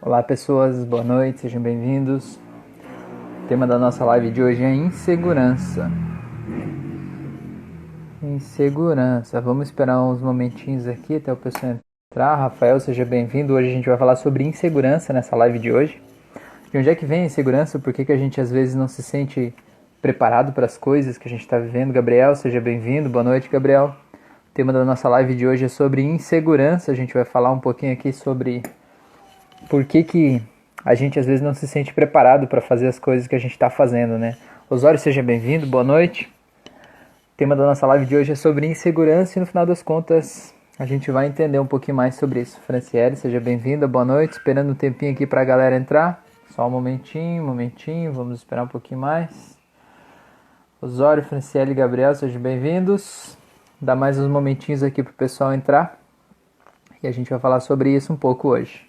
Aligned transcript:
Olá 0.00 0.22
pessoas, 0.22 0.84
boa 0.84 1.04
noite, 1.04 1.40
sejam 1.40 1.60
bem-vindos. 1.60 2.38
O 3.44 3.48
tema 3.48 3.66
da 3.66 3.78
nossa 3.78 4.04
live 4.04 4.30
de 4.30 4.42
hoje 4.42 4.62
é 4.62 4.74
insegurança. 4.74 5.90
Insegurança. 8.22 9.40
Vamos 9.40 9.68
esperar 9.68 10.02
uns 10.02 10.20
momentinhos 10.20 10.88
aqui 10.88 11.16
até 11.16 11.32
o 11.32 11.36
pessoal 11.36 11.78
entrar. 12.10 12.34
Rafael, 12.36 12.80
seja 12.80 13.04
bem-vindo. 13.04 13.52
Hoje 13.52 13.68
a 13.68 13.72
gente 13.72 13.88
vai 13.88 13.98
falar 13.98 14.16
sobre 14.16 14.44
insegurança 14.44 15.12
nessa 15.12 15.36
live 15.36 15.58
de 15.58 15.70
hoje. 15.70 16.00
De 16.70 16.78
onde 16.78 16.88
é 16.88 16.94
que 16.94 17.04
vem 17.04 17.22
a 17.22 17.26
insegurança? 17.26 17.78
Por 17.78 17.92
que, 17.92 18.04
que 18.04 18.12
a 18.12 18.16
gente 18.16 18.40
às 18.40 18.50
vezes 18.50 18.74
não 18.74 18.88
se 18.88 19.02
sente 19.02 19.54
preparado 20.00 20.52
para 20.52 20.66
as 20.66 20.76
coisas 20.76 21.18
que 21.18 21.26
a 21.26 21.30
gente 21.30 21.40
está 21.40 21.58
vivendo? 21.58 21.92
Gabriel, 21.92 22.34
seja 22.34 22.60
bem-vindo. 22.60 23.08
Boa 23.08 23.24
noite, 23.24 23.48
Gabriel. 23.48 23.94
O 24.50 24.54
tema 24.54 24.72
da 24.72 24.84
nossa 24.84 25.08
live 25.08 25.34
de 25.34 25.46
hoje 25.46 25.64
é 25.64 25.68
sobre 25.68 26.02
insegurança. 26.02 26.92
A 26.92 26.94
gente 26.94 27.12
vai 27.12 27.24
falar 27.24 27.50
um 27.52 27.58
pouquinho 27.58 27.92
aqui 27.92 28.12
sobre 28.12 28.62
por 29.68 29.84
que, 29.84 30.02
que 30.02 30.42
a 30.84 30.94
gente 30.94 31.18
às 31.18 31.26
vezes 31.26 31.42
não 31.42 31.54
se 31.54 31.66
sente 31.66 31.92
preparado 31.92 32.46
para 32.46 32.60
fazer 32.60 32.86
as 32.86 32.98
coisas 32.98 33.26
que 33.26 33.34
a 33.34 33.38
gente 33.38 33.52
está 33.52 33.68
fazendo, 33.68 34.18
né? 34.18 34.36
Osório, 34.70 34.98
seja 34.98 35.22
bem-vindo, 35.22 35.66
boa 35.66 35.84
noite. 35.84 36.32
O 36.66 37.36
tema 37.36 37.54
da 37.54 37.64
nossa 37.64 37.86
live 37.86 38.06
de 38.06 38.16
hoje 38.16 38.32
é 38.32 38.34
sobre 38.34 38.66
insegurança 38.66 39.38
e 39.38 39.40
no 39.40 39.46
final 39.46 39.66
das 39.66 39.82
contas 39.82 40.54
a 40.78 40.84
gente 40.84 41.10
vai 41.10 41.26
entender 41.26 41.58
um 41.58 41.66
pouquinho 41.66 41.96
mais 41.96 42.14
sobre 42.14 42.40
isso. 42.40 42.60
Franciele, 42.60 43.16
seja 43.16 43.40
bem-vinda, 43.40 43.88
boa 43.88 44.04
noite. 44.04 44.32
Esperando 44.32 44.70
um 44.70 44.74
tempinho 44.74 45.12
aqui 45.12 45.26
para 45.26 45.40
a 45.40 45.44
galera 45.44 45.76
entrar. 45.76 46.22
Só 46.50 46.66
um 46.66 46.70
momentinho, 46.70 47.42
um 47.42 47.46
momentinho, 47.46 48.12
vamos 48.12 48.38
esperar 48.38 48.64
um 48.64 48.68
pouquinho 48.68 49.00
mais. 49.00 49.55
Osório, 50.78 51.24
Franciele 51.24 51.70
e 51.70 51.74
Gabriel, 51.74 52.14
sejam 52.14 52.38
bem-vindos. 52.38 53.34
Dá 53.80 53.96
mais 53.96 54.18
uns 54.18 54.28
momentinhos 54.28 54.82
aqui 54.82 55.02
para 55.02 55.10
o 55.10 55.14
pessoal 55.14 55.54
entrar 55.54 55.98
e 57.02 57.08
a 57.08 57.10
gente 57.10 57.30
vai 57.30 57.38
falar 57.38 57.60
sobre 57.60 57.96
isso 57.96 58.12
um 58.12 58.16
pouco 58.16 58.48
hoje. 58.48 58.86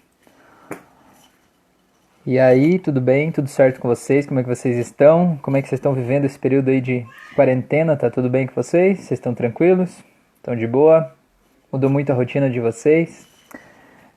E 2.26 2.38
aí, 2.38 2.78
tudo 2.78 3.00
bem? 3.00 3.32
Tudo 3.32 3.48
certo 3.48 3.80
com 3.80 3.88
vocês? 3.88 4.26
Como 4.26 4.38
é 4.38 4.42
que 4.42 4.48
vocês 4.50 4.76
estão? 4.76 5.38
Como 5.40 5.56
é 5.56 5.62
que 5.62 5.68
vocês 5.68 5.78
estão 5.78 5.94
vivendo 5.94 6.26
esse 6.26 6.38
período 6.38 6.68
aí 6.68 6.78
de 6.78 7.06
quarentena? 7.34 7.96
Tá 7.96 8.10
tudo 8.10 8.28
bem 8.28 8.46
com 8.46 8.54
vocês? 8.54 8.98
Vocês 8.98 9.12
estão 9.12 9.32
tranquilos? 9.32 10.04
Estão 10.36 10.54
de 10.54 10.66
boa? 10.66 11.14
Mudou 11.72 11.88
muito 11.88 12.12
a 12.12 12.14
rotina 12.14 12.50
de 12.50 12.60
vocês? 12.60 13.26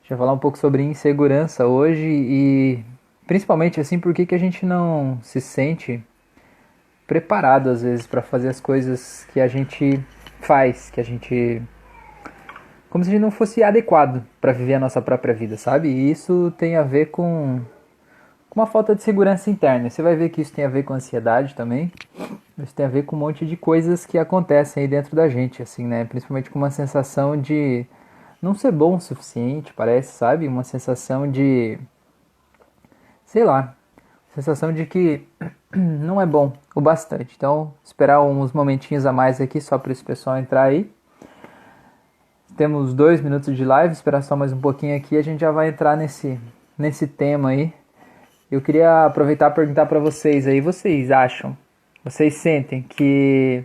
Deixa 0.00 0.12
eu 0.12 0.18
falar 0.18 0.34
um 0.34 0.38
pouco 0.38 0.58
sobre 0.58 0.82
insegurança 0.82 1.66
hoje 1.66 2.04
e 2.06 2.84
principalmente 3.26 3.80
assim, 3.80 3.98
por 3.98 4.12
que, 4.12 4.26
que 4.26 4.34
a 4.34 4.38
gente 4.38 4.66
não 4.66 5.18
se 5.22 5.40
sente 5.40 6.04
preparado 7.06 7.68
às 7.70 7.82
vezes 7.82 8.06
para 8.06 8.22
fazer 8.22 8.48
as 8.48 8.60
coisas 8.60 9.26
que 9.32 9.40
a 9.40 9.48
gente 9.48 10.00
faz, 10.40 10.90
que 10.90 11.00
a 11.00 11.04
gente 11.04 11.62
como 12.90 13.02
se 13.02 13.08
a 13.08 13.12
gente 13.12 13.22
não 13.22 13.30
fosse 13.30 13.62
adequado 13.62 14.22
para 14.38 14.52
viver 14.52 14.74
a 14.74 14.80
nossa 14.80 15.00
própria 15.00 15.32
vida, 15.32 15.56
sabe? 15.56 15.88
E 15.88 16.10
isso 16.10 16.52
tem 16.58 16.76
a 16.76 16.82
ver 16.82 17.06
com 17.06 17.60
uma 18.54 18.66
falta 18.66 18.94
de 18.94 19.02
segurança 19.02 19.48
interna. 19.48 19.88
Você 19.88 20.02
vai 20.02 20.14
ver 20.14 20.28
que 20.28 20.42
isso 20.42 20.52
tem 20.52 20.66
a 20.66 20.68
ver 20.68 20.82
com 20.82 20.92
ansiedade 20.92 21.54
também. 21.54 21.90
Isso 22.62 22.74
tem 22.74 22.84
a 22.84 22.88
ver 22.90 23.04
com 23.04 23.16
um 23.16 23.18
monte 23.18 23.46
de 23.46 23.56
coisas 23.56 24.04
que 24.04 24.18
acontecem 24.18 24.82
aí 24.82 24.88
dentro 24.88 25.16
da 25.16 25.26
gente, 25.26 25.62
assim, 25.62 25.86
né? 25.86 26.04
Principalmente 26.04 26.50
com 26.50 26.58
uma 26.58 26.70
sensação 26.70 27.34
de 27.34 27.86
não 28.42 28.54
ser 28.54 28.70
bom 28.70 28.96
o 28.96 29.00
suficiente, 29.00 29.72
parece, 29.72 30.12
sabe? 30.12 30.46
Uma 30.46 30.62
sensação 30.62 31.30
de 31.30 31.78
sei 33.24 33.44
lá, 33.44 33.74
sensação 34.34 34.72
de 34.72 34.86
que 34.86 35.26
não 35.74 36.20
é 36.20 36.26
bom 36.26 36.52
o 36.74 36.80
bastante. 36.80 37.34
Então, 37.36 37.72
esperar 37.84 38.22
uns 38.22 38.52
momentinhos 38.52 39.06
a 39.06 39.12
mais 39.12 39.40
aqui 39.40 39.60
só 39.60 39.78
para 39.78 39.92
esse 39.92 40.04
pessoal 40.04 40.38
entrar 40.38 40.62
aí. 40.62 40.90
Temos 42.56 42.94
dois 42.94 43.20
minutos 43.20 43.56
de 43.56 43.64
live, 43.64 43.92
esperar 43.92 44.22
só 44.22 44.36
mais 44.36 44.52
um 44.52 44.60
pouquinho 44.60 44.96
aqui, 44.96 45.16
a 45.16 45.22
gente 45.22 45.40
já 45.40 45.50
vai 45.50 45.68
entrar 45.68 45.96
nesse 45.96 46.38
nesse 46.78 47.06
tema 47.06 47.50
aí 47.50 47.72
eu 48.52 48.60
queria 48.60 49.06
aproveitar 49.06 49.50
e 49.50 49.54
perguntar 49.54 49.86
para 49.86 49.98
vocês 49.98 50.46
aí, 50.46 50.60
vocês 50.60 51.10
acham, 51.10 51.56
vocês 52.04 52.34
sentem 52.34 52.82
que 52.82 53.64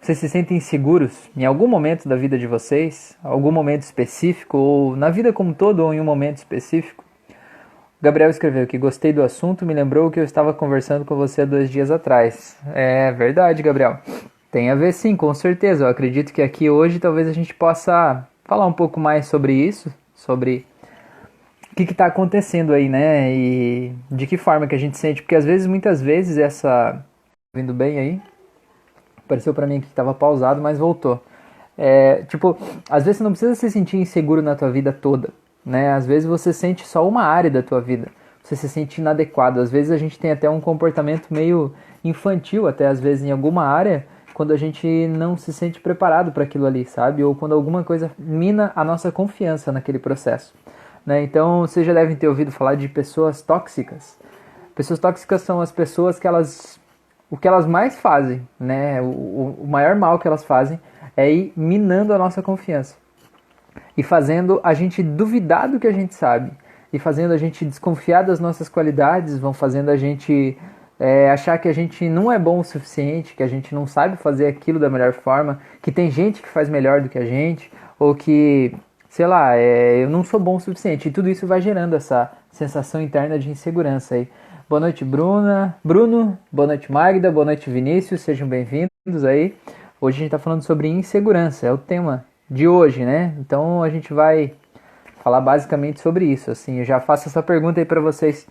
vocês 0.00 0.18
se 0.18 0.28
sentem 0.28 0.56
inseguros 0.56 1.30
em 1.36 1.44
algum 1.44 1.68
momento 1.68 2.08
da 2.08 2.16
vida 2.16 2.36
de 2.36 2.44
vocês, 2.44 3.16
algum 3.22 3.52
momento 3.52 3.82
específico 3.82 4.58
ou 4.58 4.96
na 4.96 5.08
vida 5.08 5.32
como 5.32 5.54
todo 5.54 5.84
ou 5.84 5.94
em 5.94 6.00
um 6.00 6.04
momento 6.04 6.38
específico? 6.38 7.04
Gabriel 8.00 8.30
escreveu 8.30 8.66
que 8.66 8.78
gostei 8.78 9.12
do 9.12 9.22
assunto, 9.22 9.66
me 9.66 9.74
lembrou 9.74 10.10
que 10.10 10.20
eu 10.20 10.24
estava 10.24 10.54
conversando 10.54 11.04
com 11.04 11.16
você 11.16 11.42
há 11.42 11.44
dois 11.44 11.68
dias 11.68 11.90
atrás. 11.90 12.56
É 12.74 13.10
verdade, 13.12 13.62
Gabriel. 13.62 13.98
Tem 14.50 14.70
a 14.70 14.74
ver 14.74 14.92
sim, 14.92 15.16
com 15.16 15.34
certeza. 15.34 15.84
Eu 15.84 15.88
acredito 15.88 16.32
que 16.32 16.40
aqui 16.40 16.70
hoje 16.70 16.98
talvez 16.98 17.28
a 17.28 17.32
gente 17.32 17.52
possa 17.52 18.26
falar 18.44 18.66
um 18.66 18.72
pouco 18.72 18.98
mais 19.00 19.26
sobre 19.26 19.52
isso, 19.52 19.92
sobre 20.14 20.64
que 21.84 21.92
está 21.92 22.06
acontecendo 22.06 22.72
aí, 22.72 22.88
né? 22.88 23.32
E 23.32 23.92
de 24.10 24.26
que 24.26 24.36
forma 24.36 24.66
que 24.66 24.74
a 24.74 24.78
gente 24.78 24.96
sente, 24.96 25.22
porque 25.22 25.36
às 25.36 25.44
vezes, 25.44 25.66
muitas 25.66 26.00
vezes, 26.00 26.38
essa. 26.38 27.04
Vindo 27.54 27.72
bem 27.72 27.98
aí? 27.98 28.20
Apareceu 29.18 29.54
para 29.54 29.66
mim 29.66 29.80
que 29.80 29.86
estava 29.86 30.14
pausado, 30.14 30.60
mas 30.60 30.78
voltou. 30.78 31.22
É, 31.76 32.22
tipo, 32.28 32.56
às 32.90 33.04
vezes 33.04 33.18
você 33.18 33.24
não 33.24 33.30
precisa 33.30 33.54
se 33.54 33.70
sentir 33.70 33.96
inseguro 33.98 34.42
na 34.42 34.56
tua 34.56 34.70
vida 34.70 34.92
toda, 34.92 35.30
né? 35.68 35.92
Às 35.92 36.06
vezes 36.06 36.26
você 36.26 36.52
sente 36.52 36.86
só 36.86 37.06
uma 37.06 37.22
área 37.22 37.50
da 37.50 37.62
tua 37.62 37.80
vida. 37.80 38.08
Você 38.42 38.56
se 38.56 38.68
sente 38.68 39.00
inadequado. 39.00 39.60
Às 39.60 39.70
vezes 39.70 39.92
a 39.92 39.98
gente 39.98 40.18
tem 40.18 40.30
até 40.30 40.48
um 40.48 40.60
comportamento 40.60 41.28
meio 41.30 41.74
infantil, 42.02 42.66
até 42.66 42.86
às 42.86 42.98
vezes 42.98 43.24
em 43.24 43.30
alguma 43.30 43.64
área, 43.64 44.06
quando 44.32 44.52
a 44.52 44.56
gente 44.56 44.86
não 45.08 45.36
se 45.36 45.52
sente 45.52 45.78
preparado 45.78 46.32
para 46.32 46.44
aquilo 46.44 46.64
ali, 46.64 46.86
sabe? 46.86 47.22
Ou 47.22 47.34
quando 47.34 47.52
alguma 47.52 47.84
coisa 47.84 48.10
mina 48.18 48.72
a 48.74 48.82
nossa 48.82 49.12
confiança 49.12 49.70
naquele 49.70 49.98
processo. 49.98 50.54
Né? 51.04 51.22
Então 51.22 51.60
vocês 51.60 51.86
já 51.86 51.92
devem 51.92 52.16
ter 52.16 52.28
ouvido 52.28 52.50
falar 52.50 52.74
de 52.74 52.88
pessoas 52.88 53.42
tóxicas. 53.42 54.18
Pessoas 54.74 54.98
tóxicas 54.98 55.42
são 55.42 55.60
as 55.60 55.70
pessoas 55.70 56.18
que 56.18 56.26
elas. 56.26 56.80
O 57.30 57.36
que 57.36 57.46
elas 57.46 57.66
mais 57.66 57.98
fazem, 57.98 58.48
né? 58.58 59.02
O, 59.02 59.58
o 59.60 59.66
maior 59.68 59.94
mal 59.96 60.18
que 60.18 60.26
elas 60.26 60.44
fazem 60.44 60.80
é 61.14 61.30
ir 61.30 61.52
minando 61.54 62.14
a 62.14 62.18
nossa 62.18 62.40
confiança. 62.40 62.96
E 63.98 64.02
fazendo 64.04 64.60
a 64.62 64.72
gente 64.74 65.02
duvidar 65.02 65.68
do 65.68 65.80
que 65.80 65.86
a 65.88 65.92
gente 65.92 66.14
sabe. 66.14 66.52
E 66.92 67.00
fazendo 67.00 67.32
a 67.32 67.36
gente 67.36 67.64
desconfiar 67.64 68.22
das 68.22 68.38
nossas 68.38 68.68
qualidades, 68.68 69.36
vão 69.36 69.52
fazendo 69.52 69.88
a 69.88 69.96
gente 69.96 70.56
é, 71.00 71.28
achar 71.32 71.58
que 71.58 71.66
a 71.66 71.72
gente 71.72 72.08
não 72.08 72.30
é 72.30 72.38
bom 72.38 72.60
o 72.60 72.64
suficiente, 72.64 73.34
que 73.34 73.42
a 73.42 73.48
gente 73.48 73.74
não 73.74 73.88
sabe 73.88 74.16
fazer 74.16 74.46
aquilo 74.46 74.78
da 74.78 74.88
melhor 74.88 75.12
forma, 75.12 75.58
que 75.82 75.90
tem 75.90 76.12
gente 76.12 76.40
que 76.40 76.48
faz 76.48 76.68
melhor 76.68 77.00
do 77.00 77.08
que 77.08 77.18
a 77.18 77.24
gente, 77.24 77.72
ou 77.98 78.14
que 78.14 78.72
sei 79.08 79.26
lá, 79.26 79.56
é, 79.56 80.04
eu 80.04 80.08
não 80.08 80.22
sou 80.22 80.38
bom 80.38 80.54
o 80.54 80.60
suficiente. 80.60 81.08
E 81.08 81.10
tudo 81.10 81.28
isso 81.28 81.44
vai 81.44 81.60
gerando 81.60 81.96
essa 81.96 82.30
sensação 82.52 83.02
interna 83.02 83.36
de 83.36 83.50
insegurança 83.50 84.14
aí. 84.14 84.28
Boa 84.68 84.78
noite, 84.78 85.04
Bruna, 85.04 85.76
Bruno, 85.82 86.38
boa 86.52 86.68
noite, 86.68 86.92
Magda, 86.92 87.32
boa 87.32 87.46
noite, 87.46 87.68
Vinícius, 87.68 88.20
sejam 88.20 88.46
bem-vindos 88.46 89.24
aí. 89.24 89.56
Hoje 90.00 90.18
a 90.18 90.20
gente 90.20 90.26
está 90.28 90.38
falando 90.38 90.62
sobre 90.62 90.86
insegurança, 90.86 91.66
é 91.66 91.72
o 91.72 91.78
tema 91.78 92.24
de 92.50 92.66
hoje, 92.66 93.04
né? 93.04 93.34
Então 93.38 93.82
a 93.82 93.90
gente 93.90 94.12
vai 94.12 94.52
falar 95.22 95.40
basicamente 95.40 96.00
sobre 96.00 96.24
isso. 96.24 96.50
Assim, 96.50 96.78
eu 96.78 96.84
já 96.84 97.00
faço 97.00 97.28
essa 97.28 97.42
pergunta 97.42 97.80
aí 97.80 97.84
para 97.84 98.00
vocês. 98.00 98.46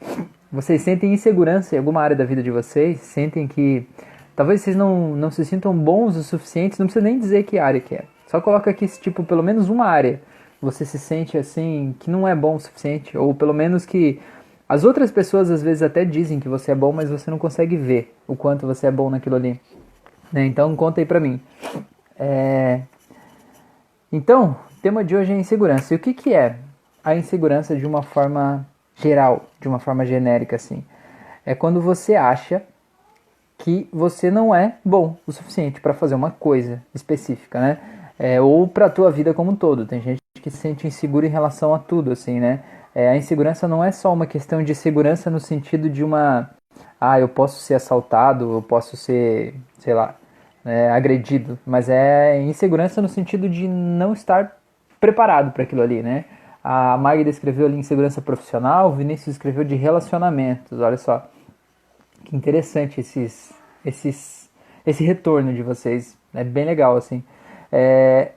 Vocês 0.51 0.81
sentem 0.81 1.13
insegurança 1.13 1.75
em 1.75 1.79
alguma 1.79 2.01
área 2.01 2.15
da 2.15 2.25
vida 2.25 2.41
de 2.41 2.51
vocês? 2.51 2.99
Sentem 2.99 3.47
que 3.47 3.87
talvez 4.35 4.61
vocês 4.61 4.75
não, 4.75 5.15
não 5.15 5.31
se 5.31 5.43
sintam 5.43 5.75
bons 5.75 6.15
o 6.15 6.23
suficiente? 6.23 6.79
Não 6.79 6.85
precisa 6.85 7.03
nem 7.03 7.19
dizer 7.19 7.43
que 7.43 7.59
área 7.59 7.79
que 7.79 7.95
é. 7.95 8.05
Só 8.27 8.39
coloca 8.41 8.69
aqui, 8.69 8.87
tipo, 8.87 9.23
pelo 9.23 9.41
menos 9.41 9.69
uma 9.69 9.85
área 9.85 10.21
você 10.61 10.85
se 10.85 10.97
sente 10.97 11.37
assim 11.37 11.95
que 11.99 12.09
não 12.09 12.27
é 12.27 12.35
bom 12.35 12.55
o 12.55 12.59
suficiente, 12.59 13.17
ou 13.17 13.33
pelo 13.33 13.53
menos 13.53 13.85
que 13.85 14.19
as 14.67 14.83
outras 14.83 15.11
pessoas 15.11 15.49
às 15.49 15.61
vezes 15.61 15.83
até 15.83 16.03
dizem 16.03 16.39
que 16.39 16.49
você 16.49 16.71
é 16.71 16.75
bom, 16.75 16.91
mas 16.91 17.09
você 17.09 17.31
não 17.31 17.37
consegue 17.37 17.77
ver 17.77 18.13
o 18.27 18.35
quanto 18.35 18.65
você 18.65 18.87
é 18.87 18.91
bom 18.91 19.09
naquilo 19.09 19.35
ali. 19.35 19.59
Né? 20.31 20.45
Então 20.45 20.75
conta 20.75 20.99
aí 20.99 21.05
pra 21.05 21.19
mim. 21.19 21.39
É... 22.17 22.81
Então, 24.11 24.55
o 24.71 24.81
tema 24.81 25.03
de 25.03 25.15
hoje 25.15 25.33
é 25.33 25.37
insegurança. 25.37 25.93
E 25.93 25.97
o 25.97 25.99
que, 25.99 26.13
que 26.13 26.33
é 26.33 26.55
a 27.03 27.15
insegurança 27.15 27.75
de 27.75 27.85
uma 27.85 28.01
forma 28.01 28.65
geral, 28.95 29.45
de 29.59 29.67
uma 29.67 29.79
forma 29.79 30.05
genérica 30.05 30.55
assim? 30.55 30.83
É 31.45 31.53
quando 31.53 31.81
você 31.81 32.15
acha 32.15 32.61
que 33.57 33.89
você 33.91 34.29
não 34.29 34.53
é 34.53 34.75
bom 34.83 35.17
o 35.25 35.31
suficiente 35.31 35.81
para 35.81 35.93
fazer 35.93 36.15
uma 36.15 36.31
coisa 36.31 36.81
específica, 36.93 37.59
né? 37.59 37.79
É, 38.19 38.39
ou 38.39 38.67
para 38.67 38.85
a 38.85 38.89
tua 38.89 39.11
vida 39.11 39.33
como 39.33 39.51
um 39.51 39.55
todo. 39.55 39.85
Tem 39.85 40.01
gente 40.01 40.21
que 40.41 40.49
se 40.49 40.57
sente 40.57 40.87
inseguro 40.87 41.25
em 41.25 41.29
relação 41.29 41.73
a 41.73 41.79
tudo, 41.79 42.11
assim, 42.11 42.39
né? 42.39 42.61
É, 42.95 43.09
a 43.09 43.17
insegurança 43.17 43.67
não 43.67 43.83
é 43.83 43.91
só 43.91 44.11
uma 44.13 44.25
questão 44.25 44.63
de 44.63 44.73
segurança 44.73 45.29
no 45.29 45.39
sentido 45.39 45.89
de 45.89 46.03
uma. 46.03 46.49
Ah, 46.99 47.19
eu 47.19 47.27
posso 47.27 47.59
ser 47.61 47.75
assaltado, 47.75 48.53
eu 48.53 48.61
posso 48.61 48.95
ser, 48.95 49.55
sei 49.79 49.93
lá, 49.93 50.15
é, 50.67 50.91
agredido. 50.91 51.57
Mas 51.65 51.89
é 51.89 52.41
insegurança 52.41 53.01
no 53.01 53.07
sentido 53.07 53.49
de 53.49 53.67
não 53.67 54.13
estar 54.13 54.57
preparado 54.99 55.51
para 55.51 55.63
aquilo 55.63 55.81
ali, 55.81 56.03
né? 56.03 56.25
A 56.63 56.97
Magda 56.97 57.29
escreveu 57.29 57.65
ali 57.65 57.77
insegurança 57.77 58.21
profissional, 58.21 58.89
o 58.89 58.95
Vinícius 58.95 59.35
escreveu 59.35 59.63
de 59.63 59.75
relacionamentos. 59.75 60.79
Olha 60.81 60.97
só 60.97 61.25
que 62.25 62.35
interessante 62.35 62.99
esses, 62.99 63.53
esses 63.85 64.49
esse 64.85 65.03
retorno 65.03 65.53
de 65.53 65.61
vocês. 65.61 66.17
É 66.33 66.43
bem 66.43 66.65
legal, 66.65 66.95
assim. 66.95 67.23
É, 67.71 68.31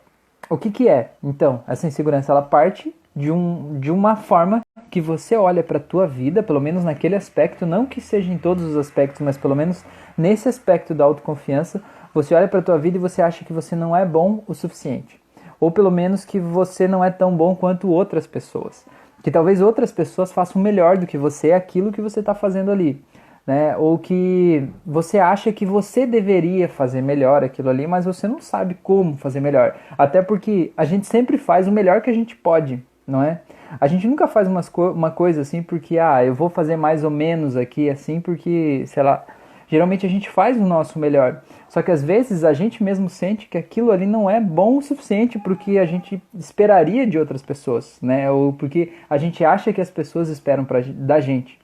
o 0.48 0.58
que, 0.58 0.70
que 0.70 0.88
é? 0.88 1.12
Então, 1.22 1.62
essa 1.66 1.86
insegurança 1.86 2.32
ela 2.32 2.42
parte 2.42 2.94
de, 3.14 3.30
um, 3.30 3.78
de 3.78 3.90
uma 3.90 4.16
forma 4.16 4.60
que 4.90 5.00
você 5.00 5.36
olha 5.36 5.62
para 5.62 5.78
a 5.78 5.82
tua 5.82 6.06
vida, 6.06 6.42
pelo 6.42 6.60
menos 6.60 6.82
naquele 6.82 7.14
aspecto, 7.14 7.64
não 7.64 7.86
que 7.86 8.00
seja 8.00 8.32
em 8.32 8.38
todos 8.38 8.64
os 8.64 8.76
aspectos, 8.76 9.20
mas 9.20 9.36
pelo 9.36 9.54
menos 9.54 9.84
nesse 10.18 10.48
aspecto 10.48 10.92
da 10.92 11.04
autoconfiança, 11.04 11.80
você 12.12 12.34
olha 12.34 12.48
para 12.48 12.60
a 12.60 12.62
tua 12.62 12.78
vida 12.78 12.96
e 12.96 13.00
você 13.00 13.22
acha 13.22 13.44
que 13.44 13.52
você 13.52 13.74
não 13.76 13.94
é 13.94 14.04
bom 14.04 14.42
o 14.46 14.54
suficiente. 14.54 15.20
Ou 15.58 15.70
pelo 15.70 15.90
menos 15.90 16.24
que 16.24 16.40
você 16.40 16.88
não 16.88 17.04
é 17.04 17.10
tão 17.10 17.36
bom 17.36 17.54
quanto 17.54 17.88
outras 17.88 18.26
pessoas. 18.26 18.84
Que 19.22 19.30
talvez 19.30 19.60
outras 19.60 19.92
pessoas 19.92 20.32
façam 20.32 20.60
melhor 20.60 20.96
do 20.96 21.06
que 21.06 21.18
você 21.18 21.52
aquilo 21.52 21.92
que 21.92 22.00
você 22.00 22.20
está 22.20 22.34
fazendo 22.34 22.70
ali 22.70 23.02
né? 23.46 23.76
Ou 23.76 23.98
que 23.98 24.68
você 24.86 25.18
acha 25.18 25.52
que 25.52 25.66
você 25.66 26.06
deveria 26.06 26.68
fazer 26.68 27.02
melhor 27.02 27.42
aquilo 27.42 27.68
ali, 27.68 27.86
mas 27.86 28.04
você 28.04 28.28
não 28.28 28.40
sabe 28.40 28.76
como 28.80 29.16
fazer 29.16 29.40
melhor. 29.40 29.74
Até 29.96 30.22
porque 30.22 30.72
a 30.76 30.84
gente 30.84 31.06
sempre 31.06 31.38
faz 31.38 31.66
o 31.66 31.72
melhor 31.72 32.00
que 32.00 32.10
a 32.10 32.12
gente 32.12 32.36
pode, 32.36 32.80
não 33.06 33.22
é? 33.22 33.40
A 33.80 33.86
gente 33.86 34.06
nunca 34.06 34.26
faz 34.26 34.48
co 34.68 34.90
uma 34.90 35.10
coisa 35.10 35.40
assim 35.40 35.62
porque, 35.62 35.98
ah, 35.98 36.24
eu 36.24 36.34
vou 36.34 36.48
fazer 36.48 36.76
mais 36.76 37.04
ou 37.04 37.10
menos 37.10 37.56
aqui 37.56 37.90
assim 37.90 38.20
porque, 38.20 38.84
sei 38.86 39.02
lá, 39.02 39.24
geralmente 39.70 40.04
a 40.04 40.08
gente 40.08 40.28
faz 40.28 40.56
o 40.56 40.66
nosso 40.66 40.98
melhor. 40.98 41.42
Só 41.68 41.80
que 41.80 41.92
às 41.92 42.02
vezes 42.02 42.42
a 42.42 42.52
gente 42.52 42.82
mesmo 42.82 43.08
sente 43.08 43.46
que 43.46 43.56
aquilo 43.56 43.92
ali 43.92 44.04
não 44.04 44.28
é 44.28 44.40
bom 44.40 44.76
o 44.76 44.82
suficiente 44.82 45.38
para 45.38 45.52
o 45.52 45.56
que 45.56 45.78
a 45.78 45.86
gente 45.86 46.20
esperaria 46.36 47.06
de 47.06 47.16
outras 47.16 47.40
pessoas, 47.40 47.96
né? 48.02 48.28
Ou 48.28 48.52
porque 48.52 48.92
a 49.08 49.16
gente 49.16 49.44
acha 49.44 49.72
que 49.72 49.80
as 49.80 49.88
pessoas 49.88 50.28
esperam 50.28 50.64
pra, 50.64 50.80
da 50.84 51.20
gente. 51.20 51.58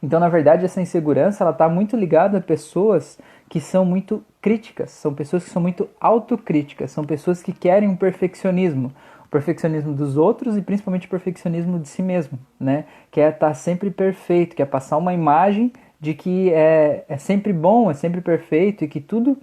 Então, 0.00 0.20
na 0.20 0.28
verdade, 0.28 0.64
essa 0.64 0.80
insegurança 0.80 1.42
ela 1.42 1.50
está 1.50 1.68
muito 1.68 1.96
ligada 1.96 2.38
a 2.38 2.40
pessoas 2.40 3.18
que 3.48 3.60
são 3.60 3.84
muito 3.84 4.22
críticas, 4.40 4.92
são 4.92 5.12
pessoas 5.12 5.42
que 5.42 5.50
são 5.50 5.60
muito 5.60 5.88
autocríticas, 6.00 6.92
são 6.92 7.04
pessoas 7.04 7.42
que 7.42 7.52
querem 7.52 7.88
um 7.88 7.96
perfeccionismo, 7.96 8.92
o 9.24 9.28
perfeccionismo 9.28 9.92
dos 9.92 10.16
outros 10.16 10.56
e 10.56 10.62
principalmente 10.62 11.08
o 11.08 11.10
perfeccionismo 11.10 11.80
de 11.80 11.88
si 11.88 12.02
mesmo, 12.02 12.38
né? 12.60 12.84
Quer 13.10 13.22
é 13.22 13.28
estar 13.30 13.48
tá 13.48 13.54
sempre 13.54 13.90
perfeito, 13.90 14.54
quer 14.54 14.66
passar 14.66 14.96
uma 14.96 15.12
imagem 15.12 15.72
de 16.00 16.14
que 16.14 16.52
é, 16.52 17.04
é 17.08 17.16
sempre 17.16 17.52
bom, 17.52 17.90
é 17.90 17.94
sempre 17.94 18.20
perfeito 18.20 18.84
e 18.84 18.88
que 18.88 19.00
tudo 19.00 19.36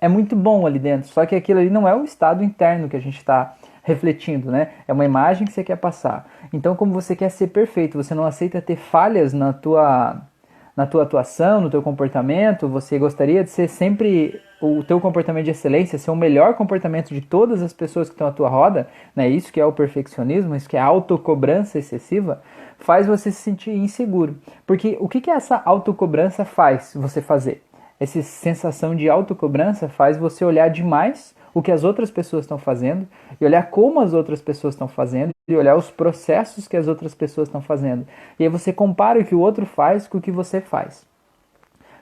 é 0.00 0.08
muito 0.08 0.36
bom 0.36 0.66
ali 0.66 0.78
dentro. 0.78 1.08
Só 1.08 1.26
que 1.26 1.34
aquilo 1.34 1.60
ali 1.60 1.70
não 1.70 1.86
é 1.86 1.94
o 1.94 2.04
estado 2.04 2.42
interno 2.44 2.88
que 2.88 2.96
a 2.96 3.00
gente 3.00 3.18
está 3.18 3.56
refletindo, 3.82 4.50
né? 4.50 4.70
É 4.86 4.92
uma 4.92 5.04
imagem 5.04 5.46
que 5.46 5.52
você 5.52 5.64
quer 5.64 5.76
passar. 5.76 6.28
Então, 6.52 6.76
como 6.76 6.92
você 6.92 7.16
quer 7.16 7.30
ser 7.30 7.48
perfeito, 7.48 7.96
você 7.96 8.14
não 8.14 8.24
aceita 8.24 8.60
ter 8.60 8.76
falhas 8.76 9.32
na 9.32 9.52
tua 9.52 10.22
na 10.78 10.86
tua 10.86 11.02
atuação, 11.02 11.60
no 11.60 11.68
teu 11.68 11.82
comportamento, 11.82 12.68
você 12.68 13.00
gostaria 13.00 13.42
de 13.42 13.50
ser 13.50 13.66
sempre 13.66 14.40
o 14.62 14.84
teu 14.84 15.00
comportamento 15.00 15.44
de 15.44 15.50
excelência, 15.50 15.98
ser 15.98 16.12
o 16.12 16.14
melhor 16.14 16.54
comportamento 16.54 17.08
de 17.08 17.20
todas 17.20 17.64
as 17.64 17.72
pessoas 17.72 18.08
que 18.08 18.14
estão 18.14 18.28
à 18.28 18.30
tua 18.30 18.48
roda, 18.48 18.86
né? 19.14 19.28
Isso 19.28 19.52
que 19.52 19.60
é 19.60 19.64
o 19.64 19.72
perfeccionismo, 19.72 20.54
isso 20.54 20.68
que 20.68 20.76
é 20.76 20.80
a 20.80 20.84
autocobrança 20.84 21.80
excessiva, 21.80 22.40
faz 22.78 23.08
você 23.08 23.32
se 23.32 23.42
sentir 23.42 23.72
inseguro. 23.72 24.36
Porque 24.64 24.96
o 25.00 25.08
que 25.08 25.20
que 25.20 25.32
essa 25.32 25.60
autocobrança 25.64 26.44
faz 26.44 26.92
você 26.94 27.20
fazer? 27.20 27.60
Essa 27.98 28.22
sensação 28.22 28.94
de 28.94 29.10
autocobrança 29.10 29.88
faz 29.88 30.16
você 30.16 30.44
olhar 30.44 30.68
demais 30.68 31.34
o 31.58 31.62
que 31.62 31.72
as 31.72 31.82
outras 31.82 32.08
pessoas 32.08 32.44
estão 32.44 32.56
fazendo 32.56 33.08
e 33.40 33.44
olhar 33.44 33.68
como 33.68 34.00
as 34.00 34.14
outras 34.14 34.40
pessoas 34.40 34.74
estão 34.74 34.86
fazendo 34.86 35.30
e 35.48 35.56
olhar 35.56 35.74
os 35.74 35.90
processos 35.90 36.68
que 36.68 36.76
as 36.76 36.86
outras 36.86 37.16
pessoas 37.16 37.48
estão 37.48 37.60
fazendo. 37.60 38.06
E 38.38 38.44
aí 38.44 38.48
você 38.48 38.72
compara 38.72 39.18
o 39.18 39.24
que 39.24 39.34
o 39.34 39.40
outro 39.40 39.66
faz 39.66 40.06
com 40.06 40.18
o 40.18 40.20
que 40.20 40.30
você 40.30 40.60
faz. 40.60 41.04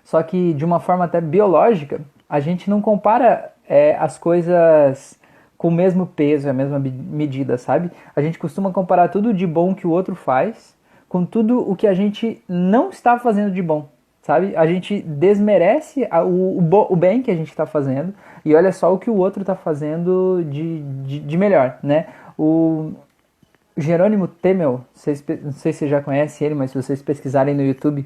Só 0.05 0.23
que 0.23 0.53
de 0.53 0.63
uma 0.63 0.79
forma 0.79 1.07
até 1.07 1.23
biológica, 1.23 2.03
a 2.29 2.39
gente 2.39 2.69
não 2.69 2.83
compara 2.83 3.51
é, 3.67 3.97
as 3.97 4.19
coisas 4.19 5.19
com 5.57 5.69
o 5.69 5.73
mesmo 5.73 6.07
peso, 6.07 6.51
a 6.51 6.53
mesma 6.53 6.79
medida, 6.79 7.57
sabe? 7.57 7.91
A 8.15 8.21
gente 8.21 8.39
costuma 8.39 8.71
comparar 8.71 9.09
tudo 9.09 9.33
de 9.33 9.47
bom 9.47 9.75
que 9.75 9.87
o 9.87 9.91
outro 9.91 10.15
faz 10.15 10.77
com 11.09 11.25
tudo 11.25 11.59
o 11.67 11.75
que 11.75 11.87
a 11.87 11.95
gente 11.95 12.43
não 12.47 12.91
está 12.91 13.19
fazendo 13.19 13.51
de 13.51 13.63
bom 13.63 13.89
sabe? 14.27 14.57
A 14.57 14.67
gente 14.67 15.01
desmerece 15.03 16.05
a, 16.11 16.25
o, 16.25 16.59
o, 16.59 16.93
o, 16.93 16.97
bem 16.97 17.23
que 17.23 17.31
a 17.31 17.35
gente 17.35 17.49
está 17.49 17.65
fazendo 17.65 18.13
e 18.45 18.57
olha 18.57 18.73
só 18.73 18.93
o 18.93 18.99
que 18.99 19.09
o 19.09 19.15
outro 19.15 19.43
está 19.43 19.55
fazendo 19.55 20.45
de, 20.51 20.83
de, 21.05 21.21
de, 21.21 21.39
melhor, 21.39 21.79
né? 21.81 22.09
O 22.37 22.93
Jerônimo 23.77 24.27
Temel, 24.27 24.85
vocês, 24.93 25.25
não 25.41 25.53
sei 25.53 25.73
se 25.73 25.79
você 25.79 25.89
já 25.89 26.03
conhece 26.03 26.45
ele, 26.45 26.57
mas 26.57 26.73
se 26.73 26.83
vocês 26.83 27.01
pesquisarem 27.01 27.55
no 27.55 27.63
YouTube, 27.63 28.05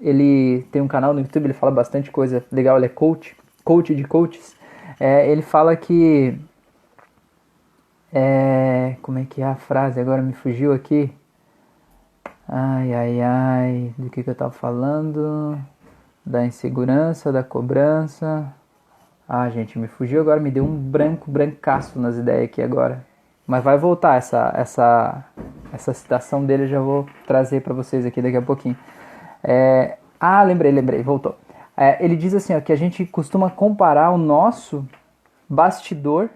ele 0.00 0.64
tem 0.70 0.80
um 0.80 0.86
canal 0.86 1.12
no 1.12 1.20
YouTube, 1.20 1.46
ele 1.46 1.52
fala 1.52 1.72
bastante 1.72 2.12
coisa 2.12 2.44
legal, 2.52 2.76
ele 2.76 2.86
é 2.86 2.90
coach, 2.90 3.34
coach 3.64 3.92
de 3.92 4.04
coaches. 4.04 4.54
É, 5.00 5.28
ele 5.28 5.42
fala 5.42 5.74
que 5.74 6.38
é, 8.12 8.94
como 9.02 9.18
é 9.18 9.24
que 9.24 9.42
é 9.42 9.46
a 9.46 9.56
frase? 9.56 9.98
Agora 9.98 10.22
me 10.22 10.32
fugiu 10.32 10.72
aqui. 10.72 11.10
Ai, 12.48 12.94
ai, 12.94 13.20
ai, 13.20 13.94
do 13.98 14.08
que, 14.08 14.22
que 14.22 14.30
eu 14.30 14.34
tava 14.34 14.52
falando? 14.52 15.58
Da 16.24 16.44
insegurança, 16.46 17.32
da 17.32 17.42
cobrança. 17.42 18.52
Ah, 19.28 19.48
gente, 19.50 19.78
me 19.78 19.88
fugiu 19.88 20.20
agora, 20.20 20.38
me 20.38 20.50
deu 20.50 20.64
um 20.64 20.76
branco, 20.76 21.28
brancaço 21.28 21.98
nas 21.98 22.16
ideias 22.16 22.44
aqui 22.44 22.62
agora. 22.62 23.04
Mas 23.46 23.64
vai 23.64 23.76
voltar 23.76 24.16
essa 24.16 24.52
essa 24.56 25.24
essa 25.72 25.92
citação 25.92 26.44
dele, 26.44 26.64
eu 26.64 26.68
já 26.68 26.80
vou 26.80 27.06
trazer 27.26 27.62
para 27.62 27.74
vocês 27.74 28.06
aqui 28.06 28.22
daqui 28.22 28.36
a 28.36 28.42
pouquinho. 28.42 28.76
É, 29.42 29.98
ah, 30.20 30.42
lembrei, 30.44 30.70
lembrei, 30.70 31.02
voltou. 31.02 31.36
É, 31.76 32.02
ele 32.04 32.16
diz 32.16 32.32
assim, 32.32 32.54
ó, 32.54 32.60
que 32.60 32.72
a 32.72 32.76
gente 32.76 33.04
costuma 33.04 33.50
comparar 33.50 34.10
o 34.10 34.18
nosso 34.18 34.86
bastidor 35.48 36.30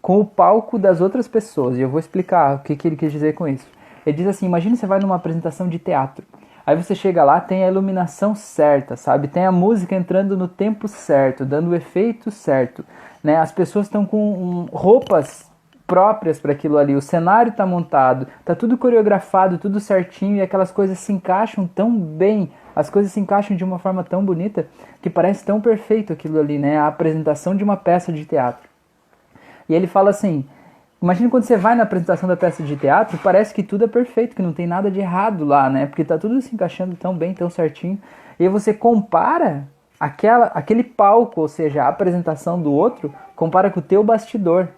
com 0.00 0.18
o 0.20 0.24
palco 0.24 0.78
das 0.78 1.00
outras 1.00 1.28
pessoas. 1.28 1.76
E 1.76 1.82
eu 1.82 1.90
vou 1.90 2.00
explicar 2.00 2.56
o 2.56 2.58
que, 2.60 2.74
que 2.74 2.88
ele 2.88 2.96
quis 2.96 3.12
dizer 3.12 3.34
com 3.34 3.46
isso. 3.46 3.66
Ele 4.06 4.16
diz 4.16 4.26
assim: 4.26 4.46
imagine 4.46 4.76
você 4.76 4.86
vai 4.86 4.98
numa 5.00 5.16
apresentação 5.16 5.68
de 5.68 5.78
teatro. 5.78 6.24
Aí 6.64 6.76
você 6.76 6.94
chega 6.94 7.24
lá, 7.24 7.40
tem 7.40 7.64
a 7.64 7.68
iluminação 7.68 8.34
certa, 8.34 8.96
sabe? 8.96 9.26
Tem 9.26 9.44
a 9.44 9.50
música 9.50 9.96
entrando 9.96 10.36
no 10.36 10.46
tempo 10.46 10.86
certo, 10.86 11.44
dando 11.44 11.70
o 11.70 11.74
efeito 11.74 12.30
certo, 12.30 12.84
né? 13.22 13.36
As 13.36 13.50
pessoas 13.50 13.86
estão 13.86 14.06
com 14.06 14.66
roupas 14.72 15.50
próprias 15.86 16.38
para 16.38 16.52
aquilo 16.52 16.78
ali, 16.78 16.94
o 16.94 17.02
cenário 17.02 17.50
está 17.50 17.66
montado, 17.66 18.26
tá 18.44 18.54
tudo 18.54 18.78
coreografado, 18.78 19.58
tudo 19.58 19.80
certinho 19.80 20.36
e 20.36 20.40
aquelas 20.40 20.70
coisas 20.70 20.98
se 20.98 21.12
encaixam 21.12 21.66
tão 21.66 21.92
bem, 21.94 22.50
as 22.74 22.88
coisas 22.88 23.12
se 23.12 23.20
encaixam 23.20 23.56
de 23.56 23.64
uma 23.64 23.78
forma 23.78 24.02
tão 24.04 24.24
bonita 24.24 24.66
que 25.02 25.10
parece 25.10 25.44
tão 25.44 25.60
perfeito 25.60 26.12
aquilo 26.12 26.38
ali, 26.38 26.58
né? 26.58 26.78
A 26.78 26.86
apresentação 26.86 27.56
de 27.56 27.64
uma 27.64 27.76
peça 27.76 28.12
de 28.12 28.24
teatro. 28.24 28.70
E 29.68 29.74
ele 29.74 29.86
fala 29.86 30.10
assim: 30.10 30.46
Imagina 31.02 31.28
quando 31.28 31.42
você 31.42 31.56
vai 31.56 31.74
na 31.74 31.82
apresentação 31.82 32.28
da 32.28 32.36
peça 32.36 32.62
de 32.62 32.76
teatro, 32.76 33.18
parece 33.18 33.52
que 33.52 33.64
tudo 33.64 33.84
é 33.84 33.88
perfeito, 33.88 34.36
que 34.36 34.42
não 34.42 34.52
tem 34.52 34.68
nada 34.68 34.88
de 34.88 35.00
errado 35.00 35.44
lá, 35.44 35.68
né? 35.68 35.86
Porque 35.86 36.04
tá 36.04 36.16
tudo 36.16 36.40
se 36.40 36.54
encaixando 36.54 36.94
tão 36.94 37.12
bem, 37.12 37.34
tão 37.34 37.50
certinho. 37.50 38.00
E 38.38 38.44
aí 38.44 38.48
você 38.48 38.72
compara 38.72 39.66
aquela, 39.98 40.46
aquele 40.46 40.84
palco, 40.84 41.40
ou 41.40 41.48
seja, 41.48 41.82
a 41.82 41.88
apresentação 41.88 42.62
do 42.62 42.72
outro, 42.72 43.12
compara 43.34 43.68
com 43.68 43.80
o 43.80 43.82
teu 43.82 44.04
bastidor. 44.04 44.68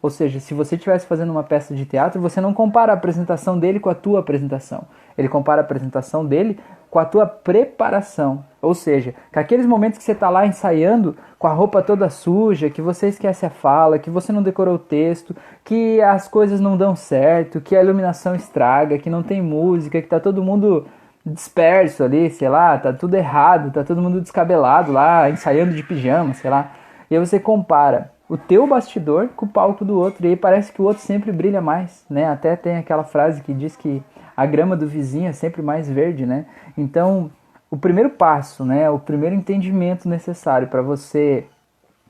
Ou 0.00 0.08
seja, 0.08 0.40
se 0.40 0.54
você 0.54 0.74
estivesse 0.74 1.06
fazendo 1.06 1.30
uma 1.30 1.42
peça 1.42 1.74
de 1.74 1.84
teatro, 1.84 2.18
você 2.18 2.40
não 2.40 2.54
compara 2.54 2.92
a 2.92 2.94
apresentação 2.94 3.58
dele 3.58 3.78
com 3.78 3.90
a 3.90 3.94
tua 3.94 4.20
apresentação. 4.20 4.84
Ele 5.18 5.28
compara 5.28 5.60
a 5.60 5.64
apresentação 5.64 6.24
dele 6.24 6.58
com 6.90 6.98
a 6.98 7.04
tua 7.04 7.26
preparação. 7.26 8.42
Ou 8.64 8.74
seja, 8.74 9.14
que 9.32 9.38
aqueles 9.38 9.66
momentos 9.66 9.98
que 9.98 10.04
você 10.04 10.12
está 10.12 10.30
lá 10.30 10.46
ensaiando 10.46 11.16
com 11.38 11.46
a 11.46 11.52
roupa 11.52 11.82
toda 11.82 12.08
suja, 12.08 12.70
que 12.70 12.80
você 12.80 13.08
esquece 13.08 13.44
a 13.44 13.50
fala, 13.50 13.98
que 13.98 14.10
você 14.10 14.32
não 14.32 14.42
decorou 14.42 14.76
o 14.76 14.78
texto, 14.78 15.36
que 15.64 16.00
as 16.00 16.26
coisas 16.26 16.60
não 16.60 16.76
dão 16.76 16.96
certo, 16.96 17.60
que 17.60 17.76
a 17.76 17.82
iluminação 17.82 18.34
estraga, 18.34 18.98
que 18.98 19.10
não 19.10 19.22
tem 19.22 19.42
música, 19.42 20.00
que 20.00 20.06
está 20.06 20.18
todo 20.18 20.42
mundo 20.42 20.86
disperso 21.24 22.04
ali, 22.04 22.30
sei 22.30 22.48
lá, 22.48 22.76
tá 22.76 22.92
tudo 22.92 23.14
errado, 23.14 23.72
tá 23.72 23.82
todo 23.82 24.02
mundo 24.02 24.20
descabelado 24.20 24.92
lá, 24.92 25.30
ensaiando 25.30 25.74
de 25.74 25.82
pijama, 25.82 26.34
sei 26.34 26.50
lá. 26.50 26.72
E 27.10 27.16
aí 27.16 27.20
você 27.24 27.40
compara 27.40 28.12
o 28.28 28.36
teu 28.36 28.66
bastidor 28.66 29.28
com 29.36 29.46
o 29.46 29.48
palco 29.48 29.84
do 29.84 29.98
outro, 29.98 30.26
e 30.26 30.30
aí 30.30 30.36
parece 30.36 30.72
que 30.72 30.80
o 30.80 30.84
outro 30.84 31.02
sempre 31.02 31.30
brilha 31.30 31.60
mais, 31.60 32.04
né? 32.08 32.26
Até 32.28 32.56
tem 32.56 32.76
aquela 32.76 33.04
frase 33.04 33.42
que 33.42 33.52
diz 33.52 33.76
que 33.76 34.02
a 34.36 34.46
grama 34.46 34.76
do 34.76 34.86
vizinho 34.86 35.28
é 35.28 35.32
sempre 35.32 35.62
mais 35.62 35.88
verde, 35.88 36.26
né? 36.26 36.46
Então, 36.76 37.30
o 37.74 37.76
primeiro 37.76 38.10
passo, 38.10 38.64
né, 38.64 38.88
o 38.88 39.00
primeiro 39.00 39.34
entendimento 39.34 40.08
necessário 40.08 40.68
para 40.68 40.80
você 40.80 41.44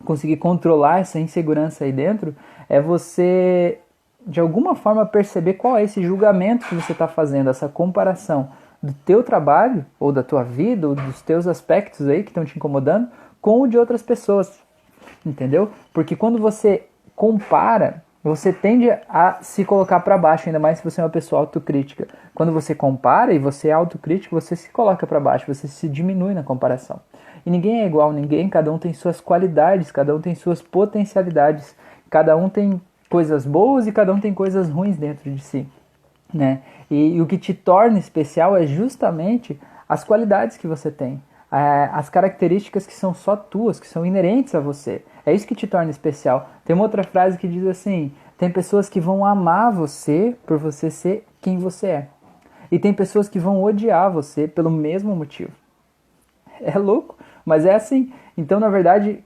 conseguir 0.04 0.36
controlar 0.36 1.00
essa 1.00 1.18
insegurança 1.18 1.84
aí 1.84 1.92
dentro 1.92 2.36
é 2.68 2.82
você 2.82 3.78
de 4.26 4.40
alguma 4.40 4.74
forma 4.74 5.06
perceber 5.06 5.54
qual 5.54 5.78
é 5.78 5.82
esse 5.82 6.02
julgamento 6.02 6.66
que 6.66 6.74
você 6.74 6.92
está 6.92 7.08
fazendo, 7.08 7.48
essa 7.48 7.66
comparação 7.66 8.50
do 8.82 8.92
teu 9.06 9.22
trabalho 9.22 9.86
ou 9.98 10.12
da 10.12 10.22
tua 10.22 10.42
vida 10.42 10.86
ou 10.86 10.94
dos 10.94 11.22
teus 11.22 11.46
aspectos 11.46 12.06
aí 12.08 12.22
que 12.22 12.28
estão 12.28 12.44
te 12.44 12.56
incomodando 12.58 13.08
com 13.40 13.62
o 13.62 13.66
de 13.66 13.78
outras 13.78 14.02
pessoas, 14.02 14.60
entendeu? 15.24 15.70
Porque 15.94 16.14
quando 16.14 16.38
você 16.38 16.86
compara 17.16 18.04
você 18.24 18.54
tende 18.54 18.90
a 19.06 19.38
se 19.42 19.66
colocar 19.66 20.00
para 20.00 20.16
baixo, 20.16 20.48
ainda 20.48 20.58
mais 20.58 20.78
se 20.78 20.84
você 20.84 20.98
é 20.98 21.04
uma 21.04 21.10
pessoa 21.10 21.42
autocrítica. 21.42 22.08
Quando 22.34 22.52
você 22.52 22.74
compara 22.74 23.34
e 23.34 23.38
você 23.38 23.68
é 23.68 23.72
autocrítico, 23.72 24.34
você 24.34 24.56
se 24.56 24.70
coloca 24.70 25.06
para 25.06 25.20
baixo, 25.20 25.52
você 25.52 25.68
se 25.68 25.86
diminui 25.86 26.32
na 26.32 26.42
comparação. 26.42 27.00
E 27.44 27.50
ninguém 27.50 27.82
é 27.82 27.86
igual 27.86 28.08
a 28.08 28.12
ninguém, 28.14 28.48
cada 28.48 28.72
um 28.72 28.78
tem 28.78 28.94
suas 28.94 29.20
qualidades, 29.20 29.92
cada 29.92 30.16
um 30.16 30.20
tem 30.22 30.34
suas 30.34 30.62
potencialidades, 30.62 31.76
cada 32.08 32.34
um 32.34 32.48
tem 32.48 32.80
coisas 33.10 33.44
boas 33.44 33.86
e 33.86 33.92
cada 33.92 34.14
um 34.14 34.18
tem 34.18 34.32
coisas 34.32 34.70
ruins 34.70 34.96
dentro 34.96 35.30
de 35.30 35.42
si, 35.42 35.68
né? 36.32 36.62
E, 36.90 37.16
e 37.16 37.20
o 37.20 37.26
que 37.26 37.36
te 37.36 37.52
torna 37.52 37.98
especial 37.98 38.56
é 38.56 38.66
justamente 38.66 39.60
as 39.86 40.02
qualidades 40.02 40.56
que 40.56 40.66
você 40.66 40.90
tem, 40.90 41.22
as 41.50 42.08
características 42.08 42.86
que 42.86 42.94
são 42.94 43.12
só 43.12 43.36
tuas, 43.36 43.78
que 43.78 43.86
são 43.86 44.04
inerentes 44.04 44.54
a 44.54 44.60
você. 44.60 45.04
É 45.26 45.32
isso 45.32 45.46
que 45.46 45.54
te 45.54 45.66
torna 45.66 45.90
especial. 45.90 46.50
Tem 46.64 46.74
uma 46.74 46.84
outra 46.84 47.02
frase 47.02 47.38
que 47.38 47.48
diz 47.48 47.66
assim: 47.66 48.12
tem 48.36 48.50
pessoas 48.50 48.88
que 48.88 49.00
vão 49.00 49.24
amar 49.24 49.72
você 49.72 50.36
por 50.46 50.58
você 50.58 50.90
ser 50.90 51.26
quem 51.40 51.58
você 51.58 51.86
é. 51.86 52.08
E 52.70 52.78
tem 52.78 52.92
pessoas 52.92 53.28
que 53.28 53.38
vão 53.38 53.62
odiar 53.62 54.10
você 54.10 54.48
pelo 54.48 54.70
mesmo 54.70 55.14
motivo. 55.14 55.52
É 56.60 56.78
louco, 56.78 57.18
mas 57.44 57.66
é 57.66 57.74
assim. 57.74 58.12
Então, 58.38 58.60
na 58.60 58.68
verdade, 58.68 59.24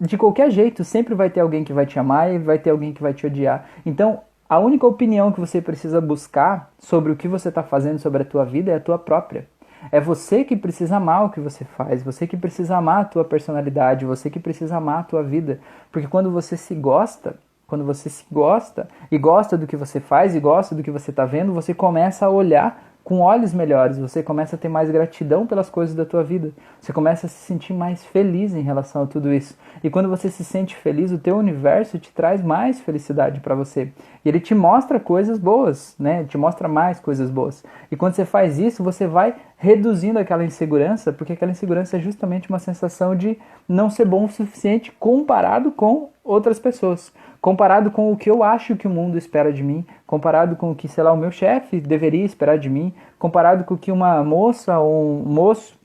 de 0.00 0.18
qualquer 0.18 0.50
jeito, 0.50 0.82
sempre 0.82 1.14
vai 1.14 1.30
ter 1.30 1.40
alguém 1.40 1.62
que 1.62 1.72
vai 1.72 1.86
te 1.86 1.98
amar 1.98 2.32
e 2.32 2.38
vai 2.38 2.58
ter 2.58 2.70
alguém 2.70 2.92
que 2.92 3.00
vai 3.00 3.14
te 3.14 3.24
odiar. 3.24 3.68
Então, 3.86 4.20
a 4.48 4.58
única 4.58 4.86
opinião 4.86 5.32
que 5.32 5.40
você 5.40 5.62
precisa 5.62 6.00
buscar 6.00 6.72
sobre 6.78 7.12
o 7.12 7.16
que 7.16 7.28
você 7.28 7.48
está 7.48 7.62
fazendo, 7.62 7.98
sobre 7.98 8.22
a 8.22 8.24
tua 8.24 8.44
vida, 8.44 8.72
é 8.72 8.74
a 8.74 8.80
tua 8.80 8.98
própria. 8.98 9.48
É 9.92 10.00
você 10.00 10.44
que 10.44 10.56
precisa 10.56 10.96
amar 10.96 11.24
o 11.24 11.30
que 11.30 11.40
você 11.40 11.64
faz, 11.64 12.02
você 12.02 12.26
que 12.26 12.36
precisa 12.36 12.76
amar 12.76 13.02
a 13.02 13.04
tua 13.04 13.24
personalidade, 13.24 14.04
você 14.04 14.30
que 14.30 14.40
precisa 14.40 14.76
amar 14.76 15.00
a 15.00 15.04
tua 15.04 15.22
vida. 15.22 15.60
Porque 15.92 16.08
quando 16.08 16.30
você 16.30 16.56
se 16.56 16.74
gosta, 16.74 17.36
quando 17.66 17.84
você 17.84 18.08
se 18.08 18.24
gosta 18.30 18.88
e 19.10 19.18
gosta 19.18 19.56
do 19.56 19.66
que 19.66 19.76
você 19.76 20.00
faz 20.00 20.34
e 20.34 20.40
gosta 20.40 20.74
do 20.74 20.82
que 20.82 20.90
você 20.90 21.10
está 21.10 21.24
vendo, 21.24 21.52
você 21.52 21.74
começa 21.74 22.26
a 22.26 22.30
olhar 22.30 22.93
com 23.04 23.20
olhos 23.20 23.52
melhores, 23.52 23.98
você 23.98 24.22
começa 24.22 24.56
a 24.56 24.58
ter 24.58 24.70
mais 24.70 24.90
gratidão 24.90 25.46
pelas 25.46 25.68
coisas 25.68 25.94
da 25.94 26.06
tua 26.06 26.24
vida. 26.24 26.52
Você 26.80 26.90
começa 26.90 27.26
a 27.26 27.28
se 27.28 27.36
sentir 27.36 27.74
mais 27.74 28.02
feliz 28.02 28.54
em 28.54 28.62
relação 28.62 29.02
a 29.02 29.06
tudo 29.06 29.30
isso. 29.30 29.54
E 29.82 29.90
quando 29.90 30.08
você 30.08 30.30
se 30.30 30.42
sente 30.42 30.74
feliz, 30.74 31.12
o 31.12 31.18
teu 31.18 31.36
universo 31.36 31.98
te 31.98 32.10
traz 32.10 32.42
mais 32.42 32.80
felicidade 32.80 33.40
para 33.40 33.54
você. 33.54 33.92
E 34.24 34.28
ele 34.28 34.40
te 34.40 34.54
mostra 34.54 34.98
coisas 34.98 35.38
boas, 35.38 35.94
né? 35.98 36.24
Te 36.24 36.38
mostra 36.38 36.66
mais 36.66 36.98
coisas 36.98 37.30
boas. 37.30 37.62
E 37.92 37.96
quando 37.96 38.14
você 38.14 38.24
faz 38.24 38.58
isso, 38.58 38.82
você 38.82 39.06
vai 39.06 39.34
reduzindo 39.58 40.18
aquela 40.18 40.44
insegurança, 40.44 41.12
porque 41.12 41.34
aquela 41.34 41.52
insegurança 41.52 41.98
é 41.98 42.00
justamente 42.00 42.48
uma 42.48 42.58
sensação 42.58 43.14
de 43.14 43.38
não 43.68 43.90
ser 43.90 44.06
bom 44.06 44.24
o 44.24 44.30
suficiente 44.30 44.90
comparado 44.98 45.70
com 45.70 46.08
outras 46.24 46.58
pessoas 46.58 47.12
comparado 47.44 47.90
com 47.90 48.10
o 48.10 48.16
que 48.16 48.30
eu 48.30 48.42
acho 48.42 48.74
que 48.74 48.86
o 48.86 48.90
mundo 48.90 49.18
espera 49.18 49.52
de 49.52 49.62
mim, 49.62 49.84
comparado 50.06 50.56
com 50.56 50.70
o 50.70 50.74
que, 50.74 50.88
sei 50.88 51.04
lá, 51.04 51.12
o 51.12 51.16
meu 51.18 51.30
chefe 51.30 51.78
deveria 51.78 52.24
esperar 52.24 52.58
de 52.58 52.70
mim, 52.70 52.90
comparado 53.18 53.64
com 53.64 53.74
o 53.74 53.76
que 53.76 53.92
uma 53.92 54.24
moça 54.24 54.78
ou 54.78 55.20
um 55.20 55.28
moço 55.30 55.78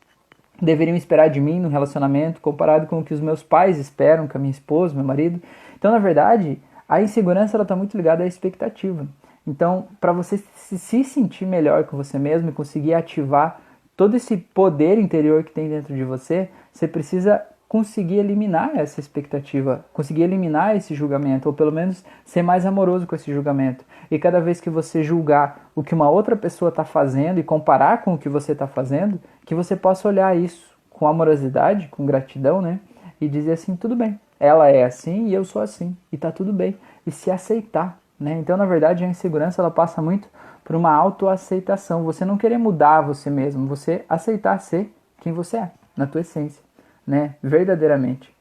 deveriam 0.61 0.95
esperar 0.95 1.29
de 1.29 1.41
mim 1.41 1.59
no 1.59 1.67
relacionamento, 1.67 2.39
comparado 2.39 2.87
com 2.87 2.99
o 2.99 3.03
que 3.03 3.13
os 3.13 3.19
meus 3.19 3.43
pais 3.43 3.77
esperam, 3.77 4.25
com 4.25 4.37
a 4.37 4.39
minha 4.39 4.51
esposa, 4.51 4.95
meu 4.95 5.03
marido. 5.03 5.41
Então, 5.77 5.91
na 5.91 5.99
verdade, 5.99 6.61
a 6.87 7.01
insegurança 7.01 7.61
está 7.61 7.75
muito 7.75 7.97
ligada 7.97 8.23
à 8.23 8.25
expectativa. 8.25 9.05
Então, 9.45 9.89
para 9.99 10.13
você 10.13 10.37
se 10.37 11.03
sentir 11.03 11.45
melhor 11.45 11.83
com 11.83 11.97
você 11.97 12.17
mesmo 12.17 12.51
e 12.51 12.53
conseguir 12.53 12.93
ativar 12.93 13.59
todo 13.97 14.15
esse 14.15 14.37
poder 14.37 14.97
interior 14.97 15.43
que 15.43 15.51
tem 15.51 15.67
dentro 15.67 15.93
de 15.93 16.05
você, 16.05 16.47
você 16.71 16.87
precisa 16.87 17.45
conseguir 17.69 18.15
eliminar 18.15 18.71
essa 18.75 18.99
expectativa, 18.99 19.85
conseguir 19.93 20.23
eliminar 20.23 20.75
esse 20.75 20.95
julgamento, 20.95 21.47
ou 21.47 21.53
pelo 21.53 21.71
menos 21.71 22.03
ser 22.25 22.41
mais 22.41 22.65
amoroso 22.65 23.05
com 23.05 23.15
esse 23.15 23.31
julgamento. 23.31 23.85
E 24.09 24.17
cada 24.17 24.41
vez 24.41 24.59
que 24.59 24.71
você 24.71 25.03
julgar 25.03 25.69
o 25.75 25.83
que 25.83 25.93
uma 25.93 26.09
outra 26.09 26.35
pessoa 26.35 26.69
está 26.69 26.83
fazendo 26.83 27.39
e 27.39 27.43
comparar 27.43 28.01
com 28.01 28.15
o 28.15 28.17
que 28.17 28.27
você 28.27 28.53
está 28.53 28.65
fazendo, 28.65 29.21
que 29.45 29.53
você 29.53 29.75
possa 29.75 30.07
olhar 30.07 30.35
isso 30.35 30.75
com 30.89 31.05
amorosidade, 31.05 31.89
com 31.89 32.07
gratidão, 32.07 32.59
né? 32.59 32.79
E 33.21 33.27
dizer 33.27 33.51
assim, 33.51 33.75
tudo 33.75 33.95
bem, 33.95 34.19
ela 34.39 34.67
é 34.67 34.83
assim 34.83 35.27
e 35.27 35.33
eu 35.35 35.45
sou 35.45 35.61
assim, 35.61 35.95
e 36.11 36.17
tá 36.17 36.31
tudo 36.31 36.51
bem. 36.51 36.75
E 37.05 37.11
se 37.11 37.29
aceitar, 37.29 37.99
né? 38.19 38.39
Então, 38.39 38.57
na 38.57 38.65
verdade, 38.65 39.05
a 39.05 39.07
insegurança 39.07 39.61
ela 39.61 39.69
passa 39.69 40.01
muito 40.01 40.27
por 40.63 40.75
uma 40.75 40.91
autoaceitação. 40.91 42.03
Você 42.03 42.25
não 42.25 42.35
querer 42.35 42.57
mudar 42.57 43.01
você 43.01 43.29
mesmo, 43.29 43.67
você 43.67 44.03
aceitar 44.09 44.57
ser 44.59 44.91
quem 45.21 45.31
você 45.31 45.57
é, 45.57 45.71
na 45.95 46.07
tua 46.07 46.21
essência 46.21 46.68
né? 47.09 47.33
Verdadeiramente. 47.41 48.31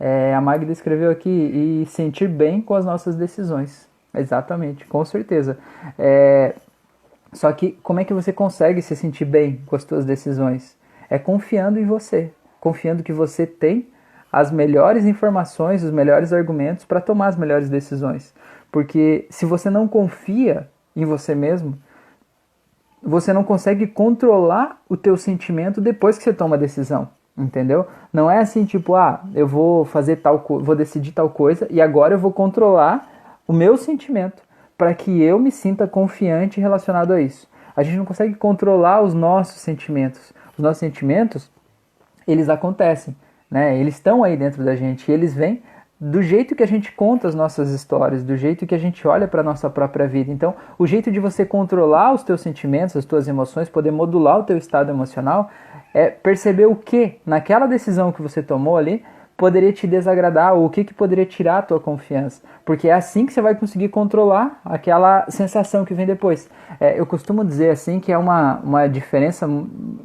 É, 0.00 0.34
a 0.34 0.40
Magda 0.40 0.70
escreveu 0.72 1.10
aqui 1.10 1.30
e 1.30 1.86
sentir 1.86 2.28
bem 2.28 2.60
com 2.60 2.74
as 2.74 2.84
nossas 2.84 3.14
decisões. 3.14 3.88
Exatamente, 4.12 4.84
com 4.84 5.04
certeza. 5.04 5.56
É, 5.96 6.54
só 7.32 7.50
que 7.52 7.78
como 7.82 8.00
é 8.00 8.04
que 8.04 8.12
você 8.12 8.32
consegue 8.32 8.82
se 8.82 8.96
sentir 8.96 9.24
bem 9.24 9.60
com 9.64 9.76
as 9.76 9.84
suas 9.84 10.04
decisões? 10.04 10.76
É 11.08 11.18
confiando 11.18 11.78
em 11.78 11.86
você, 11.86 12.32
confiando 12.60 13.04
que 13.04 13.12
você 13.12 13.46
tem 13.46 13.86
as 14.32 14.50
melhores 14.50 15.04
informações, 15.04 15.84
os 15.84 15.92
melhores 15.92 16.32
argumentos 16.32 16.84
para 16.84 17.00
tomar 17.00 17.28
as 17.28 17.36
melhores 17.36 17.70
decisões. 17.70 18.34
Porque 18.72 19.26
se 19.30 19.46
você 19.46 19.70
não 19.70 19.86
confia 19.86 20.68
em 20.96 21.04
você 21.04 21.34
mesmo, 21.34 21.78
você 23.00 23.32
não 23.32 23.44
consegue 23.44 23.86
controlar 23.86 24.82
o 24.88 24.96
teu 24.96 25.16
sentimento 25.16 25.80
depois 25.80 26.18
que 26.18 26.24
você 26.24 26.32
toma 26.32 26.56
a 26.56 26.58
decisão. 26.58 27.08
Entendeu? 27.36 27.86
Não 28.12 28.30
é 28.30 28.38
assim 28.38 28.64
tipo, 28.64 28.94
ah, 28.94 29.20
eu 29.34 29.46
vou 29.46 29.84
fazer 29.84 30.16
tal 30.16 30.42
vou 30.48 30.74
decidir 30.74 31.12
tal 31.12 31.28
coisa 31.28 31.66
e 31.70 31.82
agora 31.82 32.14
eu 32.14 32.18
vou 32.18 32.32
controlar 32.32 33.06
o 33.46 33.52
meu 33.52 33.76
sentimento 33.76 34.42
para 34.76 34.94
que 34.94 35.22
eu 35.22 35.38
me 35.38 35.50
sinta 35.50 35.86
confiante 35.86 36.60
relacionado 36.60 37.12
a 37.12 37.20
isso. 37.20 37.48
A 37.76 37.82
gente 37.82 37.98
não 37.98 38.06
consegue 38.06 38.34
controlar 38.34 39.02
os 39.02 39.12
nossos 39.12 39.60
sentimentos. 39.60 40.32
Os 40.56 40.62
nossos 40.62 40.78
sentimentos, 40.78 41.50
eles 42.26 42.48
acontecem, 42.48 43.14
né? 43.50 43.78
Eles 43.78 43.94
estão 43.94 44.24
aí 44.24 44.36
dentro 44.36 44.64
da 44.64 44.74
gente 44.74 45.10
e 45.10 45.12
eles 45.12 45.34
vêm 45.34 45.62
do 45.98 46.22
jeito 46.22 46.54
que 46.54 46.62
a 46.62 46.66
gente 46.66 46.92
conta 46.92 47.26
as 47.26 47.34
nossas 47.34 47.70
histórias, 47.70 48.22
do 48.22 48.36
jeito 48.36 48.66
que 48.66 48.74
a 48.74 48.78
gente 48.78 49.06
olha 49.08 49.26
para 49.26 49.40
a 49.40 49.44
nossa 49.44 49.70
própria 49.70 50.06
vida. 50.06 50.30
Então, 50.30 50.54
o 50.78 50.86
jeito 50.86 51.10
de 51.10 51.18
você 51.18 51.44
controlar 51.46 52.12
os 52.12 52.22
teus 52.22 52.42
sentimentos, 52.42 52.96
as 52.96 53.04
tuas 53.04 53.26
emoções, 53.26 53.68
poder 53.68 53.90
modular 53.90 54.38
o 54.38 54.44
teu 54.44 54.58
estado 54.58 54.90
emocional, 54.90 55.50
é 55.94 56.10
perceber 56.10 56.66
o 56.66 56.76
que 56.76 57.16
naquela 57.24 57.66
decisão 57.66 58.12
que 58.12 58.20
você 58.20 58.42
tomou 58.42 58.76
ali 58.76 59.02
poderia 59.36 59.72
te 59.72 59.86
desagradar 59.86 60.54
ou 60.54 60.64
o 60.64 60.70
que, 60.70 60.82
que 60.82 60.94
poderia 60.94 61.26
tirar 61.26 61.58
a 61.58 61.62
tua 61.62 61.78
confiança. 61.78 62.42
Porque 62.64 62.88
é 62.88 62.92
assim 62.92 63.26
que 63.26 63.32
você 63.32 63.42
vai 63.42 63.54
conseguir 63.54 63.88
controlar 63.88 64.60
aquela 64.64 65.26
sensação 65.28 65.84
que 65.84 65.94
vem 65.94 66.06
depois. 66.06 66.48
É, 66.80 66.98
eu 66.98 67.06
costumo 67.06 67.44
dizer 67.44 67.70
assim 67.70 68.00
que 68.00 68.10
é 68.10 68.18
uma, 68.18 68.56
uma 68.60 68.86
diferença 68.86 69.46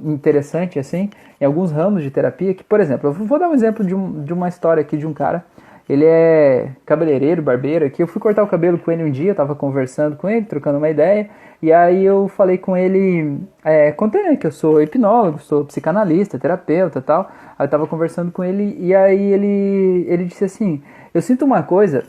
interessante 0.04 0.78
assim 0.78 1.10
em 1.40 1.46
alguns 1.46 1.72
ramos 1.72 2.04
de 2.04 2.12
terapia 2.12 2.54
que, 2.54 2.64
por 2.64 2.80
exemplo, 2.80 3.10
eu 3.10 3.14
vou 3.14 3.40
dar 3.40 3.50
um 3.50 3.54
exemplo 3.54 3.86
de, 3.86 3.96
um, 3.96 4.24
de 4.24 4.34
uma 4.34 4.48
história 4.48 4.82
aqui 4.82 4.98
de 4.98 5.08
um 5.08 5.14
cara 5.14 5.44
ele 5.92 6.06
é 6.06 6.70
cabeleireiro, 6.86 7.42
barbeiro 7.42 7.86
aqui. 7.86 8.02
Eu 8.02 8.08
fui 8.08 8.22
cortar 8.22 8.42
o 8.42 8.48
cabelo 8.48 8.80
com 8.80 8.90
ele 8.94 9.04
um 9.04 9.12
dia, 9.12 9.36
tava 9.36 9.54
conversando 9.54 10.16
com 10.16 10.30
ele, 10.30 10.46
trocando 10.46 10.78
uma 10.78 10.90
ideia. 10.90 11.30
E 11.62 11.70
aí 11.74 12.06
eu 12.06 12.30
falei 12.30 12.58
com 12.58 12.78
ele, 12.78 13.38
é, 13.62 13.92
contei 13.92 14.24
né, 14.24 14.38
que 14.38 14.48
eu 14.48 14.54
sou 14.54 14.82
hipnólogo, 14.82 15.40
sou 15.40 15.66
psicanalista, 15.66 16.40
terapeuta 16.40 17.00
e 17.00 17.02
tal. 17.02 17.30
Aí 17.60 17.66
eu 17.66 17.70
tava 17.70 17.86
conversando 17.88 18.32
com 18.32 18.42
ele 18.42 18.74
e 18.80 18.96
aí 18.96 19.34
ele, 19.34 20.06
ele 20.08 20.24
disse 20.24 20.46
assim, 20.46 20.82
eu 21.14 21.22
sinto 21.22 21.44
uma 21.44 21.62
coisa, 21.62 22.06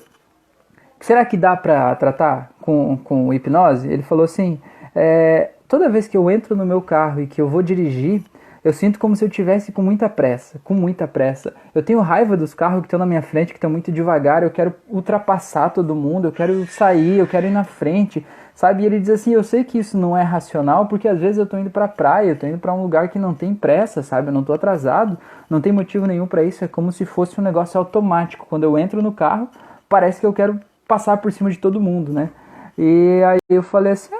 será 1.00 1.24
que 1.24 1.36
dá 1.36 1.56
pra 1.56 1.92
tratar 1.96 2.52
com, 2.60 2.96
com 2.98 3.34
hipnose? 3.34 3.92
Ele 3.92 4.04
falou 4.04 4.24
assim, 4.24 4.60
é, 4.94 5.50
toda 5.66 5.88
vez 5.88 6.06
que 6.06 6.16
eu 6.16 6.30
entro 6.30 6.54
no 6.54 6.64
meu 6.64 6.80
carro 6.80 7.20
e 7.20 7.26
que 7.26 7.40
eu 7.40 7.48
vou 7.48 7.62
dirigir, 7.62 8.22
eu 8.64 8.72
sinto 8.72 8.98
como 8.98 9.16
se 9.16 9.24
eu 9.24 9.28
tivesse 9.28 9.72
com 9.72 9.82
muita 9.82 10.08
pressa, 10.08 10.60
com 10.62 10.72
muita 10.72 11.08
pressa. 11.08 11.52
Eu 11.74 11.82
tenho 11.82 12.00
raiva 12.00 12.36
dos 12.36 12.54
carros 12.54 12.80
que 12.80 12.86
estão 12.86 12.98
na 12.98 13.06
minha 13.06 13.22
frente, 13.22 13.52
que 13.52 13.58
estão 13.58 13.68
muito 13.70 13.90
devagar, 13.90 14.42
eu 14.42 14.50
quero 14.50 14.72
ultrapassar 14.88 15.70
todo 15.70 15.94
mundo, 15.94 16.28
eu 16.28 16.32
quero 16.32 16.64
sair, 16.66 17.18
eu 17.18 17.26
quero 17.26 17.46
ir 17.46 17.50
na 17.50 17.64
frente, 17.64 18.24
sabe? 18.54 18.82
E 18.82 18.86
ele 18.86 19.00
diz 19.00 19.10
assim: 19.10 19.32
"Eu 19.32 19.42
sei 19.42 19.64
que 19.64 19.78
isso 19.78 19.98
não 19.98 20.16
é 20.16 20.22
racional, 20.22 20.86
porque 20.86 21.08
às 21.08 21.18
vezes 21.18 21.38
eu 21.38 21.46
tô 21.46 21.58
indo 21.58 21.70
para 21.70 21.88
praia, 21.88 22.30
eu 22.30 22.36
tô 22.36 22.46
indo 22.46 22.58
para 22.58 22.72
um 22.72 22.82
lugar 22.82 23.08
que 23.08 23.18
não 23.18 23.34
tem 23.34 23.52
pressa, 23.52 24.02
sabe? 24.02 24.28
Eu 24.28 24.32
não 24.32 24.44
tô 24.44 24.52
atrasado, 24.52 25.18
não 25.50 25.60
tem 25.60 25.72
motivo 25.72 26.06
nenhum 26.06 26.26
para 26.26 26.44
isso, 26.44 26.64
é 26.64 26.68
como 26.68 26.92
se 26.92 27.04
fosse 27.04 27.40
um 27.40 27.42
negócio 27.42 27.78
automático. 27.78 28.46
Quando 28.48 28.62
eu 28.62 28.78
entro 28.78 29.02
no 29.02 29.12
carro, 29.12 29.48
parece 29.88 30.20
que 30.20 30.26
eu 30.26 30.32
quero 30.32 30.60
passar 30.86 31.16
por 31.16 31.32
cima 31.32 31.50
de 31.50 31.58
todo 31.58 31.80
mundo, 31.80 32.12
né? 32.12 32.30
E 32.78 33.22
aí 33.24 33.38
eu 33.50 33.62
falei 33.62 33.92
assim, 33.92 34.14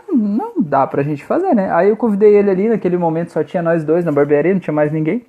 dá 0.73 0.87
pra 0.87 1.03
gente 1.03 1.23
fazer, 1.23 1.55
né? 1.55 1.71
Aí 1.71 1.91
eu 1.91 1.97
convidei 1.99 2.35
ele 2.35 2.51
ali, 2.51 2.67
naquele 2.67 2.97
momento 2.97 3.31
só 3.31 3.45
tinha 3.45 3.63
nós 3.63 3.85
dois 3.85 4.07
na 4.07 4.11
barbearia, 4.11 4.55
não 4.55 4.61
tinha 4.61 4.73
mais 4.73 4.91
ninguém. 4.91 5.23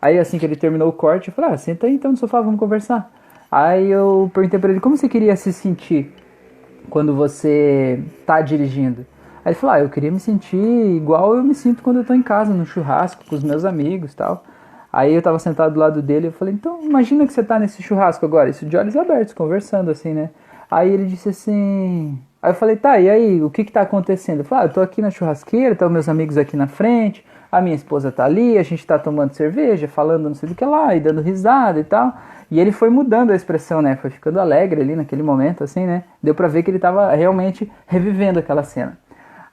Aí 0.00 0.20
assim 0.20 0.38
que 0.38 0.46
ele 0.46 0.54
terminou 0.54 0.88
o 0.88 0.92
corte, 0.92 1.28
eu 1.28 1.34
falei, 1.34 1.50
ah, 1.50 1.56
senta 1.56 1.88
aí 1.88 1.94
então 1.94 2.12
no 2.12 2.16
sofá, 2.16 2.40
vamos 2.40 2.60
conversar. 2.60 3.10
Aí 3.50 3.90
eu 3.90 4.30
perguntei 4.32 4.60
pra 4.60 4.70
ele, 4.70 4.78
como 4.78 4.96
você 4.96 5.08
queria 5.08 5.34
se 5.34 5.52
sentir 5.52 6.12
quando 6.88 7.12
você 7.12 8.04
tá 8.24 8.40
dirigindo? 8.40 9.04
Aí 9.44 9.50
ele 9.50 9.54
falou, 9.56 9.74
ah, 9.74 9.80
eu 9.80 9.88
queria 9.88 10.12
me 10.12 10.20
sentir 10.20 10.56
igual 10.56 11.34
eu 11.34 11.42
me 11.42 11.56
sinto 11.56 11.82
quando 11.82 11.96
eu 11.96 12.04
tô 12.04 12.14
em 12.14 12.22
casa, 12.22 12.54
no 12.54 12.64
churrasco, 12.64 13.24
com 13.28 13.34
os 13.34 13.42
meus 13.42 13.64
amigos 13.64 14.12
e 14.12 14.16
tal. 14.16 14.44
Aí 14.92 15.12
eu 15.12 15.20
tava 15.20 15.40
sentado 15.40 15.74
do 15.74 15.80
lado 15.80 16.00
dele 16.00 16.26
e 16.26 16.28
eu 16.28 16.32
falei, 16.32 16.54
então 16.54 16.84
imagina 16.84 17.26
que 17.26 17.32
você 17.32 17.42
tá 17.42 17.58
nesse 17.58 17.82
churrasco 17.82 18.24
agora, 18.24 18.48
isso 18.48 18.64
de 18.64 18.76
olhos 18.76 18.96
abertos, 18.96 19.34
conversando 19.34 19.90
assim, 19.90 20.14
né? 20.14 20.30
Aí 20.70 20.88
ele 20.88 21.06
disse 21.06 21.30
assim. 21.30 22.16
Aí 22.44 22.50
eu 22.50 22.54
falei, 22.54 22.76
tá, 22.76 23.00
e 23.00 23.08
aí, 23.08 23.42
o 23.42 23.48
que 23.48 23.64
que 23.64 23.72
tá 23.72 23.80
acontecendo? 23.80 24.40
Eu 24.40 24.44
falei, 24.44 24.64
ah, 24.64 24.68
eu 24.68 24.72
tô 24.74 24.82
aqui 24.82 25.00
na 25.00 25.10
churrasqueira, 25.10 25.72
estão 25.72 25.88
meus 25.88 26.10
amigos 26.10 26.36
aqui 26.36 26.58
na 26.58 26.66
frente, 26.66 27.24
a 27.50 27.58
minha 27.58 27.74
esposa 27.74 28.12
tá 28.12 28.26
ali, 28.26 28.58
a 28.58 28.62
gente 28.62 28.86
tá 28.86 28.98
tomando 28.98 29.32
cerveja, 29.32 29.88
falando 29.88 30.24
não 30.24 30.34
sei 30.34 30.50
do 30.50 30.54
que 30.54 30.62
lá, 30.62 30.94
e 30.94 31.00
dando 31.00 31.22
risada 31.22 31.80
e 31.80 31.84
tal. 31.84 32.14
E 32.50 32.60
ele 32.60 32.70
foi 32.70 32.90
mudando 32.90 33.30
a 33.30 33.34
expressão, 33.34 33.80
né? 33.80 33.96
Foi 33.96 34.10
ficando 34.10 34.38
alegre 34.38 34.82
ali 34.82 34.94
naquele 34.94 35.22
momento, 35.22 35.64
assim, 35.64 35.86
né? 35.86 36.04
Deu 36.22 36.34
pra 36.34 36.46
ver 36.46 36.62
que 36.62 36.70
ele 36.70 36.78
tava 36.78 37.14
realmente 37.14 37.72
revivendo 37.86 38.40
aquela 38.40 38.62
cena. 38.62 38.98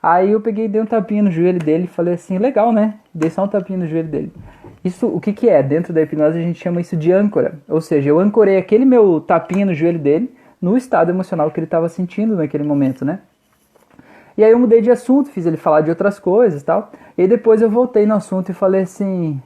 Aí 0.04 0.34
eu 0.34 0.42
peguei 0.42 0.68
dei 0.68 0.82
um 0.82 0.86
tapinha 0.86 1.24
no 1.24 1.32
joelho 1.32 1.60
dele 1.60 1.86
e 1.86 1.88
falei 1.88 2.16
assim, 2.16 2.38
legal, 2.40 2.74
né? 2.74 2.96
Dei 3.14 3.30
só 3.30 3.46
um 3.46 3.48
tapinha 3.48 3.80
no 3.80 3.88
joelho 3.88 4.10
dele. 4.10 4.34
Isso, 4.84 5.08
o 5.08 5.22
que 5.22 5.32
que 5.32 5.48
é? 5.48 5.64
Dentro 5.64 5.94
da 5.94 6.02
hipnose 6.02 6.38
a 6.38 6.42
gente 6.42 6.60
chama 6.60 6.82
isso 6.82 6.98
de 6.98 7.10
âncora. 7.10 7.54
Ou 7.70 7.80
seja, 7.80 8.10
eu 8.10 8.20
ancorei 8.20 8.58
aquele 8.58 8.84
meu 8.84 9.22
tapinha 9.22 9.66
no 9.66 9.74
joelho 9.74 10.00
dele 10.00 10.41
no 10.62 10.78
estado 10.78 11.10
emocional 11.10 11.50
que 11.50 11.60
ele 11.60 11.66
estava 11.66 11.90
sentindo 11.90 12.36
naquele 12.36 12.64
momento, 12.64 13.04
né? 13.04 13.20
E 14.38 14.44
aí 14.44 14.52
eu 14.52 14.60
mudei 14.60 14.82
de 14.82 14.92
assunto, 14.92 15.30
fiz 15.30 15.46
ele 15.46 15.58
falar 15.58 15.82
de 15.82 15.90
outras 15.90 16.20
coisas 16.20 16.64
tal. 16.64 16.92
E 17.18 17.28
depois 17.28 17.62
eu 17.62 17.70
voltei 17.70 18.06
no 18.06 18.16
assunto 18.16 18.50
e 18.50 18.54
falei 18.54 18.84
assim: 18.84 19.42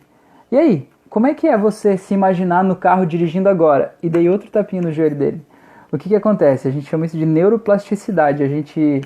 "E 0.52 0.58
aí, 0.58 0.90
como 1.10 1.28
é 1.28 1.34
que 1.34 1.48
é 1.48 1.58
você 1.58 1.98
se 1.98 2.14
imaginar 2.14 2.64
no 2.64 2.76
carro 2.76 3.06
dirigindo 3.06 3.50
agora?" 3.50 3.96
E 4.04 4.10
dei 4.10 4.30
outro 4.30 4.52
tapinha 4.52 4.82
no 4.82 4.92
joelho 4.92 5.16
dele. 5.16 5.42
O 5.92 5.98
que 5.98 6.10
que 6.10 6.16
acontece? 6.16 6.68
A 6.68 6.72
gente 6.72 6.88
chama 6.88 7.06
isso 7.06 7.18
de 7.18 7.26
neuroplasticidade. 7.26 8.44
A 8.44 8.48
gente 8.48 9.02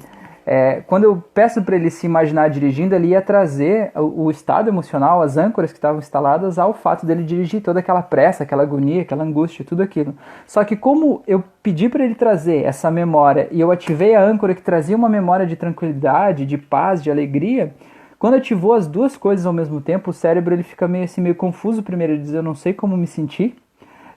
é, 0.51 0.81
quando 0.87 1.03
eu 1.03 1.23
peço 1.31 1.61
para 1.61 1.75
ele 1.75 1.91
se 1.91 2.07
imaginar 2.07 2.49
dirigindo, 2.49 2.95
ele 2.95 3.09
ia 3.09 3.21
trazer 3.21 3.91
o, 3.95 4.23
o 4.23 4.31
estado 4.31 4.67
emocional, 4.67 5.21
as 5.21 5.37
âncoras 5.37 5.71
que 5.71 5.77
estavam 5.77 5.99
instaladas 5.99 6.57
ao 6.57 6.73
fato 6.73 7.05
dele 7.05 7.23
dirigir 7.23 7.61
toda 7.61 7.81
aquela 7.81 8.01
pressa, 8.01 8.41
aquela 8.41 8.63
agonia, 8.63 9.03
aquela 9.03 9.23
angústia, 9.23 9.63
tudo 9.63 9.83
aquilo. 9.83 10.15
Só 10.47 10.63
que 10.63 10.75
como 10.75 11.21
eu 11.27 11.43
pedi 11.61 11.87
para 11.87 12.03
ele 12.03 12.15
trazer 12.15 12.63
essa 12.63 12.89
memória 12.89 13.47
e 13.51 13.61
eu 13.61 13.69
ativei 13.69 14.15
a 14.15 14.23
âncora 14.23 14.55
que 14.55 14.63
trazia 14.63 14.95
uma 14.95 15.07
memória 15.07 15.45
de 15.45 15.55
tranquilidade, 15.55 16.47
de 16.47 16.57
paz, 16.57 17.03
de 17.03 17.11
alegria, 17.11 17.75
quando 18.17 18.33
ativou 18.33 18.73
as 18.73 18.87
duas 18.87 19.15
coisas 19.15 19.45
ao 19.45 19.53
mesmo 19.53 19.79
tempo, 19.79 20.09
o 20.09 20.13
cérebro 20.13 20.55
ele 20.55 20.63
fica 20.63 20.87
meio 20.87 21.03
assim 21.03 21.21
meio 21.21 21.35
confuso 21.35 21.83
primeiro, 21.83 22.13
ele 22.13 22.23
diz 22.23 22.33
eu 22.33 22.41
não 22.41 22.55
sei 22.55 22.73
como 22.73 22.97
me 22.97 23.05
sentir. 23.05 23.55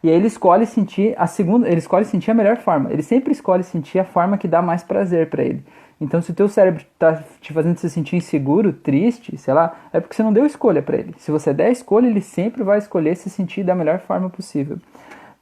E 0.03 0.09
aí 0.09 0.15
ele 0.17 0.29
escolhe 0.29 0.65
sentir 0.65 1.15
a 1.17 1.27
segunda, 1.27 1.69
ele 1.69 1.79
escolhe 1.79 2.07
sentir 2.07 2.31
a 2.31 2.35
melhor 2.35 2.57
forma. 2.57 2.91
Ele 2.91 3.03
sempre 3.03 3.33
escolhe 3.33 3.63
sentir 3.63 3.99
a 3.99 4.05
forma 4.05 4.39
que 4.39 4.49
dá 4.49 4.61
mais 4.61 4.83
prazer 4.83 5.29
para 5.29 5.45
ele. 5.45 5.63
Então, 6.03 6.21
se 6.21 6.33
o 6.33 6.35
teu 6.35 6.49
cérebro 6.49 6.83
está 6.83 7.23
te 7.41 7.53
fazendo 7.53 7.79
se 7.79 7.89
sentir 7.89 8.17
inseguro, 8.17 8.73
triste, 8.73 9.37
sei 9.39 9.55
lá, 9.55 9.73
é 9.93 10.01
porque 10.01 10.17
você 10.17 10.23
não 10.25 10.33
deu 10.33 10.45
escolha 10.45 10.83
para 10.83 10.97
ele. 10.97 11.15
Se 11.17 11.31
você 11.31 11.55
der 11.55 11.71
escolha, 11.71 12.09
ele 12.09 12.21
sempre 12.21 12.65
vai 12.65 12.79
escolher 12.79 13.15
se 13.15 13.31
sentir 13.31 13.63
da 13.63 13.73
melhor 13.73 14.01
forma 14.01 14.29
possível. 14.29 14.79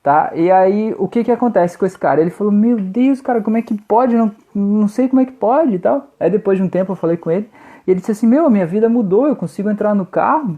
Tá? 0.02 0.33
E 0.35 0.50
aí, 0.50 0.95
o 0.99 1.09
que 1.09 1.25
que 1.25 1.33
acontece 1.33 1.79
com 1.79 1.87
esse 1.87 1.99
cara? 1.99 2.21
Ele 2.21 2.29
falou, 2.29 2.52
meu 2.52 2.76
Deus, 2.76 3.23
cara, 3.23 3.40
como 3.40 3.57
é 3.57 3.62
que 3.62 3.75
pode? 3.75 4.14
Não, 4.14 4.31
não 4.55 4.87
sei 4.87 5.09
como 5.09 5.23
é 5.23 5.25
que 5.25 5.33
pode 5.33 5.76
e 5.76 5.79
tal. 5.79 6.09
Aí 6.21 6.29
depois 6.29 6.59
de 6.59 6.64
um 6.64 6.69
tempo 6.69 6.93
eu 6.93 6.97
falei 6.97 7.17
com 7.17 7.31
ele, 7.31 7.49
e 7.87 7.90
ele 7.90 8.00
disse 8.00 8.12
assim, 8.12 8.26
meu, 8.26 8.50
minha 8.50 8.67
vida 8.67 8.87
mudou, 8.87 9.26
eu 9.26 9.37
consigo 9.37 9.71
entrar 9.71 9.95
no 9.95 10.05
carro 10.05 10.57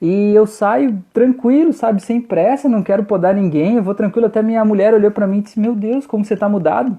e 0.00 0.32
eu 0.32 0.46
saio 0.46 1.02
tranquilo, 1.12 1.72
sabe, 1.72 2.00
sem 2.00 2.20
pressa, 2.20 2.68
não 2.68 2.82
quero 2.82 3.04
podar 3.04 3.34
ninguém, 3.34 3.74
eu 3.74 3.82
vou 3.82 3.94
tranquilo. 3.94 4.28
Até 4.28 4.40
minha 4.40 4.64
mulher 4.64 4.94
olhou 4.94 5.10
para 5.10 5.26
mim 5.26 5.38
e 5.38 5.42
disse, 5.42 5.58
meu 5.58 5.74
Deus, 5.74 6.06
como 6.06 6.24
você 6.24 6.36
tá 6.36 6.48
mudado 6.48 6.96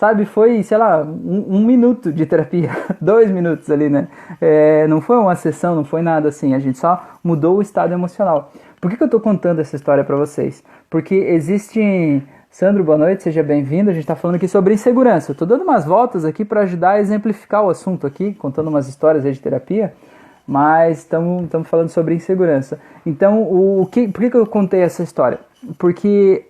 sabe? 0.00 0.24
Foi, 0.24 0.62
sei 0.62 0.78
lá, 0.78 1.02
um, 1.02 1.58
um 1.58 1.60
minuto 1.62 2.10
de 2.10 2.24
terapia, 2.24 2.70
dois 2.98 3.30
minutos 3.30 3.70
ali, 3.70 3.90
né? 3.90 4.08
É, 4.40 4.86
não 4.86 5.02
foi 5.02 5.18
uma 5.18 5.36
sessão, 5.36 5.76
não 5.76 5.84
foi 5.84 6.00
nada 6.00 6.30
assim, 6.30 6.54
a 6.54 6.58
gente 6.58 6.78
só 6.78 7.18
mudou 7.22 7.58
o 7.58 7.62
estado 7.62 7.92
emocional. 7.92 8.50
Por 8.80 8.90
que, 8.90 8.96
que 8.96 9.02
eu 9.02 9.06
estou 9.06 9.20
contando 9.20 9.60
essa 9.60 9.76
história 9.76 10.02
para 10.02 10.16
vocês? 10.16 10.64
Porque 10.88 11.14
existe. 11.14 12.22
Sandro, 12.50 12.82
boa 12.82 12.96
noite, 12.96 13.22
seja 13.22 13.42
bem-vindo. 13.42 13.90
A 13.90 13.92
gente 13.92 14.02
está 14.02 14.16
falando 14.16 14.36
aqui 14.36 14.48
sobre 14.48 14.72
insegurança. 14.72 15.32
Estou 15.32 15.46
dando 15.46 15.62
umas 15.64 15.84
voltas 15.84 16.24
aqui 16.24 16.44
para 16.46 16.62
ajudar 16.62 16.92
a 16.92 17.00
exemplificar 17.00 17.62
o 17.62 17.68
assunto 17.68 18.06
aqui, 18.06 18.32
contando 18.32 18.68
umas 18.68 18.88
histórias 18.88 19.22
de 19.22 19.38
terapia, 19.38 19.92
mas 20.48 21.00
estamos 21.00 21.68
falando 21.68 21.90
sobre 21.90 22.14
insegurança. 22.14 22.80
Então, 23.04 23.42
o, 23.42 23.82
o 23.82 23.86
que, 23.86 24.08
por 24.08 24.22
que, 24.22 24.30
que 24.30 24.36
eu 24.36 24.46
contei 24.46 24.80
essa 24.80 25.02
história? 25.02 25.38
Porque 25.78 26.46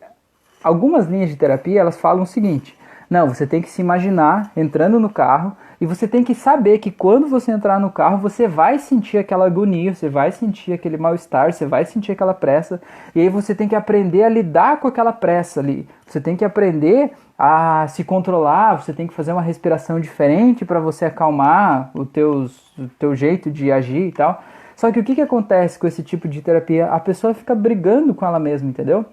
algumas 0.63 1.07
linhas 1.07 1.29
de 1.29 1.37
terapia 1.37 1.81
elas 1.81 1.99
falam 1.99 2.23
o 2.23 2.27
seguinte: 2.27 2.79
não, 3.11 3.27
você 3.27 3.45
tem 3.45 3.61
que 3.61 3.69
se 3.69 3.83
imaginar 3.83 4.53
entrando 4.57 5.01
no 5.01 5.11
carro 5.11 5.57
e 5.81 5.87
você 5.87 6.07
tem 6.07 6.23
que 6.23 6.33
saber 6.33 6.79
que 6.79 6.93
quando 6.93 7.27
você 7.27 7.51
entrar 7.51 7.81
no 7.81 7.91
carro, 7.91 8.19
você 8.19 8.47
vai 8.47 8.79
sentir 8.79 9.19
aquela 9.19 9.47
agonia, 9.47 9.93
você 9.93 10.09
vai 10.09 10.31
sentir 10.31 10.73
aquele 10.73 10.97
mal-estar, 10.97 11.53
você 11.53 11.67
vai 11.67 11.85
sentir 11.85 12.13
aquela 12.13 12.35
pressa, 12.35 12.81
e 13.13 13.21
aí 13.21 13.29
você 13.29 13.53
tem 13.53 13.67
que 13.67 13.75
aprender 13.75 14.23
a 14.23 14.29
lidar 14.29 14.79
com 14.79 14.87
aquela 14.87 15.13
pressa 15.13 15.59
ali. 15.59 15.89
Você 16.07 16.21
tem 16.21 16.37
que 16.37 16.45
aprender 16.45 17.11
a 17.37 17.87
se 17.89 18.05
controlar, 18.05 18.81
você 18.81 18.93
tem 18.93 19.09
que 19.09 19.15
fazer 19.15 19.33
uma 19.33 19.43
respiração 19.43 19.99
diferente 19.99 20.65
para 20.65 20.79
você 20.79 21.07
acalmar 21.07 21.91
o, 21.95 22.05
teus, 22.05 22.73
o 22.79 22.87
teu 22.97 23.17
jeito 23.17 23.51
de 23.51 23.73
agir 23.73 24.09
e 24.09 24.13
tal. 24.13 24.41
Só 24.77 24.93
que 24.93 25.01
o 25.01 25.05
que, 25.05 25.17
que 25.17 25.23
acontece 25.23 25.79
com 25.79 25.87
esse 25.87 26.03
tipo 26.03 26.29
de 26.29 26.43
terapia? 26.43 26.87
A 26.87 27.01
pessoa 27.01 27.35
fica 27.35 27.55
brigando 27.55 28.15
com 28.15 28.25
ela 28.25 28.39
mesma, 28.39 28.69
entendeu? 28.69 29.05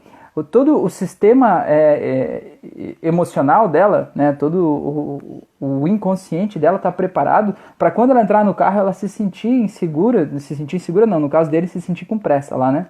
Todo 0.44 0.84
o 0.84 0.90
sistema 0.90 1.64
é, 1.66 2.58
é, 2.64 2.96
emocional 3.02 3.68
dela, 3.68 4.12
né, 4.14 4.34
todo 4.34 4.56
o, 4.60 5.44
o 5.60 5.88
inconsciente 5.88 6.60
dela 6.60 6.78
está 6.78 6.92
preparado 6.92 7.56
para 7.78 7.90
quando 7.90 8.12
ela 8.12 8.22
entrar 8.22 8.46
no 8.46 8.54
carro 8.54 8.80
ela 8.80 8.94
se 8.94 9.10
sentir 9.10 9.50
insegura, 9.50 10.30
se 10.40 10.56
sentir 10.56 10.76
insegura 10.76 11.06
não, 11.06 11.20
no 11.20 11.30
caso 11.30 11.50
dele 11.50 11.68
se 11.68 11.82
sentir 11.82 12.06
com 12.06 12.18
pressa 12.18 12.56
lá, 12.56 12.72
né? 12.72 12.88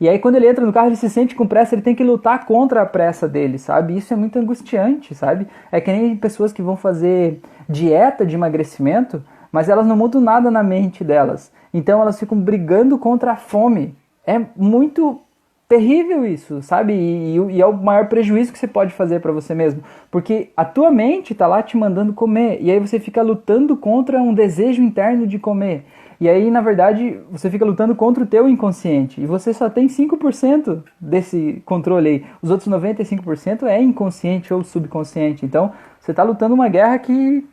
E 0.00 0.08
aí 0.08 0.18
quando 0.18 0.36
ele 0.36 0.48
entra 0.48 0.64
no 0.64 0.72
carro 0.72 0.86
ele 0.86 0.96
se 0.96 1.10
sente 1.10 1.34
com 1.34 1.46
pressa, 1.46 1.74
ele 1.74 1.82
tem 1.82 1.94
que 1.94 2.04
lutar 2.04 2.46
contra 2.46 2.82
a 2.82 2.86
pressa 2.86 3.28
dele, 3.28 3.58
sabe? 3.58 3.96
Isso 3.96 4.14
é 4.14 4.16
muito 4.16 4.38
angustiante, 4.38 5.14
sabe? 5.14 5.48
É 5.72 5.80
que 5.80 5.90
nem 5.90 6.16
pessoas 6.16 6.52
que 6.52 6.62
vão 6.62 6.76
fazer 6.76 7.40
dieta 7.68 8.24
de 8.24 8.36
emagrecimento, 8.36 9.22
mas 9.50 9.68
elas 9.68 9.86
não 9.86 9.96
mudam 9.96 10.20
nada 10.20 10.50
na 10.50 10.62
mente 10.62 11.02
delas. 11.02 11.50
Então 11.74 12.00
elas 12.00 12.18
ficam 12.18 12.38
brigando 12.38 12.96
contra 12.96 13.32
a 13.32 13.36
fome. 13.36 13.96
É 14.24 14.40
muito 14.56 15.20
terrível 15.68 16.26
isso, 16.26 16.62
sabe? 16.62 16.94
E, 16.94 17.36
e, 17.36 17.60
é 17.60 17.66
o 17.66 17.72
maior 17.72 18.08
prejuízo 18.08 18.52
que 18.52 18.58
você 18.58 18.66
pode 18.66 18.92
fazer 18.94 19.20
para 19.20 19.30
você 19.30 19.54
mesmo, 19.54 19.82
porque 20.10 20.48
a 20.56 20.64
tua 20.64 20.90
mente 20.90 21.34
tá 21.34 21.46
lá 21.46 21.62
te 21.62 21.76
mandando 21.76 22.14
comer 22.14 22.58
e 22.60 22.70
aí 22.70 22.80
você 22.80 22.98
fica 22.98 23.20
lutando 23.22 23.76
contra 23.76 24.20
um 24.20 24.32
desejo 24.32 24.82
interno 24.82 25.26
de 25.26 25.38
comer. 25.38 25.84
E 26.20 26.28
aí, 26.28 26.50
na 26.50 26.60
verdade, 26.60 27.20
você 27.30 27.48
fica 27.48 27.64
lutando 27.64 27.94
contra 27.94 28.24
o 28.24 28.26
teu 28.26 28.48
inconsciente 28.48 29.20
e 29.20 29.26
você 29.26 29.52
só 29.52 29.70
tem 29.70 29.86
5% 29.86 30.82
desse 31.00 31.62
controle 31.64 32.08
aí. 32.08 32.24
Os 32.42 32.50
outros 32.50 32.68
95% 32.68 33.62
é 33.64 33.80
inconsciente 33.80 34.52
ou 34.52 34.64
subconsciente. 34.64 35.46
Então, 35.46 35.70
você 36.00 36.10
está 36.10 36.24
lutando 36.24 36.54
uma 36.54 36.68
guerra 36.68 36.98
que 36.98 37.44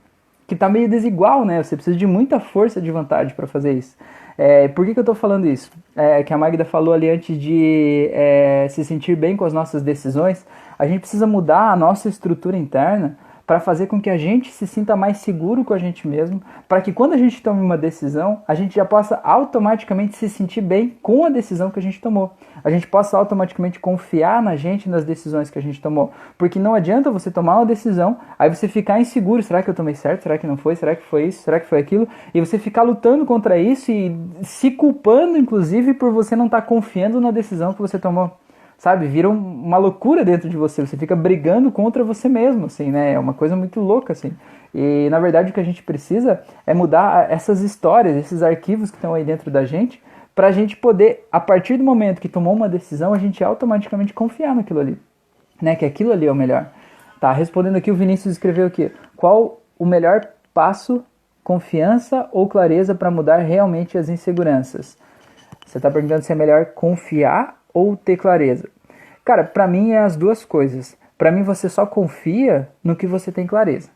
que 0.47 0.55
tá 0.55 0.69
meio 0.69 0.87
desigual, 0.87 1.43
né? 1.43 1.63
Você 1.63 1.75
precisa 1.75 1.97
de 1.97 2.05
muita 2.05 2.39
força 2.39 2.79
de 2.79 2.91
vontade 2.91 3.33
para 3.33 3.47
fazer 3.47 3.73
isso. 3.73 3.95
É, 4.37 4.67
por 4.67 4.85
que, 4.85 4.93
que 4.93 4.99
eu 4.99 5.03
estou 5.03 5.15
falando 5.15 5.47
isso? 5.47 5.71
É, 5.95 6.23
que 6.23 6.33
a 6.33 6.37
Magda 6.37 6.65
falou 6.65 6.93
ali 6.93 7.09
antes 7.09 7.37
de 7.39 8.09
é, 8.11 8.67
se 8.69 8.83
sentir 8.83 9.15
bem 9.15 9.37
com 9.37 9.45
as 9.45 9.53
nossas 9.53 9.81
decisões, 9.81 10.45
a 10.77 10.85
gente 10.85 10.99
precisa 10.99 11.25
mudar 11.25 11.71
a 11.71 11.75
nossa 11.75 12.09
estrutura 12.09 12.57
interna 12.57 13.17
para 13.45 13.59
fazer 13.59 13.87
com 13.87 14.01
que 14.01 14.09
a 14.09 14.17
gente 14.17 14.51
se 14.51 14.65
sinta 14.65 14.95
mais 14.95 15.17
seguro 15.17 15.63
com 15.63 15.73
a 15.73 15.77
gente 15.77 16.07
mesmo, 16.07 16.41
para 16.67 16.81
que 16.81 16.91
quando 16.91 17.13
a 17.13 17.17
gente 17.17 17.41
tome 17.41 17.61
uma 17.61 17.77
decisão, 17.77 18.41
a 18.47 18.55
gente 18.55 18.75
já 18.75 18.83
possa 18.83 19.19
automaticamente 19.23 20.15
se 20.15 20.27
sentir 20.29 20.61
bem 20.61 20.97
com 21.01 21.25
a 21.25 21.29
decisão 21.29 21.69
que 21.69 21.77
a 21.77 21.81
gente 21.81 22.01
tomou. 22.01 22.33
A 22.63 22.69
gente 22.69 22.87
possa 22.87 23.17
automaticamente 23.17 23.79
confiar 23.79 24.41
na 24.41 24.55
gente 24.55 24.89
nas 24.89 25.05
decisões 25.05 25.49
que 25.49 25.59
a 25.59 25.61
gente 25.61 25.79
tomou. 25.79 26.11
Porque 26.37 26.57
não 26.57 26.73
adianta 26.73 27.11
você 27.11 27.29
tomar 27.29 27.57
uma 27.57 27.65
decisão, 27.65 28.17
aí 28.39 28.49
você 28.49 28.67
ficar 28.67 28.99
inseguro, 28.99 29.43
será 29.43 29.61
que 29.61 29.69
eu 29.69 29.75
tomei 29.75 29.93
certo? 29.93 30.23
Será 30.23 30.37
que 30.37 30.47
não 30.47 30.57
foi? 30.57 30.75
Será 30.75 30.95
que 30.95 31.03
foi 31.03 31.25
isso? 31.25 31.43
Será 31.43 31.59
que 31.59 31.67
foi 31.67 31.79
aquilo? 31.79 32.07
E 32.33 32.39
você 32.39 32.57
ficar 32.57 32.81
lutando 32.81 33.25
contra 33.25 33.57
isso 33.57 33.91
e 33.91 34.17
se 34.41 34.71
culpando 34.71 35.37
inclusive 35.37 35.93
por 35.93 36.11
você 36.11 36.35
não 36.35 36.45
estar 36.45 36.61
tá 36.61 36.67
confiando 36.67 37.21
na 37.21 37.31
decisão 37.31 37.73
que 37.73 37.81
você 37.81 37.99
tomou 37.99 38.31
sabe, 38.77 39.07
vira 39.07 39.29
uma 39.29 39.77
loucura 39.77 40.23
dentro 40.23 40.49
de 40.49 40.57
você, 40.57 40.85
você 40.85 40.97
fica 40.97 41.15
brigando 41.15 41.71
contra 41.71 42.03
você 42.03 42.27
mesmo, 42.27 42.65
assim, 42.65 42.91
né? 42.91 43.13
É 43.13 43.19
uma 43.19 43.33
coisa 43.33 43.55
muito 43.55 43.79
louca, 43.79 44.13
assim. 44.13 44.31
E 44.73 45.07
na 45.09 45.19
verdade 45.19 45.51
o 45.51 45.53
que 45.53 45.59
a 45.59 45.63
gente 45.63 45.81
precisa 45.81 46.41
é 46.67 46.73
mudar 46.73 47.31
essas 47.31 47.61
histórias, 47.61 48.17
esses 48.17 48.43
arquivos 48.43 48.91
que 48.91 48.97
estão 48.97 49.13
aí 49.13 49.23
dentro 49.23 49.49
da 49.49 49.63
gente, 49.63 50.03
para 50.35 50.47
a 50.47 50.51
gente 50.51 50.75
poder, 50.75 51.25
a 51.31 51.39
partir 51.39 51.77
do 51.77 51.83
momento 51.83 52.19
que 52.19 52.27
tomou 52.27 52.53
uma 52.53 52.67
decisão, 52.67 53.13
a 53.13 53.17
gente 53.17 53.41
automaticamente 53.43 54.13
confiar 54.13 54.53
naquilo 54.53 54.81
ali, 54.81 54.99
né? 55.61 55.75
Que 55.75 55.85
aquilo 55.85 56.11
ali 56.11 56.25
é 56.25 56.31
o 56.31 56.35
melhor. 56.35 56.69
Tá, 57.21 57.31
respondendo 57.31 57.77
aqui, 57.77 57.89
o 57.89 57.95
Vinícius 57.95 58.33
escreveu 58.33 58.67
aqui: 58.67 58.91
qual 59.15 59.61
o 59.79 59.85
melhor 59.85 60.27
passo, 60.53 61.03
confiança 61.43 62.27
ou 62.33 62.47
clareza 62.49 62.93
para 62.93 63.09
mudar 63.09 63.37
realmente 63.37 63.97
as 63.97 64.09
inseguranças? 64.09 64.97
Você 65.65 65.77
está 65.77 65.89
perguntando 65.89 66.21
se 66.21 66.31
é 66.31 66.35
melhor 66.35 66.65
confiar 66.67 67.57
ou 67.75 67.95
ter 67.95 68.17
clareza? 68.17 68.69
Cara, 69.25 69.43
para 69.43 69.67
mim 69.67 69.91
é 69.91 69.99
as 69.99 70.15
duas 70.15 70.45
coisas. 70.45 70.97
Para 71.17 71.31
mim 71.31 71.43
você 71.43 71.69
só 71.69 71.85
confia 71.85 72.69
no 72.83 72.95
que 72.95 73.05
você 73.05 73.31
tem 73.31 73.45
clareza, 73.45 73.89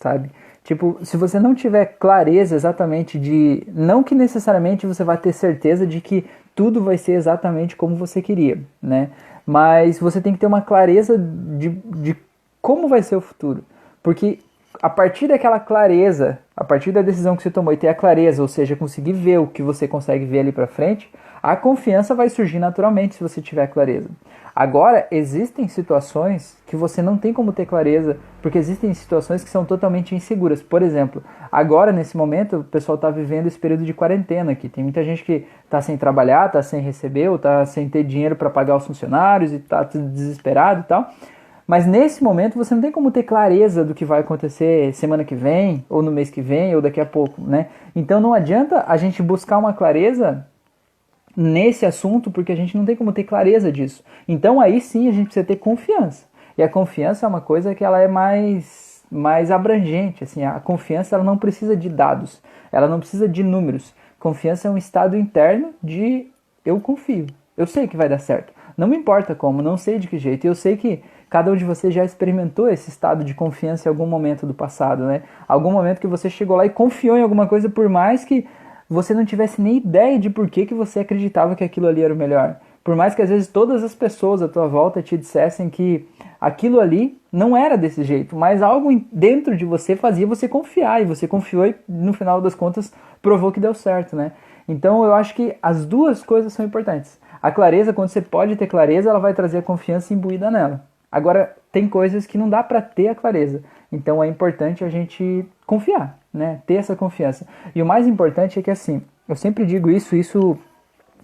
sabe? 0.00 0.30
Tipo, 0.64 0.98
se 1.02 1.16
você 1.16 1.40
não 1.40 1.54
tiver 1.54 1.96
clareza 1.98 2.54
exatamente 2.54 3.18
de. 3.18 3.66
Não 3.68 4.02
que 4.02 4.14
necessariamente 4.14 4.86
você 4.86 5.02
vai 5.02 5.16
ter 5.16 5.32
certeza 5.32 5.86
de 5.86 6.00
que 6.00 6.26
tudo 6.54 6.82
vai 6.82 6.98
ser 6.98 7.12
exatamente 7.12 7.74
como 7.74 7.96
você 7.96 8.20
queria, 8.20 8.60
né? 8.82 9.08
Mas 9.46 9.98
você 9.98 10.20
tem 10.20 10.32
que 10.32 10.38
ter 10.38 10.46
uma 10.46 10.60
clareza 10.60 11.16
de, 11.16 11.70
de 11.70 12.16
como 12.60 12.86
vai 12.86 13.02
ser 13.02 13.16
o 13.16 13.20
futuro. 13.20 13.64
Porque 14.02 14.40
a 14.80 14.88
partir 14.88 15.26
daquela 15.26 15.58
clareza, 15.58 16.38
a 16.56 16.64
partir 16.64 16.92
da 16.92 17.02
decisão 17.02 17.36
que 17.36 17.42
você 17.42 17.50
tomou 17.50 17.72
e 17.72 17.76
ter 17.76 17.88
a 17.88 17.94
clareza, 17.94 18.40
ou 18.40 18.48
seja, 18.48 18.76
conseguir 18.76 19.12
ver 19.12 19.38
o 19.38 19.46
que 19.46 19.62
você 19.62 19.88
consegue 19.88 20.24
ver 20.24 20.40
ali 20.40 20.52
para 20.52 20.66
frente, 20.66 21.10
a 21.42 21.56
confiança 21.56 22.14
vai 22.14 22.28
surgir 22.28 22.58
naturalmente 22.58 23.14
se 23.14 23.22
você 23.22 23.40
tiver 23.40 23.66
clareza. 23.68 24.08
Agora, 24.54 25.06
existem 25.10 25.68
situações 25.68 26.56
que 26.66 26.74
você 26.74 27.00
não 27.00 27.16
tem 27.16 27.32
como 27.32 27.52
ter 27.52 27.64
clareza, 27.64 28.16
porque 28.42 28.58
existem 28.58 28.92
situações 28.92 29.44
que 29.44 29.50
são 29.50 29.64
totalmente 29.64 30.16
inseguras. 30.16 30.60
Por 30.60 30.82
exemplo, 30.82 31.22
agora, 31.50 31.92
nesse 31.92 32.16
momento, 32.16 32.56
o 32.58 32.64
pessoal 32.64 32.96
está 32.96 33.08
vivendo 33.08 33.46
esse 33.46 33.58
período 33.58 33.84
de 33.84 33.94
quarentena 33.94 34.50
aqui. 34.50 34.68
Tem 34.68 34.82
muita 34.82 35.04
gente 35.04 35.22
que 35.22 35.46
está 35.64 35.80
sem 35.80 35.96
trabalhar, 35.96 36.46
está 36.46 36.60
sem 36.60 36.80
receber, 36.80 37.28
ou 37.28 37.36
está 37.36 37.64
sem 37.66 37.88
ter 37.88 38.02
dinheiro 38.02 38.34
para 38.34 38.50
pagar 38.50 38.76
os 38.76 38.86
funcionários 38.86 39.52
e 39.52 39.56
está 39.56 39.84
desesperado 39.84 40.80
e 40.80 40.84
tal. 40.84 41.08
Mas 41.68 41.86
nesse 41.86 42.24
momento 42.24 42.56
você 42.56 42.74
não 42.74 42.80
tem 42.80 42.90
como 42.90 43.10
ter 43.10 43.24
clareza 43.24 43.84
do 43.84 43.94
que 43.94 44.06
vai 44.06 44.20
acontecer 44.20 44.94
semana 44.94 45.22
que 45.22 45.34
vem, 45.34 45.84
ou 45.90 46.02
no 46.02 46.10
mês 46.10 46.30
que 46.30 46.40
vem, 46.40 46.74
ou 46.74 46.80
daqui 46.80 46.98
a 46.98 47.04
pouco, 47.04 47.42
né? 47.42 47.66
Então 47.94 48.22
não 48.22 48.32
adianta 48.32 48.86
a 48.88 48.96
gente 48.96 49.22
buscar 49.22 49.58
uma 49.58 49.74
clareza 49.74 50.46
nesse 51.36 51.84
assunto, 51.84 52.30
porque 52.30 52.52
a 52.52 52.56
gente 52.56 52.74
não 52.74 52.86
tem 52.86 52.96
como 52.96 53.12
ter 53.12 53.24
clareza 53.24 53.70
disso. 53.70 54.02
Então 54.26 54.62
aí 54.62 54.80
sim 54.80 55.10
a 55.10 55.12
gente 55.12 55.26
precisa 55.26 55.44
ter 55.44 55.56
confiança. 55.56 56.24
E 56.56 56.62
a 56.62 56.70
confiança 56.70 57.26
é 57.26 57.28
uma 57.28 57.42
coisa 57.42 57.74
que 57.74 57.84
ela 57.84 58.00
é 58.00 58.08
mais, 58.08 59.04
mais 59.12 59.50
abrangente. 59.50 60.24
Assim, 60.24 60.44
a 60.44 60.58
confiança 60.58 61.16
ela 61.16 61.24
não 61.24 61.36
precisa 61.36 61.76
de 61.76 61.90
dados, 61.90 62.40
ela 62.72 62.88
não 62.88 62.98
precisa 62.98 63.28
de 63.28 63.44
números. 63.44 63.94
Confiança 64.18 64.68
é 64.68 64.70
um 64.70 64.78
estado 64.78 65.18
interno 65.18 65.74
de 65.82 66.28
eu 66.64 66.80
confio, 66.80 67.26
eu 67.58 67.66
sei 67.66 67.86
que 67.86 67.96
vai 67.96 68.08
dar 68.08 68.20
certo. 68.20 68.54
Não 68.78 68.86
me 68.86 68.96
importa 68.96 69.34
como, 69.34 69.60
não 69.60 69.76
sei 69.76 69.98
de 69.98 70.06
que 70.06 70.18
jeito. 70.18 70.46
Eu 70.46 70.54
sei 70.54 70.76
que 70.76 71.02
Cada 71.28 71.52
um 71.52 71.56
de 71.56 71.64
vocês 71.64 71.92
já 71.92 72.04
experimentou 72.04 72.68
esse 72.68 72.88
estado 72.88 73.22
de 73.22 73.34
confiança 73.34 73.88
em 73.88 73.90
algum 73.90 74.06
momento 74.06 74.46
do 74.46 74.54
passado, 74.54 75.04
né? 75.04 75.22
Algum 75.46 75.70
momento 75.70 76.00
que 76.00 76.06
você 76.06 76.30
chegou 76.30 76.56
lá 76.56 76.64
e 76.64 76.70
confiou 76.70 77.16
em 77.16 77.22
alguma 77.22 77.46
coisa, 77.46 77.68
por 77.68 77.88
mais 77.88 78.24
que 78.24 78.46
você 78.88 79.12
não 79.12 79.24
tivesse 79.24 79.60
nem 79.60 79.76
ideia 79.76 80.18
de 80.18 80.30
por 80.30 80.48
que, 80.48 80.64
que 80.64 80.74
você 80.74 81.00
acreditava 81.00 81.54
que 81.54 81.62
aquilo 81.62 81.86
ali 81.86 82.02
era 82.02 82.14
o 82.14 82.16
melhor. 82.16 82.56
Por 82.82 82.96
mais 82.96 83.14
que 83.14 83.20
às 83.20 83.28
vezes 83.28 83.48
todas 83.48 83.84
as 83.84 83.94
pessoas 83.94 84.40
à 84.40 84.48
tua 84.48 84.66
volta 84.66 85.02
te 85.02 85.18
dissessem 85.18 85.68
que 85.68 86.08
aquilo 86.40 86.80
ali 86.80 87.20
não 87.30 87.54
era 87.54 87.76
desse 87.76 88.02
jeito, 88.02 88.34
mas 88.34 88.62
algo 88.62 88.88
dentro 89.12 89.54
de 89.54 89.66
você 89.66 89.94
fazia 89.94 90.26
você 90.26 90.48
confiar, 90.48 91.02
e 91.02 91.04
você 91.04 91.28
confiou 91.28 91.66
e 91.66 91.74
no 91.86 92.14
final 92.14 92.40
das 92.40 92.54
contas 92.54 92.90
provou 93.20 93.52
que 93.52 93.60
deu 93.60 93.74
certo, 93.74 94.16
né? 94.16 94.32
Então 94.66 95.04
eu 95.04 95.12
acho 95.12 95.34
que 95.34 95.54
as 95.62 95.84
duas 95.84 96.22
coisas 96.22 96.54
são 96.54 96.64
importantes. 96.64 97.18
A 97.42 97.50
clareza, 97.50 97.92
quando 97.92 98.08
você 98.08 98.22
pode 98.22 98.56
ter 98.56 98.66
clareza, 98.66 99.10
ela 99.10 99.18
vai 99.18 99.34
trazer 99.34 99.58
a 99.58 99.62
confiança 99.62 100.14
imbuída 100.14 100.50
nela. 100.50 100.84
Agora, 101.10 101.56
tem 101.72 101.88
coisas 101.88 102.26
que 102.26 102.38
não 102.38 102.48
dá 102.48 102.62
para 102.62 102.82
ter 102.82 103.08
a 103.08 103.14
clareza. 103.14 103.62
Então 103.90 104.22
é 104.22 104.28
importante 104.28 104.84
a 104.84 104.88
gente 104.88 105.46
confiar, 105.66 106.18
né? 106.32 106.60
Ter 106.66 106.74
essa 106.74 106.94
confiança. 106.94 107.46
E 107.74 107.82
o 107.82 107.86
mais 107.86 108.06
importante 108.06 108.58
é 108.58 108.62
que 108.62 108.70
assim, 108.70 109.02
eu 109.28 109.36
sempre 109.36 109.64
digo 109.64 109.90
isso, 109.90 110.14
isso 110.14 110.58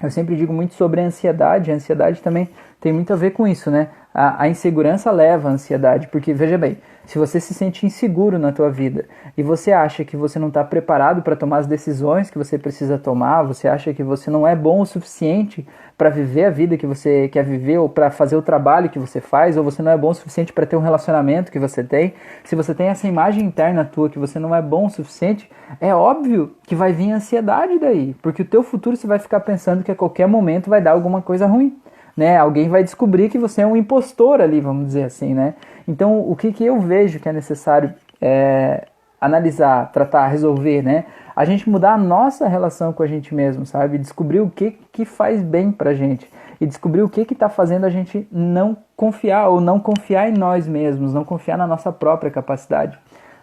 eu 0.03 0.11
sempre 0.11 0.37
digo 0.37 0.53
muito 0.53 0.75
sobre 0.75 1.01
a 1.01 1.05
ansiedade. 1.05 1.71
A 1.71 1.75
ansiedade 1.75 2.21
também 2.23 2.49
tem 2.81 2.93
muito 2.93 3.13
a 3.13 3.17
ver 3.17 3.31
com 3.31 3.47
isso, 3.47 3.71
né? 3.71 3.89
A, 4.15 4.45
a 4.45 4.49
insegurança 4.49 5.11
leva 5.11 5.49
à 5.49 5.53
ansiedade, 5.53 6.07
porque 6.07 6.33
veja 6.33 6.57
bem, 6.57 6.79
se 7.05 7.19
você 7.19 7.41
se 7.41 7.53
sente 7.53 7.85
inseguro 7.85 8.39
na 8.39 8.53
tua 8.53 8.71
vida 8.71 9.07
e 9.37 9.43
você 9.43 9.73
acha 9.73 10.05
que 10.05 10.17
você 10.17 10.39
não 10.39 10.49
está 10.49 10.63
preparado 10.63 11.21
para 11.21 11.35
tomar 11.35 11.59
as 11.59 11.67
decisões 11.67 12.31
que 12.31 12.39
você 12.39 12.57
precisa 12.57 12.97
tomar, 12.97 13.43
você 13.43 13.67
acha 13.67 13.93
que 13.93 14.05
você 14.05 14.31
não 14.31 14.47
é 14.47 14.55
bom 14.55 14.81
o 14.81 14.87
suficiente 14.87 15.67
para 15.99 16.11
viver 16.11 16.45
a 16.45 16.51
vida 16.51 16.77
que 16.77 16.87
você 16.87 17.29
quer 17.29 17.45
viver 17.45 17.79
ou 17.79 17.89
para 17.89 18.09
fazer 18.11 18.37
o 18.37 18.43
trabalho 18.43 18.89
que 18.89 19.01
você 19.01 19.21
faz, 19.21 19.57
ou 19.57 19.65
você 19.65 19.83
não 19.83 19.91
é 19.91 19.97
bom 19.97 20.11
o 20.11 20.15
suficiente 20.15 20.53
para 20.53 20.65
ter 20.65 20.77
um 20.77 20.81
relacionamento 20.81 21.51
que 21.51 21.59
você 21.59 21.83
tem, 21.83 22.15
se 22.45 22.55
você 22.55 22.75
tem 22.75 22.87
essa 22.87 23.09
imagem 23.09 23.45
interna 23.45 23.85
tua 23.85 24.09
que 24.09 24.19
você 24.19 24.39
não 24.39 24.55
é 24.55 24.63
bom 24.63 24.87
o 24.87 24.91
suficiente, 24.91 25.51
é 25.81 25.95
óbvio 25.95 26.55
que 26.63 26.75
vai 26.75 26.93
vir 26.93 27.11
ansiedade 27.11 27.79
daí, 27.79 28.15
porque 28.23 28.43
o 28.43 28.47
teu 28.47 28.63
futuro 28.63 28.97
você 28.97 29.07
vai 29.07 29.19
ficar 29.19 29.41
pensando 29.41 29.83
que 29.83 29.91
a 29.91 29.95
qualquer 29.95 30.29
momento 30.29 30.71
vai 30.71 30.81
dar 30.81 30.93
alguma 30.93 31.21
coisa 31.21 31.47
ruim. 31.47 31.77
Né? 32.17 32.37
Alguém 32.37 32.69
vai 32.69 32.83
descobrir 32.83 33.29
que 33.29 33.39
você 33.39 33.63
é 33.63 33.67
um 33.67 33.77
impostor 33.77 34.41
ali, 34.41 34.61
vamos 34.61 34.87
dizer 34.87 35.05
assim, 35.05 35.35
né? 35.35 35.55
Então, 35.87 36.21
o 36.21 36.37
que, 36.37 36.53
que 36.53 36.65
eu 36.65 36.81
vejo 36.81 37.19
que 37.19 37.29
é 37.29 37.33
necessário 37.33 37.93
é, 38.21 38.87
analisar, 39.21 39.91
tratar, 39.91 40.29
resolver, 40.29 40.83
né? 40.83 41.07
A 41.35 41.45
gente 41.45 41.69
mudar 41.69 41.95
a 41.95 41.99
nossa 41.99 42.47
relação 42.47 42.93
com 42.93 43.03
a 43.03 43.07
gente 43.07 43.35
mesmo, 43.35 43.67
sabe? 43.67 43.99
Descobrir 43.99 44.41
o 44.41 44.51
que, 44.51 44.79
que 44.93 45.05
faz 45.05 45.43
bem 45.43 45.73
pra 45.73 45.95
gente. 45.95 46.31
E 46.61 46.67
descobrir 46.67 47.03
o 47.03 47.09
que 47.09 47.25
que 47.25 47.35
tá 47.35 47.49
fazendo 47.49 47.85
a 47.85 47.91
gente 47.91 48.29
não 48.31 48.77
confiar 48.95 49.49
ou 49.49 49.61
não 49.61 49.81
confiar 49.81 50.29
em 50.29 50.39
nós 50.39 50.69
mesmos, 50.69 51.13
não 51.13 51.25
confiar 51.25 51.59
na 51.59 51.67
nossa 51.67 51.91
própria 51.91 52.31
capacidade, 52.31 52.99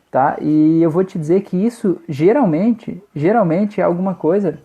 tá? 0.09 0.37
E 0.39 0.81
eu 0.81 0.89
vou 0.89 1.03
te 1.03 1.19
dizer 1.19 1.41
que 1.41 1.57
isso 1.57 2.01
geralmente, 2.07 3.03
geralmente 3.13 3.81
é 3.81 3.83
alguma 3.83 4.15
coisa 4.15 4.59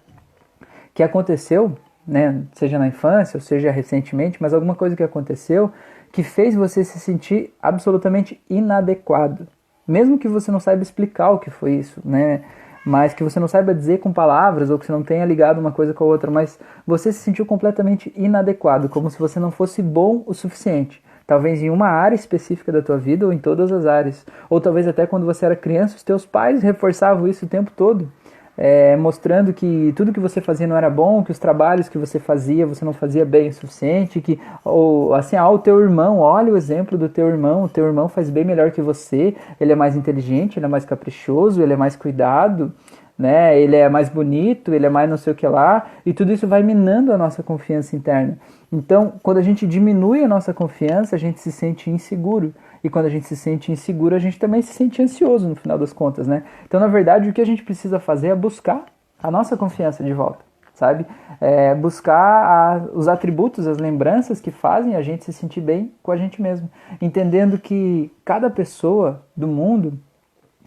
que 0.94 1.02
aconteceu, 1.02 1.76
né, 2.06 2.42
seja 2.52 2.78
na 2.78 2.86
infância 2.86 3.36
ou 3.36 3.40
seja 3.40 3.70
recentemente, 3.70 4.40
mas 4.40 4.54
alguma 4.54 4.74
coisa 4.74 4.94
que 4.94 5.02
aconteceu 5.02 5.72
que 6.12 6.22
fez 6.22 6.54
você 6.54 6.84
se 6.84 6.98
sentir 6.98 7.52
absolutamente 7.60 8.40
inadequado. 8.48 9.46
Mesmo 9.86 10.18
que 10.18 10.28
você 10.28 10.50
não 10.50 10.60
saiba 10.60 10.82
explicar 10.82 11.30
o 11.30 11.38
que 11.38 11.50
foi 11.50 11.74
isso, 11.74 12.00
né? 12.04 12.42
Mas 12.84 13.12
que 13.12 13.24
você 13.24 13.40
não 13.40 13.48
saiba 13.48 13.74
dizer 13.74 13.98
com 13.98 14.12
palavras 14.12 14.70
ou 14.70 14.78
que 14.78 14.86
você 14.86 14.92
não 14.92 15.02
tenha 15.02 15.24
ligado 15.24 15.58
uma 15.58 15.72
coisa 15.72 15.92
com 15.92 16.04
a 16.04 16.06
outra, 16.06 16.30
mas 16.30 16.58
você 16.86 17.12
se 17.12 17.18
sentiu 17.18 17.44
completamente 17.44 18.12
inadequado, 18.16 18.88
como 18.88 19.10
se 19.10 19.18
você 19.18 19.40
não 19.40 19.50
fosse 19.50 19.82
bom 19.82 20.22
o 20.26 20.32
suficiente. 20.32 21.02
Talvez 21.26 21.60
em 21.60 21.70
uma 21.70 21.88
área 21.88 22.14
específica 22.14 22.70
da 22.70 22.80
tua 22.80 22.96
vida 22.96 23.26
ou 23.26 23.32
em 23.32 23.38
todas 23.38 23.72
as 23.72 23.84
áreas. 23.84 24.24
Ou 24.48 24.60
talvez 24.60 24.86
até 24.86 25.06
quando 25.06 25.26
você 25.26 25.44
era 25.44 25.56
criança, 25.56 25.96
os 25.96 26.02
teus 26.04 26.24
pais 26.24 26.62
reforçavam 26.62 27.26
isso 27.26 27.44
o 27.44 27.48
tempo 27.48 27.72
todo 27.76 28.08
é, 28.56 28.96
mostrando 28.96 29.52
que 29.52 29.92
tudo 29.96 30.12
que 30.12 30.20
você 30.20 30.40
fazia 30.40 30.66
não 30.66 30.76
era 30.76 30.88
bom, 30.88 31.22
que 31.22 31.30
os 31.30 31.38
trabalhos 31.38 31.88
que 31.88 31.98
você 31.98 32.18
fazia 32.18 32.66
você 32.66 32.84
não 32.84 32.92
fazia 32.92 33.24
bem 33.24 33.48
o 33.48 33.52
suficiente, 33.52 34.20
que 34.20 34.40
ou 34.64 35.14
assim, 35.14 35.36
ah, 35.36 35.48
o 35.48 35.58
teu 35.58 35.80
irmão, 35.80 36.18
olha 36.18 36.52
o 36.52 36.56
exemplo 36.56 36.96
do 36.96 37.08
teu 37.08 37.28
irmão, 37.28 37.64
o 37.64 37.68
teu 37.68 37.86
irmão 37.86 38.08
faz 38.08 38.30
bem 38.30 38.44
melhor 38.44 38.70
que 38.70 38.80
você, 38.80 39.34
ele 39.60 39.72
é 39.72 39.76
mais 39.76 39.96
inteligente, 39.96 40.58
ele 40.58 40.66
é 40.66 40.68
mais 40.68 40.84
caprichoso, 40.84 41.62
ele 41.62 41.72
é 41.72 41.76
mais 41.76 41.96
cuidado, 41.96 42.72
né? 43.18 43.58
Ele 43.58 43.76
é 43.76 43.88
mais 43.88 44.08
bonito, 44.08 44.74
ele 44.74 44.86
é 44.86 44.90
mais 44.90 45.08
não 45.08 45.16
sei 45.16 45.32
o 45.32 45.36
que 45.36 45.46
lá, 45.46 45.86
e 46.04 46.12
tudo 46.12 46.32
isso 46.32 46.46
vai 46.46 46.62
minando 46.62 47.12
a 47.12 47.18
nossa 47.18 47.42
confiança 47.42 47.96
interna. 47.96 48.38
Então, 48.70 49.14
quando 49.22 49.38
a 49.38 49.42
gente 49.42 49.66
diminui 49.66 50.24
a 50.24 50.28
nossa 50.28 50.52
confiança, 50.52 51.16
a 51.16 51.18
gente 51.18 51.40
se 51.40 51.52
sente 51.52 51.90
inseguro. 51.90 52.52
E 52.86 52.88
quando 52.88 53.06
a 53.06 53.08
gente 53.08 53.26
se 53.26 53.34
sente 53.34 53.72
inseguro, 53.72 54.14
a 54.14 54.18
gente 54.20 54.38
também 54.38 54.62
se 54.62 54.72
sente 54.72 55.02
ansioso 55.02 55.48
no 55.48 55.56
final 55.56 55.76
das 55.76 55.92
contas, 55.92 56.28
né? 56.28 56.44
Então, 56.64 56.78
na 56.78 56.86
verdade, 56.86 57.28
o 57.28 57.32
que 57.32 57.40
a 57.40 57.44
gente 57.44 57.64
precisa 57.64 57.98
fazer 57.98 58.28
é 58.28 58.34
buscar 58.36 58.84
a 59.20 59.28
nossa 59.28 59.56
confiança 59.56 60.04
de 60.04 60.12
volta, 60.12 60.44
sabe? 60.72 61.04
É 61.40 61.74
buscar 61.74 62.14
a, 62.14 62.76
os 62.94 63.08
atributos, 63.08 63.66
as 63.66 63.78
lembranças 63.78 64.40
que 64.40 64.52
fazem 64.52 64.94
a 64.94 65.02
gente 65.02 65.24
se 65.24 65.32
sentir 65.32 65.60
bem 65.62 65.92
com 66.00 66.12
a 66.12 66.16
gente 66.16 66.40
mesmo. 66.40 66.70
Entendendo 67.02 67.58
que 67.58 68.08
cada 68.24 68.48
pessoa 68.48 69.26
do 69.36 69.48
mundo 69.48 69.98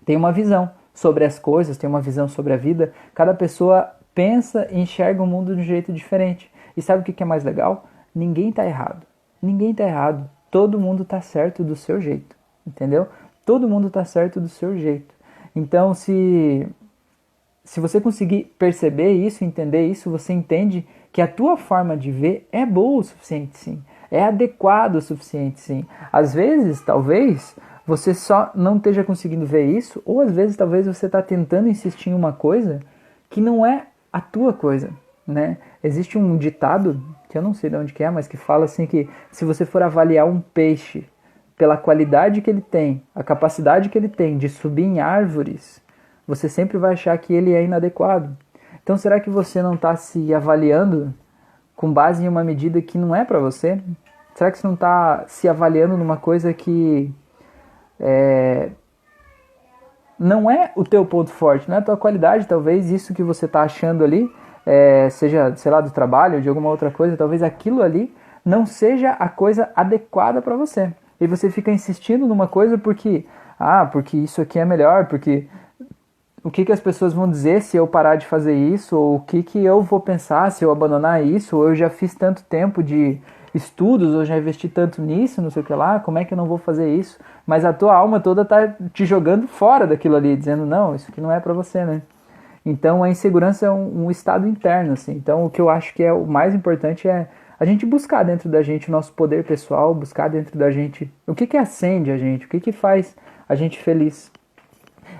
tem 0.03 0.17
uma 0.17 0.33
visão 0.33 0.69
sobre 0.93 1.23
as 1.23 1.39
coisas, 1.39 1.77
tem 1.77 1.89
uma 1.89 2.01
visão 2.01 2.27
sobre 2.27 2.51
a 2.51 2.57
vida. 2.57 2.91
Cada 3.15 3.33
pessoa 3.33 3.95
pensa 4.13 4.67
e 4.69 4.81
enxerga 4.81 5.23
o 5.23 5.25
mundo 5.25 5.55
de 5.55 5.61
um 5.61 5.63
jeito 5.63 5.93
diferente. 5.93 6.51
E 6.75 6.81
sabe 6.81 6.99
o 6.99 7.13
que 7.13 7.23
é 7.23 7.25
mais 7.25 7.45
legal? 7.45 7.85
Ninguém 8.13 8.49
está 8.49 8.65
errado. 8.65 9.07
Ninguém 9.41 9.71
está 9.71 9.85
errado 9.85 10.29
todo 10.51 10.79
mundo 10.79 11.03
está 11.03 11.21
certo 11.21 11.63
do 11.63 11.75
seu 11.75 12.01
jeito, 12.01 12.35
entendeu? 12.65 13.07
Todo 13.45 13.67
mundo 13.67 13.87
está 13.87 14.05
certo 14.05 14.39
do 14.39 14.49
seu 14.49 14.77
jeito. 14.77 15.13
Então, 15.55 15.93
se 15.93 16.67
se 17.69 17.79
você 17.79 18.01
conseguir 18.01 18.51
perceber 18.57 19.11
isso, 19.11 19.43
entender 19.43 19.85
isso, 19.85 20.09
você 20.09 20.33
entende 20.33 20.87
que 21.11 21.21
a 21.21 21.27
tua 21.27 21.55
forma 21.55 21.95
de 21.95 22.11
ver 22.11 22.47
é 22.51 22.65
boa 22.65 23.01
o 23.01 23.03
suficiente, 23.03 23.59
sim. 23.59 23.83
É 24.09 24.23
adequado 24.23 24.95
o 24.95 25.01
suficiente, 25.01 25.59
sim. 25.59 25.85
Às 26.11 26.33
vezes, 26.33 26.81
talvez, 26.81 27.55
você 27.85 28.15
só 28.15 28.51
não 28.55 28.77
esteja 28.77 29.03
conseguindo 29.03 29.45
ver 29.45 29.65
isso, 29.65 30.01
ou 30.03 30.19
às 30.19 30.31
vezes, 30.31 30.57
talvez, 30.57 30.87
você 30.87 31.05
está 31.05 31.21
tentando 31.21 31.69
insistir 31.69 32.09
em 32.09 32.15
uma 32.15 32.33
coisa 32.33 32.79
que 33.29 33.39
não 33.39 33.63
é 33.63 33.85
a 34.11 34.19
tua 34.19 34.51
coisa, 34.51 34.89
né? 35.31 35.57
Existe 35.83 36.17
um 36.17 36.37
ditado 36.37 37.01
que 37.29 37.37
eu 37.37 37.41
não 37.41 37.53
sei 37.53 37.69
de 37.69 37.75
onde 37.75 37.93
que 37.93 38.03
é, 38.03 38.09
mas 38.09 38.27
que 38.27 38.35
fala 38.35 38.65
assim 38.65 38.85
que 38.85 39.07
se 39.31 39.45
você 39.45 39.65
for 39.65 39.83
avaliar 39.83 40.25
um 40.27 40.41
peixe 40.41 41.07
pela 41.55 41.77
qualidade 41.77 42.41
que 42.41 42.49
ele 42.49 42.61
tem, 42.61 43.03
a 43.13 43.23
capacidade 43.23 43.89
que 43.89 43.97
ele 43.97 44.09
tem 44.09 44.37
de 44.37 44.49
subir 44.49 44.83
em 44.83 44.99
árvores, 44.99 45.81
você 46.27 46.49
sempre 46.49 46.77
vai 46.77 46.93
achar 46.93 47.17
que 47.17 47.33
ele 47.33 47.53
é 47.53 47.63
inadequado. 47.63 48.35
Então 48.81 48.97
será 48.97 49.19
que 49.19 49.29
você 49.29 49.61
não 49.61 49.75
está 49.75 49.95
se 49.95 50.33
avaliando 50.33 51.13
com 51.75 51.91
base 51.93 52.23
em 52.23 52.27
uma 52.27 52.43
medida 52.43 52.81
que 52.81 52.97
não 52.97 53.15
é 53.15 53.23
para 53.23 53.39
você? 53.39 53.79
Será 54.33 54.51
que 54.51 54.57
você 54.57 54.65
não 54.65 54.73
está 54.73 55.25
se 55.27 55.47
avaliando 55.47 55.97
numa 55.97 56.17
coisa 56.17 56.53
que 56.53 57.13
é, 57.99 58.69
não 60.17 60.49
é 60.49 60.71
o 60.75 60.83
teu 60.83 61.05
ponto 61.05 61.29
forte, 61.29 61.69
não 61.69 61.75
é 61.75 61.79
a 61.79 61.83
tua 61.83 61.97
qualidade, 61.97 62.47
talvez 62.47 62.89
isso 62.89 63.13
que 63.13 63.21
você 63.21 63.45
está 63.45 63.61
achando 63.61 64.03
ali 64.03 64.31
é, 64.65 65.09
seja, 65.09 65.55
sei 65.55 65.71
lá, 65.71 65.81
do 65.81 65.91
trabalho, 65.91 66.41
de 66.41 66.49
alguma 66.49 66.69
outra 66.69 66.91
coisa, 66.91 67.17
talvez 67.17 67.41
aquilo 67.41 67.81
ali 67.81 68.13
não 68.43 68.65
seja 68.65 69.11
a 69.11 69.27
coisa 69.27 69.69
adequada 69.75 70.41
para 70.41 70.55
você. 70.55 70.91
E 71.19 71.27
você 71.27 71.49
fica 71.49 71.71
insistindo 71.71 72.25
numa 72.25 72.47
coisa 72.47 72.77
porque, 72.77 73.25
ah, 73.59 73.85
porque 73.85 74.17
isso 74.17 74.41
aqui 74.41 74.57
é 74.57 74.65
melhor, 74.65 75.07
porque 75.07 75.47
o 76.43 76.49
que, 76.49 76.63
que 76.63 76.71
as 76.71 76.79
pessoas 76.79 77.13
vão 77.13 77.29
dizer 77.29 77.61
se 77.61 77.75
eu 77.75 77.85
parar 77.85 78.15
de 78.15 78.25
fazer 78.25 78.55
isso, 78.55 78.95
ou 78.97 79.15
o 79.17 79.19
que, 79.19 79.43
que 79.43 79.63
eu 79.63 79.81
vou 79.81 79.99
pensar 79.99 80.51
se 80.51 80.63
eu 80.63 80.71
abandonar 80.71 81.23
isso, 81.23 81.57
ou 81.57 81.69
eu 81.69 81.75
já 81.75 81.89
fiz 81.89 82.15
tanto 82.15 82.43
tempo 82.43 82.81
de 82.81 83.19
estudos, 83.53 84.13
ou 84.13 84.23
já 84.23 84.37
investi 84.37 84.69
tanto 84.69 85.01
nisso, 85.01 85.41
não 85.41 85.49
sei 85.49 85.61
o 85.61 85.65
que 85.65 85.73
lá, 85.73 85.99
como 85.99 86.17
é 86.17 86.23
que 86.23 86.33
eu 86.33 86.37
não 86.37 86.45
vou 86.45 86.57
fazer 86.57 86.93
isso? 86.95 87.19
Mas 87.45 87.65
a 87.65 87.73
tua 87.73 87.95
alma 87.95 88.19
toda 88.19 88.45
tá 88.45 88.73
te 88.93 89.05
jogando 89.05 89.47
fora 89.47 89.85
daquilo 89.85 90.15
ali, 90.15 90.35
dizendo, 90.35 90.65
não, 90.65 90.95
isso 90.95 91.09
aqui 91.11 91.19
não 91.19 91.31
é 91.31 91.39
para 91.39 91.53
você, 91.53 91.83
né? 91.83 92.01
Então 92.65 93.03
a 93.03 93.09
insegurança 93.09 93.65
é 93.65 93.71
um, 93.71 94.05
um, 94.05 94.11
estado 94.11 94.47
interno, 94.47 94.93
assim. 94.93 95.13
Então 95.13 95.45
o 95.45 95.49
que 95.49 95.61
eu 95.61 95.69
acho 95.69 95.93
que 95.93 96.03
é 96.03 96.11
o 96.11 96.25
mais 96.25 96.53
importante 96.53 97.07
é 97.07 97.27
a 97.59 97.65
gente 97.65 97.85
buscar 97.85 98.23
dentro 98.23 98.49
da 98.49 98.61
gente 98.61 98.89
o 98.89 98.91
nosso 98.91 99.13
poder 99.13 99.43
pessoal, 99.43 99.93
buscar 99.93 100.29
dentro 100.29 100.57
da 100.57 100.71
gente 100.71 101.11
o 101.27 101.35
que 101.35 101.47
que 101.47 101.57
acende 101.57 102.11
a 102.11 102.17
gente, 102.17 102.45
o 102.45 102.49
que 102.49 102.59
que 102.59 102.71
faz 102.71 103.15
a 103.47 103.55
gente 103.55 103.79
feliz. 103.79 104.31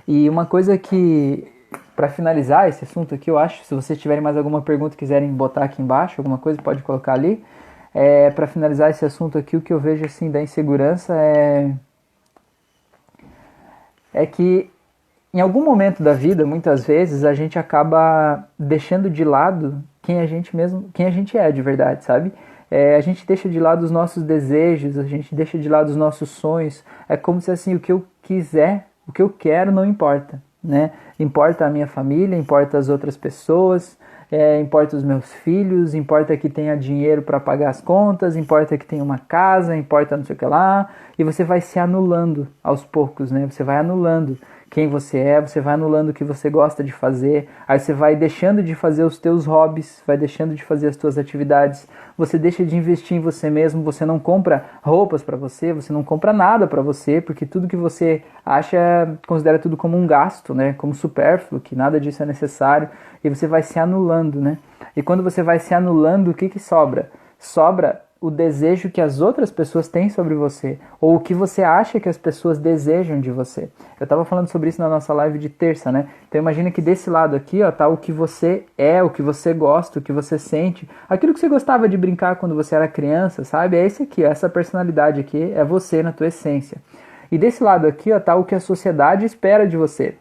E 0.07 0.29
uma 0.29 0.45
coisa 0.45 0.77
que 0.77 1.47
para 1.95 2.07
finalizar 2.07 2.69
esse 2.69 2.85
assunto 2.85 3.13
aqui, 3.13 3.29
eu 3.29 3.37
acho, 3.37 3.63
se 3.65 3.75
vocês 3.75 3.99
tiverem 3.99 4.23
mais 4.23 4.37
alguma 4.37 4.61
pergunta 4.61 4.95
quiserem 4.95 5.29
botar 5.33 5.65
aqui 5.65 5.81
embaixo, 5.81 6.21
alguma 6.21 6.37
coisa 6.37 6.61
pode 6.61 6.81
colocar 6.81 7.13
ali. 7.13 7.43
É, 7.93 8.29
para 8.29 8.47
finalizar 8.47 8.89
esse 8.89 9.03
assunto 9.03 9.37
aqui, 9.37 9.57
o 9.57 9.61
que 9.61 9.73
eu 9.73 9.79
vejo 9.79 10.05
assim 10.05 10.31
da 10.31 10.41
insegurança 10.41 11.13
é 11.15 11.73
é 14.13 14.25
que 14.25 14.69
em 15.33 15.39
algum 15.39 15.63
momento 15.63 16.01
da 16.01 16.13
vida, 16.13 16.45
muitas 16.45 16.85
vezes, 16.85 17.23
a 17.23 17.33
gente 17.33 17.59
acaba 17.59 18.47
deixando 18.57 19.09
de 19.09 19.23
lado 19.23 19.83
quem 20.01 20.19
a 20.19 20.25
gente 20.25 20.55
mesmo, 20.55 20.89
quem 20.93 21.05
a 21.05 21.11
gente 21.11 21.37
é 21.37 21.51
de 21.51 21.61
verdade, 21.61 22.03
sabe? 22.03 22.33
É, 22.71 22.95
a 22.95 23.01
gente 23.01 23.25
deixa 23.25 23.49
de 23.49 23.59
lado 23.59 23.83
os 23.83 23.91
nossos 23.91 24.23
desejos, 24.23 24.97
a 24.97 25.03
gente 25.03 25.33
deixa 25.33 25.57
de 25.57 25.69
lado 25.69 25.89
os 25.89 25.95
nossos 25.95 26.29
sonhos. 26.29 26.83
É 27.07 27.17
como 27.17 27.41
se 27.41 27.51
assim 27.51 27.75
o 27.75 27.79
que 27.79 27.91
eu 27.91 28.05
quiser, 28.21 28.87
o 29.07 29.11
que 29.11 29.21
eu 29.21 29.29
quero 29.29 29.71
não 29.71 29.85
importa, 29.85 30.41
né? 30.63 30.91
Importa 31.19 31.65
a 31.65 31.69
minha 31.69 31.87
família, 31.87 32.37
importa 32.37 32.77
as 32.77 32.89
outras 32.89 33.17
pessoas, 33.17 33.97
é, 34.31 34.59
importa 34.59 34.95
os 34.95 35.03
meus 35.03 35.31
filhos, 35.33 35.95
importa 35.95 36.37
que 36.37 36.49
tenha 36.49 36.77
dinheiro 36.77 37.23
para 37.23 37.39
pagar 37.39 37.69
as 37.69 37.81
contas, 37.81 38.35
importa 38.35 38.77
que 38.77 38.85
tenha 38.85 39.03
uma 39.03 39.17
casa, 39.17 39.75
importa 39.75 40.15
não 40.15 40.23
sei 40.23 40.35
o 40.35 40.39
que 40.39 40.45
lá, 40.45 40.89
e 41.17 41.23
você 41.23 41.43
vai 41.43 41.61
se 41.61 41.79
anulando 41.79 42.47
aos 42.63 42.85
poucos, 42.85 43.31
né? 43.31 43.47
Você 43.49 43.63
vai 43.63 43.77
anulando 43.77 44.37
quem 44.69 44.87
você 44.87 45.17
é, 45.17 45.41
você 45.41 45.59
vai 45.59 45.73
anulando 45.73 46.09
o 46.09 46.13
que 46.13 46.23
você 46.23 46.49
gosta 46.49 46.83
de 46.83 46.91
fazer, 46.91 47.49
aí 47.67 47.79
você 47.79 47.93
vai 47.93 48.15
deixando 48.15 48.61
de 48.61 48.75
fazer 48.75 49.03
os 49.03 49.17
teus 49.17 49.45
hobbies, 49.45 50.03
vai 50.05 50.15
deixando 50.15 50.53
de 50.53 50.63
fazer 50.63 50.87
as 50.87 50.95
tuas 50.95 51.17
atividades, 51.17 51.87
você 52.17 52.37
deixa 52.37 52.63
de 52.63 52.75
investir 52.75 53.17
em 53.17 53.19
você 53.19 53.49
mesmo, 53.49 53.83
você 53.83 54.05
não 54.05 54.19
compra 54.19 54.65
roupas 54.83 55.23
para 55.23 55.35
você, 55.35 55.73
você 55.73 55.91
não 55.91 56.03
compra 56.03 56.31
nada 56.31 56.67
para 56.67 56.81
você, 56.81 57.19
porque 57.19 57.45
tudo 57.45 57.67
que 57.67 57.77
você 57.77 58.21
acha, 58.45 59.17
considera 59.27 59.57
tudo 59.57 59.75
como 59.75 59.97
um 59.97 60.05
gasto, 60.05 60.53
né, 60.53 60.73
como 60.73 60.93
supérfluo, 60.93 61.59
que 61.59 61.75
nada 61.75 61.99
disso 61.99 62.21
é 62.21 62.25
necessário, 62.25 62.89
e 63.23 63.29
você 63.29 63.47
vai 63.47 63.63
se 63.63 63.79
anulando, 63.79 64.39
né? 64.39 64.57
E 64.95 65.01
quando 65.01 65.23
você 65.23 65.41
vai 65.41 65.59
se 65.59 65.73
anulando, 65.73 66.29
o 66.31 66.33
que 66.33 66.49
que 66.49 66.59
sobra? 66.59 67.09
Sobra 67.37 68.01
o 68.21 68.29
desejo 68.29 68.89
que 68.89 68.99
as 68.99 69.21
outras 69.21 69.49
pessoas 69.49 69.87
têm 69.87 70.09
sobre 70.09 70.35
você, 70.35 70.77
ou 70.99 71.15
o 71.15 71.19
que 71.21 71.33
você 71.33 71.63
acha 71.63 71.99
que 71.99 72.09
as 72.09 72.17
pessoas 72.17 72.57
desejam 72.57 73.21
de 73.21 73.31
você. 73.31 73.69
Eu 73.97 74.03
estava 74.03 74.25
falando 74.25 74.47
sobre 74.47 74.67
isso 74.67 74.81
na 74.81 74.89
nossa 74.89 75.13
live 75.13 75.39
de 75.39 75.47
terça, 75.47 75.89
né? 75.89 76.09
Então 76.27 76.39
imagina 76.39 76.69
que 76.69 76.81
desse 76.81 77.09
lado 77.09 77.35
aqui, 77.35 77.63
ó, 77.63 77.71
tá 77.71 77.87
o 77.87 77.95
que 77.95 78.11
você 78.11 78.65
é, 78.77 79.01
o 79.01 79.09
que 79.09 79.21
você 79.21 79.53
gosta, 79.53 79.99
o 79.99 80.01
que 80.01 80.11
você 80.11 80.37
sente, 80.37 80.89
aquilo 81.07 81.33
que 81.33 81.39
você 81.39 81.47
gostava 81.47 81.87
de 81.87 81.97
brincar 81.97 82.35
quando 82.35 82.55
você 82.55 82.75
era 82.75 82.89
criança, 82.89 83.45
sabe? 83.45 83.77
É 83.77 83.85
esse 83.85 84.03
aqui, 84.03 84.25
ó, 84.25 84.27
essa 84.27 84.49
personalidade 84.49 85.21
aqui 85.21 85.53
é 85.55 85.63
você 85.63 86.03
na 86.03 86.11
tua 86.11 86.27
essência. 86.27 86.77
E 87.31 87.37
desse 87.37 87.63
lado 87.63 87.87
aqui, 87.87 88.11
ó, 88.11 88.19
tá 88.19 88.35
o 88.35 88.43
que 88.43 88.55
a 88.55 88.59
sociedade 88.59 89.25
espera 89.25 89.65
de 89.65 89.77
você. 89.77 90.15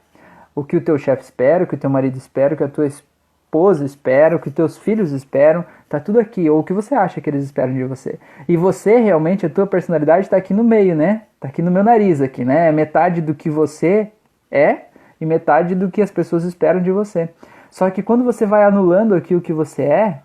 O 0.55 0.63
que 0.63 0.77
o 0.77 0.81
teu 0.81 0.99
chefe 0.99 1.23
espera, 1.23 1.65
o 1.65 1.67
que 1.67 1.75
o 1.75 1.79
teu 1.79 1.91
marido 1.91 2.17
espera, 2.17 2.55
o 2.55 2.57
que 2.57 2.65
a 2.65 2.69
tua 2.69 2.87
esposa 2.87 3.85
espera, 3.85 4.37
o 4.37 4.39
que 4.39 4.51
teus 4.51 4.77
filhos 4.77 5.13
esperam, 5.13 5.65
tá 5.89 5.99
tudo 5.99 6.21
aqui, 6.21 6.49
ou 6.51 6.61
o 6.61 6.65
que 6.65 6.73
você 6.73 6.95
acha 6.95 7.21
que 7.21 7.31
eles 7.31 7.45
esperam 7.45 7.73
de 7.73 7.85
você. 7.85 8.19
E 8.47 8.57
você 8.57 8.99
realmente, 8.99 9.47
a 9.47 9.51
tua 9.51 9.67
personalidade 9.67 10.27
está 10.27 10.37
aqui 10.37 10.53
no 10.53 10.63
meio, 10.63 10.95
né? 10.95 11.23
Tá 11.41 11.49
aqui 11.49 11.63
no 11.63 11.71
meu 11.71 11.83
nariz 11.83 12.21
aqui, 12.21 12.45
né? 12.45 12.69
É 12.69 12.73
metade 12.73 13.21
do 13.21 13.35
que 13.35 13.49
você 13.49 14.11
é 14.51 14.83
e 15.21 15.27
metade 15.27 15.75
do 15.75 15.91
que 15.91 16.03
as 16.03 16.11
pessoas 16.11 16.45
esperam 16.45 16.83
de 16.83 16.93
você. 16.93 17.31
Só 17.71 17.89
que 17.91 18.03
quando 18.03 18.25
você 18.25 18.45
vai 18.45 18.65
anulando 18.65 19.15
aqui 19.15 19.35
o 19.35 19.41
que 19.41 19.53
você 19.53 19.83
é, 19.83 20.21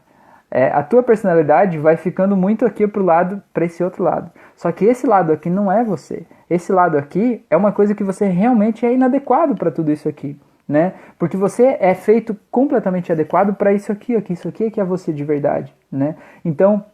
é 0.52 0.68
a 0.68 0.84
tua 0.84 1.02
personalidade 1.02 1.78
vai 1.78 1.98
ficando 1.98 2.36
muito 2.36 2.66
aqui 2.66 2.88
pro 2.88 3.04
lado, 3.04 3.42
para 3.54 3.66
esse 3.66 3.84
outro 3.84 4.04
lado. 4.04 4.32
Só 4.56 4.72
que 4.72 4.86
esse 4.86 5.08
lado 5.08 5.32
aqui 5.32 5.50
não 5.50 5.72
é 5.72 5.84
você. 5.84 6.26
Esse 6.50 6.72
lado 6.72 6.98
aqui 6.98 7.44
é 7.50 7.58
uma 7.58 7.72
coisa 7.72 7.96
que 7.96 8.04
você 8.04 8.26
realmente 8.26 8.86
é 8.86 8.94
inadequado 8.94 9.56
para 9.56 9.72
tudo 9.72 9.92
isso 9.92 10.08
aqui 10.08 10.38
né? 10.68 10.94
Porque 11.20 11.38
você 11.38 11.78
é 11.80 11.94
feito 11.94 12.36
completamente 12.50 13.12
adequado 13.12 13.56
para 13.56 13.74
isso 13.74 13.92
aqui, 13.92 14.16
aqui, 14.16 14.34
isso 14.34 14.48
aqui 14.48 14.72
que 14.72 14.80
é 14.80 14.84
você 14.84 15.12
de 15.12 15.24
verdade, 15.24 15.74
né? 15.92 16.16
Então, 16.44 16.86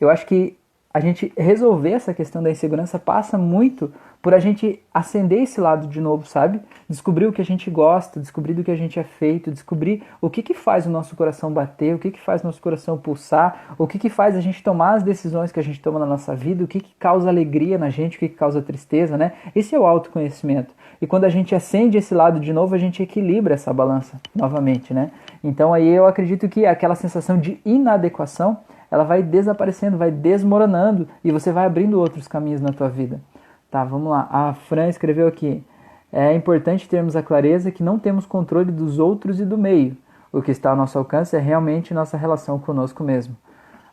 eu 0.00 0.10
acho 0.10 0.26
que 0.26 0.58
a 0.98 1.00
gente 1.00 1.32
resolver 1.38 1.92
essa 1.92 2.12
questão 2.12 2.42
da 2.42 2.50
insegurança 2.50 2.98
passa 2.98 3.38
muito 3.38 3.92
por 4.20 4.34
a 4.34 4.40
gente 4.40 4.82
acender 4.92 5.42
esse 5.42 5.60
lado 5.60 5.86
de 5.86 6.00
novo, 6.00 6.26
sabe? 6.26 6.60
Descobrir 6.88 7.26
o 7.26 7.32
que 7.32 7.40
a 7.40 7.44
gente 7.44 7.70
gosta, 7.70 8.18
descobrir 8.18 8.52
do 8.52 8.64
que 8.64 8.70
a 8.72 8.76
gente 8.76 8.98
é 8.98 9.04
feito, 9.04 9.52
descobrir 9.52 10.02
o 10.20 10.28
que, 10.28 10.42
que 10.42 10.54
faz 10.54 10.86
o 10.86 10.90
nosso 10.90 11.14
coração 11.14 11.52
bater, 11.52 11.94
o 11.94 12.00
que, 12.00 12.10
que 12.10 12.20
faz 12.20 12.42
o 12.42 12.46
nosso 12.46 12.60
coração 12.60 12.98
pulsar, 12.98 13.76
o 13.78 13.86
que, 13.86 13.96
que 13.96 14.10
faz 14.10 14.34
a 14.34 14.40
gente 14.40 14.60
tomar 14.60 14.94
as 14.94 15.04
decisões 15.04 15.52
que 15.52 15.60
a 15.60 15.62
gente 15.62 15.80
toma 15.80 16.00
na 16.00 16.06
nossa 16.06 16.34
vida, 16.34 16.64
o 16.64 16.66
que, 16.66 16.80
que 16.80 16.92
causa 16.98 17.28
alegria 17.28 17.78
na 17.78 17.90
gente, 17.90 18.16
o 18.16 18.18
que, 18.18 18.28
que 18.28 18.34
causa 18.34 18.60
tristeza, 18.60 19.16
né? 19.16 19.34
Esse 19.54 19.76
é 19.76 19.78
o 19.78 19.86
autoconhecimento. 19.86 20.74
E 21.00 21.06
quando 21.06 21.24
a 21.24 21.28
gente 21.28 21.54
acende 21.54 21.96
esse 21.96 22.12
lado 22.12 22.40
de 22.40 22.52
novo, 22.52 22.74
a 22.74 22.78
gente 22.78 23.00
equilibra 23.00 23.54
essa 23.54 23.72
balança 23.72 24.20
novamente, 24.34 24.92
né? 24.92 25.12
Então 25.44 25.72
aí 25.72 25.88
eu 25.88 26.08
acredito 26.08 26.48
que 26.48 26.66
aquela 26.66 26.96
sensação 26.96 27.38
de 27.38 27.60
inadequação, 27.64 28.58
ela 28.90 29.04
vai 29.04 29.22
desaparecendo, 29.22 29.98
vai 29.98 30.10
desmoronando 30.10 31.08
e 31.22 31.30
você 31.30 31.52
vai 31.52 31.66
abrindo 31.66 32.00
outros 32.00 32.26
caminhos 32.26 32.60
na 32.60 32.72
tua 32.72 32.88
vida. 32.88 33.20
Tá, 33.70 33.84
vamos 33.84 34.10
lá. 34.10 34.28
A 34.30 34.54
Fran 34.54 34.88
escreveu 34.88 35.28
aqui: 35.28 35.62
é 36.12 36.34
importante 36.34 36.88
termos 36.88 37.16
a 37.16 37.22
clareza 37.22 37.70
que 37.70 37.82
não 37.82 37.98
temos 37.98 38.24
controle 38.24 38.72
dos 38.72 38.98
outros 38.98 39.40
e 39.40 39.44
do 39.44 39.58
meio. 39.58 39.96
O 40.32 40.42
que 40.42 40.50
está 40.50 40.70
ao 40.70 40.76
nosso 40.76 40.98
alcance 40.98 41.36
é 41.36 41.38
realmente 41.38 41.94
nossa 41.94 42.16
relação 42.16 42.58
conosco 42.58 43.02
mesmo. 43.02 43.36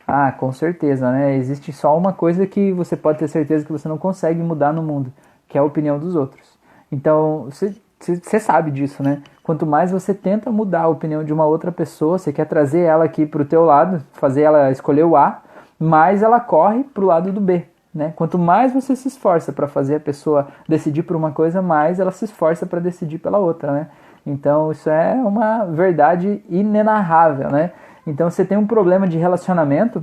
Ah, 0.06 0.30
com 0.30 0.52
certeza, 0.52 1.10
né? 1.10 1.36
Existe 1.36 1.72
só 1.72 1.96
uma 1.96 2.12
coisa 2.12 2.46
que 2.46 2.72
você 2.72 2.96
pode 2.96 3.18
ter 3.18 3.28
certeza 3.28 3.64
que 3.64 3.72
você 3.72 3.88
não 3.88 3.98
consegue 3.98 4.40
mudar 4.40 4.72
no 4.72 4.82
mundo, 4.82 5.12
que 5.48 5.58
é 5.58 5.60
a 5.60 5.64
opinião 5.64 5.98
dos 5.98 6.14
outros. 6.14 6.56
Então, 6.92 7.48
você 7.50 8.38
sabe 8.38 8.70
disso, 8.70 9.02
né? 9.02 9.22
Quanto 9.46 9.64
mais 9.64 9.92
você 9.92 10.12
tenta 10.12 10.50
mudar 10.50 10.80
a 10.80 10.88
opinião 10.88 11.22
de 11.22 11.32
uma 11.32 11.46
outra 11.46 11.70
pessoa, 11.70 12.18
você 12.18 12.32
quer 12.32 12.46
trazer 12.46 12.80
ela 12.80 13.04
aqui 13.04 13.24
para 13.24 13.42
o 13.42 13.44
teu 13.44 13.64
lado, 13.64 14.02
fazer 14.14 14.42
ela 14.42 14.72
escolher 14.72 15.04
o 15.04 15.14
A, 15.16 15.40
mais 15.78 16.20
ela 16.20 16.40
corre 16.40 16.82
para 16.82 17.04
o 17.04 17.06
lado 17.06 17.30
do 17.30 17.40
B. 17.40 17.64
Né? 17.94 18.12
Quanto 18.16 18.40
mais 18.40 18.72
você 18.72 18.96
se 18.96 19.06
esforça 19.06 19.52
para 19.52 19.68
fazer 19.68 19.94
a 19.94 20.00
pessoa 20.00 20.48
decidir 20.68 21.04
por 21.04 21.14
uma 21.14 21.30
coisa, 21.30 21.62
mais 21.62 22.00
ela 22.00 22.10
se 22.10 22.24
esforça 22.24 22.66
para 22.66 22.80
decidir 22.80 23.18
pela 23.18 23.38
outra, 23.38 23.70
né? 23.70 23.88
Então 24.26 24.72
isso 24.72 24.90
é 24.90 25.14
uma 25.14 25.64
verdade 25.64 26.42
inenarrável, 26.48 27.48
né? 27.48 27.70
Então 28.04 28.28
você 28.28 28.44
tem 28.44 28.58
um 28.58 28.66
problema 28.66 29.06
de 29.06 29.16
relacionamento, 29.16 30.02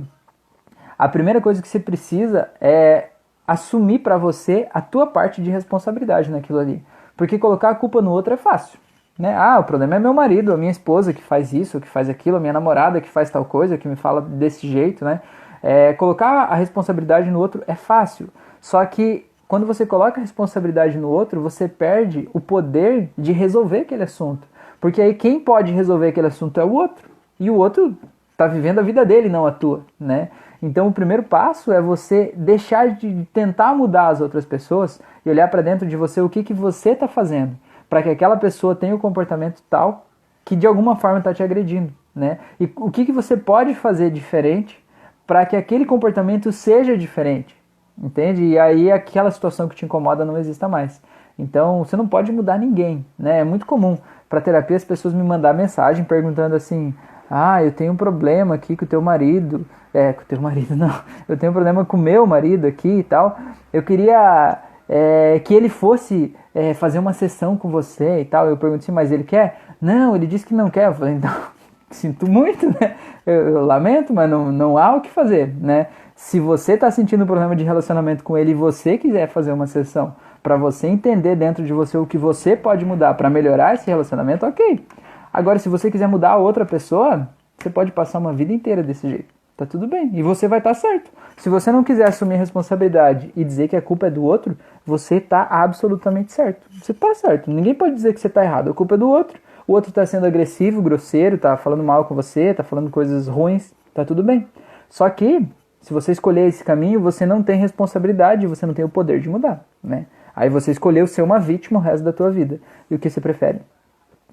a 0.98 1.06
primeira 1.06 1.42
coisa 1.42 1.60
que 1.60 1.68
você 1.68 1.78
precisa 1.78 2.48
é 2.62 3.10
assumir 3.46 3.98
para 3.98 4.16
você 4.16 4.66
a 4.72 4.80
tua 4.80 5.06
parte 5.06 5.42
de 5.42 5.50
responsabilidade 5.50 6.30
naquilo 6.30 6.60
ali, 6.60 6.82
porque 7.14 7.38
colocar 7.38 7.68
a 7.68 7.74
culpa 7.74 8.00
no 8.00 8.10
outro 8.10 8.32
é 8.32 8.38
fácil. 8.38 8.82
Né? 9.18 9.34
Ah, 9.36 9.58
o 9.60 9.64
problema 9.64 9.94
é 9.94 9.98
meu 9.98 10.12
marido, 10.12 10.52
a 10.52 10.56
minha 10.56 10.70
esposa 10.70 11.12
que 11.12 11.22
faz 11.22 11.52
isso, 11.52 11.80
que 11.80 11.88
faz 11.88 12.08
aquilo, 12.08 12.36
a 12.36 12.40
minha 12.40 12.52
namorada 12.52 13.00
que 13.00 13.08
faz 13.08 13.30
tal 13.30 13.44
coisa, 13.44 13.78
que 13.78 13.86
me 13.86 13.96
fala 13.96 14.20
desse 14.20 14.66
jeito, 14.66 15.04
né? 15.04 15.20
É, 15.62 15.92
colocar 15.94 16.44
a 16.44 16.54
responsabilidade 16.54 17.30
no 17.30 17.38
outro 17.38 17.62
é 17.66 17.74
fácil, 17.74 18.28
só 18.60 18.84
que 18.84 19.24
quando 19.46 19.66
você 19.66 19.86
coloca 19.86 20.18
a 20.18 20.20
responsabilidade 20.20 20.98
no 20.98 21.08
outro, 21.08 21.40
você 21.40 21.68
perde 21.68 22.28
o 22.32 22.40
poder 22.40 23.10
de 23.16 23.32
resolver 23.32 23.80
aquele 23.80 24.02
assunto. 24.02 24.46
Porque 24.80 25.00
aí 25.00 25.14
quem 25.14 25.38
pode 25.38 25.72
resolver 25.72 26.08
aquele 26.08 26.26
assunto 26.26 26.58
é 26.58 26.64
o 26.64 26.72
outro. 26.72 27.08
E 27.38 27.50
o 27.50 27.54
outro 27.54 27.96
está 28.32 28.46
vivendo 28.46 28.80
a 28.80 28.82
vida 28.82 29.04
dele, 29.04 29.28
não 29.28 29.46
a 29.46 29.52
tua, 29.52 29.82
né? 29.98 30.28
Então 30.62 30.88
o 30.88 30.92
primeiro 30.92 31.22
passo 31.22 31.70
é 31.70 31.80
você 31.80 32.32
deixar 32.36 32.88
de 32.96 33.26
tentar 33.32 33.74
mudar 33.74 34.08
as 34.08 34.20
outras 34.20 34.44
pessoas 34.44 35.00
e 35.24 35.30
olhar 35.30 35.48
para 35.48 35.62
dentro 35.62 35.86
de 35.86 35.96
você 35.96 36.20
o 36.20 36.28
que, 36.28 36.42
que 36.42 36.54
você 36.54 36.90
está 36.90 37.06
fazendo 37.06 37.56
para 37.94 38.02
que 38.02 38.10
aquela 38.10 38.36
pessoa 38.36 38.74
tenha 38.74 38.92
o 38.92 38.96
um 38.96 39.00
comportamento 39.00 39.62
tal 39.70 40.06
que 40.44 40.56
de 40.56 40.66
alguma 40.66 40.96
forma 40.96 41.18
está 41.18 41.32
te 41.32 41.44
agredindo, 41.44 41.92
né? 42.12 42.40
E 42.58 42.68
o 42.74 42.90
que, 42.90 43.04
que 43.04 43.12
você 43.12 43.36
pode 43.36 43.72
fazer 43.72 44.10
diferente 44.10 44.84
para 45.24 45.46
que 45.46 45.54
aquele 45.54 45.86
comportamento 45.86 46.50
seja 46.50 46.98
diferente, 46.98 47.54
entende? 47.96 48.42
E 48.42 48.58
aí 48.58 48.90
aquela 48.90 49.30
situação 49.30 49.68
que 49.68 49.76
te 49.76 49.84
incomoda 49.84 50.24
não 50.24 50.36
exista 50.36 50.66
mais. 50.66 51.00
Então 51.38 51.84
você 51.84 51.96
não 51.96 52.08
pode 52.08 52.32
mudar 52.32 52.58
ninguém, 52.58 53.06
né? 53.16 53.38
É 53.38 53.44
muito 53.44 53.64
comum 53.64 53.96
para 54.28 54.40
terapia 54.40 54.76
as 54.76 54.84
pessoas 54.84 55.14
me 55.14 55.22
mandar 55.22 55.54
mensagem 55.54 56.04
perguntando 56.04 56.56
assim: 56.56 56.92
ah, 57.30 57.62
eu 57.62 57.70
tenho 57.70 57.92
um 57.92 57.96
problema 57.96 58.56
aqui 58.56 58.76
com 58.76 58.84
o 58.84 58.88
teu 58.88 59.00
marido, 59.00 59.64
é, 59.94 60.12
com 60.12 60.22
o 60.22 60.26
teu 60.26 60.40
marido 60.42 60.74
não, 60.74 60.92
eu 61.28 61.36
tenho 61.36 61.50
um 61.50 61.54
problema 61.54 61.84
com 61.84 61.96
o 61.96 62.00
meu 62.00 62.26
marido 62.26 62.66
aqui 62.66 62.88
e 62.88 63.04
tal, 63.04 63.38
eu 63.72 63.84
queria 63.84 64.58
é, 64.88 65.40
que 65.44 65.54
ele 65.54 65.68
fosse 65.68 66.34
é, 66.54 66.74
fazer 66.74 66.98
uma 66.98 67.12
sessão 67.12 67.56
com 67.56 67.70
você 67.70 68.20
e 68.20 68.24
tal. 68.24 68.48
Eu 68.48 68.56
perguntei, 68.56 68.94
mas 68.94 69.10
ele 69.10 69.24
quer? 69.24 69.60
Não, 69.80 70.14
ele 70.14 70.26
disse 70.26 70.46
que 70.46 70.54
não 70.54 70.70
quer. 70.70 70.86
Eu 70.88 70.94
falei, 70.94 71.14
então, 71.14 71.30
sinto 71.90 72.28
muito, 72.30 72.66
né? 72.66 72.96
Eu, 73.26 73.48
eu 73.48 73.66
lamento, 73.66 74.12
mas 74.12 74.28
não, 74.28 74.52
não 74.52 74.78
há 74.78 74.94
o 74.94 75.00
que 75.00 75.10
fazer, 75.10 75.54
né? 75.60 75.88
Se 76.14 76.38
você 76.38 76.74
está 76.74 76.90
sentindo 76.90 77.24
um 77.24 77.26
problema 77.26 77.56
de 77.56 77.64
relacionamento 77.64 78.22
com 78.22 78.38
ele 78.38 78.52
e 78.52 78.54
você 78.54 78.96
quiser 78.96 79.28
fazer 79.28 79.52
uma 79.52 79.66
sessão 79.66 80.14
para 80.42 80.56
você 80.56 80.86
entender 80.86 81.34
dentro 81.34 81.64
de 81.64 81.72
você 81.72 81.96
o 81.96 82.06
que 82.06 82.18
você 82.18 82.54
pode 82.54 82.84
mudar 82.84 83.14
para 83.14 83.28
melhorar 83.28 83.74
esse 83.74 83.86
relacionamento, 83.86 84.46
ok. 84.46 84.86
Agora, 85.32 85.58
se 85.58 85.68
você 85.68 85.90
quiser 85.90 86.06
mudar 86.06 86.30
a 86.30 86.36
outra 86.36 86.64
pessoa, 86.64 87.28
você 87.58 87.68
pode 87.68 87.90
passar 87.90 88.18
uma 88.18 88.32
vida 88.32 88.52
inteira 88.52 88.82
desse 88.82 89.08
jeito. 89.08 89.33
Tá 89.56 89.64
tudo 89.64 89.86
bem. 89.86 90.10
E 90.14 90.22
você 90.22 90.48
vai 90.48 90.58
estar 90.58 90.74
tá 90.74 90.80
certo. 90.80 91.10
Se 91.36 91.48
você 91.48 91.70
não 91.70 91.84
quiser 91.84 92.08
assumir 92.08 92.34
a 92.34 92.38
responsabilidade 92.38 93.32
e 93.36 93.44
dizer 93.44 93.68
que 93.68 93.76
a 93.76 93.82
culpa 93.82 94.08
é 94.08 94.10
do 94.10 94.22
outro, 94.22 94.56
você 94.84 95.20
tá 95.20 95.46
absolutamente 95.48 96.32
certo. 96.32 96.66
Você 96.80 96.92
tá 96.92 97.14
certo. 97.14 97.50
Ninguém 97.50 97.74
pode 97.74 97.94
dizer 97.94 98.12
que 98.12 98.20
você 98.20 98.28
tá 98.28 98.44
errado. 98.44 98.70
A 98.70 98.74
culpa 98.74 98.96
é 98.96 98.98
do 98.98 99.08
outro. 99.08 99.38
O 99.66 99.72
outro 99.72 99.92
tá 99.92 100.04
sendo 100.04 100.26
agressivo, 100.26 100.82
grosseiro, 100.82 101.38
tá 101.38 101.56
falando 101.56 101.84
mal 101.84 102.04
com 102.04 102.14
você, 102.14 102.52
tá 102.52 102.64
falando 102.64 102.90
coisas 102.90 103.28
ruins. 103.28 103.72
Tá 103.94 104.04
tudo 104.04 104.22
bem. 104.22 104.46
Só 104.90 105.08
que, 105.08 105.46
se 105.80 105.92
você 105.92 106.10
escolher 106.10 106.48
esse 106.48 106.64
caminho, 106.64 107.00
você 107.00 107.24
não 107.24 107.42
tem 107.42 107.58
responsabilidade, 107.58 108.46
você 108.46 108.66
não 108.66 108.74
tem 108.74 108.84
o 108.84 108.88
poder 108.88 109.20
de 109.20 109.28
mudar, 109.28 109.64
né? 109.82 110.06
Aí 110.34 110.48
você 110.48 110.72
escolheu 110.72 111.06
ser 111.06 111.22
uma 111.22 111.38
vítima 111.38 111.78
o 111.78 111.82
resto 111.82 112.02
da 112.02 112.12
tua 112.12 112.28
vida. 112.28 112.60
E 112.90 112.94
o 112.96 112.98
que 112.98 113.08
você 113.08 113.20
prefere? 113.20 113.60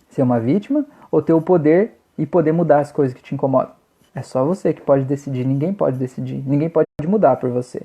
Ser 0.10 0.24
uma 0.24 0.40
vítima 0.40 0.84
ou 1.12 1.22
ter 1.22 1.34
o 1.34 1.42
poder 1.42 2.00
e 2.18 2.26
poder 2.26 2.52
mudar 2.52 2.80
as 2.80 2.92
coisas 2.92 3.14
que 3.14 3.22
te 3.22 3.36
incomodam? 3.36 3.81
É 4.14 4.22
só 4.22 4.44
você 4.44 4.74
que 4.74 4.82
pode 4.82 5.06
decidir, 5.06 5.46
ninguém 5.46 5.74
pode 5.74 5.98
decidir, 5.98 6.44
ninguém 6.46 6.70
pode 6.70 6.86
mudar 7.08 7.38
por 7.38 7.50
você. 7.50 7.84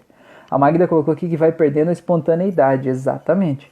A 0.51 0.59
Magda 0.59 0.89
colocou 0.89 1.15
aqui 1.15 1.29
que 1.29 1.37
vai 1.37 1.53
perdendo 1.53 1.89
a 1.89 1.93
espontaneidade, 1.93 2.89
exatamente. 2.89 3.71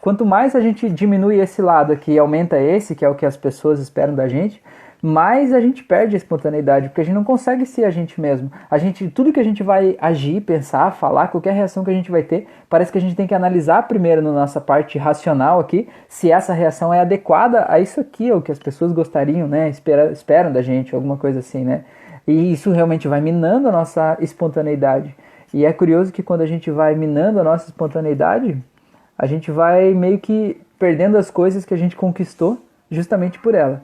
Quanto 0.00 0.24
mais 0.24 0.54
a 0.54 0.60
gente 0.60 0.88
diminui 0.88 1.40
esse 1.40 1.60
lado 1.62 1.92
aqui 1.92 2.12
e 2.12 2.18
aumenta 2.18 2.58
esse, 2.58 2.94
que 2.94 3.04
é 3.04 3.08
o 3.08 3.14
que 3.14 3.26
as 3.26 3.36
pessoas 3.36 3.80
esperam 3.80 4.14
da 4.14 4.28
gente, 4.28 4.62
mais 5.02 5.52
a 5.52 5.60
gente 5.60 5.84
perde 5.84 6.16
a 6.16 6.18
espontaneidade, 6.18 6.88
porque 6.88 7.00
a 7.00 7.04
gente 7.04 7.14
não 7.14 7.22
consegue 7.22 7.66
ser 7.66 7.84
a 7.84 7.90
gente 7.90 8.20
mesmo. 8.20 8.50
A 8.70 8.78
gente, 8.78 9.08
tudo 9.08 9.32
que 9.32 9.38
a 9.38 9.44
gente 9.44 9.62
vai 9.62 9.96
agir, 10.00 10.40
pensar, 10.40 10.90
falar, 10.92 11.28
qualquer 11.28 11.52
reação 11.52 11.84
que 11.84 11.90
a 11.90 11.94
gente 11.94 12.10
vai 12.10 12.22
ter, 12.22 12.46
parece 12.68 12.90
que 12.90 12.98
a 12.98 13.00
gente 13.00 13.14
tem 13.14 13.26
que 13.26 13.34
analisar 13.34 13.86
primeiro 13.86 14.22
na 14.22 14.32
nossa 14.32 14.60
parte 14.60 14.98
racional 14.98 15.60
aqui, 15.60 15.88
se 16.08 16.32
essa 16.32 16.52
reação 16.52 16.92
é 16.92 17.00
adequada 17.00 17.66
a 17.68 17.78
isso 17.78 18.00
aqui, 18.00 18.32
ou 18.32 18.40
que 18.40 18.50
as 18.50 18.58
pessoas 18.58 18.92
gostariam, 18.92 19.46
né, 19.46 19.68
esperam, 19.68 20.10
esperam 20.10 20.52
da 20.52 20.62
gente, 20.62 20.94
alguma 20.94 21.16
coisa 21.16 21.40
assim, 21.40 21.64
né? 21.64 21.84
E 22.26 22.52
isso 22.52 22.72
realmente 22.72 23.06
vai 23.06 23.20
minando 23.20 23.68
a 23.68 23.72
nossa 23.72 24.16
espontaneidade. 24.20 25.14
E 25.54 25.64
é 25.64 25.72
curioso 25.72 26.12
que 26.12 26.22
quando 26.22 26.40
a 26.40 26.46
gente 26.46 26.70
vai 26.70 26.96
minando 26.96 27.38
a 27.38 27.44
nossa 27.44 27.66
espontaneidade, 27.66 28.60
a 29.18 29.26
gente 29.26 29.50
vai 29.50 29.94
meio 29.94 30.18
que 30.18 30.60
perdendo 30.78 31.16
as 31.16 31.30
coisas 31.30 31.64
que 31.64 31.74
a 31.74 31.76
gente 31.76 31.96
conquistou 31.96 32.60
justamente 32.90 33.38
por 33.38 33.54
ela. 33.54 33.82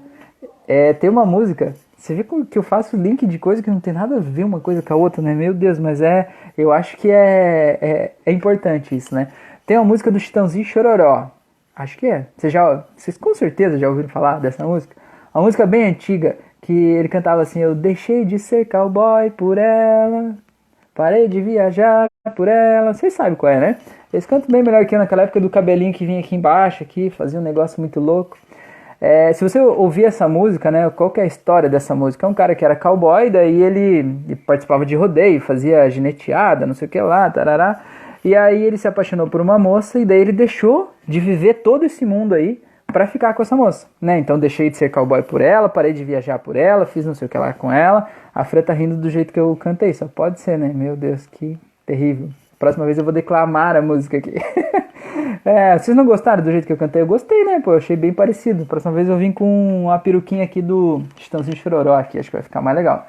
É, 0.69 0.93
tem 0.93 1.11
uma 1.11 1.25
música, 1.27 1.75
você 1.97 2.15
vê 2.15 2.25
que 2.51 2.59
eu 2.59 2.63
faço 2.63 2.97
link 2.97 3.27
de 3.27 3.39
coisa 3.39 3.63
que 3.63 3.71
não 3.71 3.81
tem 3.81 3.93
nada 3.93 4.17
a 4.17 4.21
ver 4.21 4.45
uma 4.45 4.61
coisa 4.61 4.83
com 4.83 4.93
a 4.93 4.97
outra, 4.97 5.23
né? 5.23 5.35
Meu 5.35 5.55
Deus, 5.55 5.79
mas 5.79 6.01
é, 6.01 6.29
eu 6.57 6.73
acho 6.73 6.97
que 6.97 7.11
é, 7.11 7.79
é, 7.81 8.13
é 8.27 8.33
importante 8.33 8.95
isso, 8.97 9.15
né? 9.15 9.29
Tem 9.67 9.77
uma 9.77 9.85
música 9.85 10.11
do 10.11 10.19
Chitãozinho 10.19 10.65
Chororó, 10.65 11.31
acho 11.75 11.97
que 11.99 12.07
é. 12.07 12.27
Você 12.37 12.51
já, 12.51 12.85
vocês 12.97 13.17
com 13.17 13.35
certeza 13.35 13.79
já 13.79 13.89
ouviram 13.89 14.09
falar 14.09 14.39
dessa 14.41 14.65
música? 14.65 14.97
Uma 15.35 15.45
música 15.45 15.67
bem 15.67 15.85
antiga 15.85 16.37
que 16.61 16.73
ele 16.73 17.09
cantava 17.09 17.43
assim: 17.43 17.61
Eu 17.61 17.75
deixei 17.75 18.25
de 18.25 18.39
ser 18.39 18.67
cowboy 18.67 19.31
por 19.31 19.59
ela, 19.59 20.37
parei 20.95 21.29
de 21.29 21.41
viajar 21.41 22.09
por 22.37 22.49
ela. 22.49 22.93
Vocês 22.95 23.13
sabem 23.13 23.35
qual 23.35 23.53
é, 23.53 23.61
né? 23.61 23.79
Eles 24.13 24.27
cantam 24.27 24.49
bem 24.51 24.63
melhor 24.63 24.85
que 24.85 24.95
eu 24.95 24.99
naquela 24.99 25.23
época 25.23 25.41
do 25.41 25.49
cabelinho 25.49 25.93
que 25.93 26.05
vinha 26.05 26.21
aqui 26.21 26.37
embaixo, 26.37 26.83
aqui, 26.83 27.09
fazia 27.09 27.41
um 27.41 27.43
negócio 27.43 27.81
muito 27.81 27.99
louco. 27.99 28.37
É, 29.01 29.33
se 29.33 29.43
você 29.43 29.59
ouvir 29.59 30.05
essa 30.05 30.29
música, 30.29 30.71
né, 30.71 30.89
qual 30.91 31.13
é 31.17 31.23
a 31.23 31.27
história 31.27 31.69
dessa 31.69 31.95
música? 31.95 32.25
É 32.25 32.29
um 32.29 32.35
cara 32.35 32.55
que 32.55 32.65
era 32.65 32.77
cowboy, 32.77 33.31
daí 33.31 33.61
ele, 33.61 33.99
ele 34.29 34.37
participava 34.37 34.87
de 34.87 34.95
rodeio, 34.95 35.41
fazia 35.41 35.91
gineteada, 35.91 36.67
não 36.67 36.75
sei 36.75 36.87
o 36.87 36.89
que 36.91 37.01
lá, 37.01 37.29
tarará. 37.29 37.81
E 38.25 38.37
aí 38.37 38.63
ele 38.63 38.77
se 38.77 38.87
apaixonou 38.87 39.27
por 39.27 39.41
uma 39.41 39.59
moça 39.59 39.99
e 39.99 40.05
daí 40.05 40.21
ele 40.21 40.31
deixou 40.31 40.93
de 41.09 41.19
viver 41.19 41.55
todo 41.55 41.85
esse 41.85 42.07
mundo 42.07 42.35
aí 42.35 42.63
para 42.87 43.07
ficar 43.07 43.35
com 43.35 43.43
essa 43.43 43.57
moça, 43.57 43.89
né? 44.01 44.19
Então 44.19 44.39
deixei 44.39 44.71
de 44.71 44.77
ser 44.77 44.91
cowboy 44.91 45.23
por 45.23 45.41
ela, 45.41 45.69
parei 45.69 45.93
de 45.93 46.05
viajar 46.05 46.39
por 46.39 46.55
ela, 46.55 46.87
fiz 46.87 47.05
não 47.05 47.15
sei 47.15 47.27
o 47.27 47.29
que 47.29 47.39
lá 47.39 47.53
com 47.53 47.73
ela. 47.73 48.09
A 48.33 48.45
Fran 48.45 48.63
tá 48.63 48.73
rindo 48.73 48.97
do 48.97 49.11
jeito 49.11 49.33
que 49.33 49.41
eu 49.41 49.57
cantei, 49.57 49.93
só 49.95 50.07
pode 50.07 50.41
ser, 50.41 50.59
né? 50.59 50.71
Meu 50.73 50.95
Deus, 50.95 51.27
que 51.27 51.59
terrível. 51.85 52.29
Próxima 52.63 52.85
vez 52.85 52.97
eu 52.97 53.03
vou 53.03 53.13
declamar 53.13 53.75
a 53.75 53.83
música 53.83 54.19
aqui. 54.19 54.35
é, 55.45 55.77
vocês 55.77 55.97
não 55.97 56.05
gostaram 56.05 56.45
do 56.45 56.53
jeito 56.53 56.65
que 56.65 56.73
eu 56.73 56.77
cantei? 56.77 57.03
Eu 57.03 57.07
gostei, 57.09 57.43
né? 57.43 57.59
Pô, 57.59 57.73
eu 57.73 57.79
achei 57.79 57.97
bem 57.97 58.13
parecido. 58.13 58.65
Próxima 58.65 58.93
vez 58.93 59.09
eu 59.09 59.19
vim 59.19 59.33
com 59.33 59.87
uma 59.87 59.99
peruquinha 59.99 60.45
aqui 60.45 60.63
do 60.63 61.03
Estãozinho 61.19 61.57
Chororó 61.57 61.97
aqui, 61.97 62.21
acho 62.21 62.31
que 62.31 62.37
vai 62.37 62.43
ficar 62.45 62.63
mais 62.63 62.77
legal. 62.77 63.09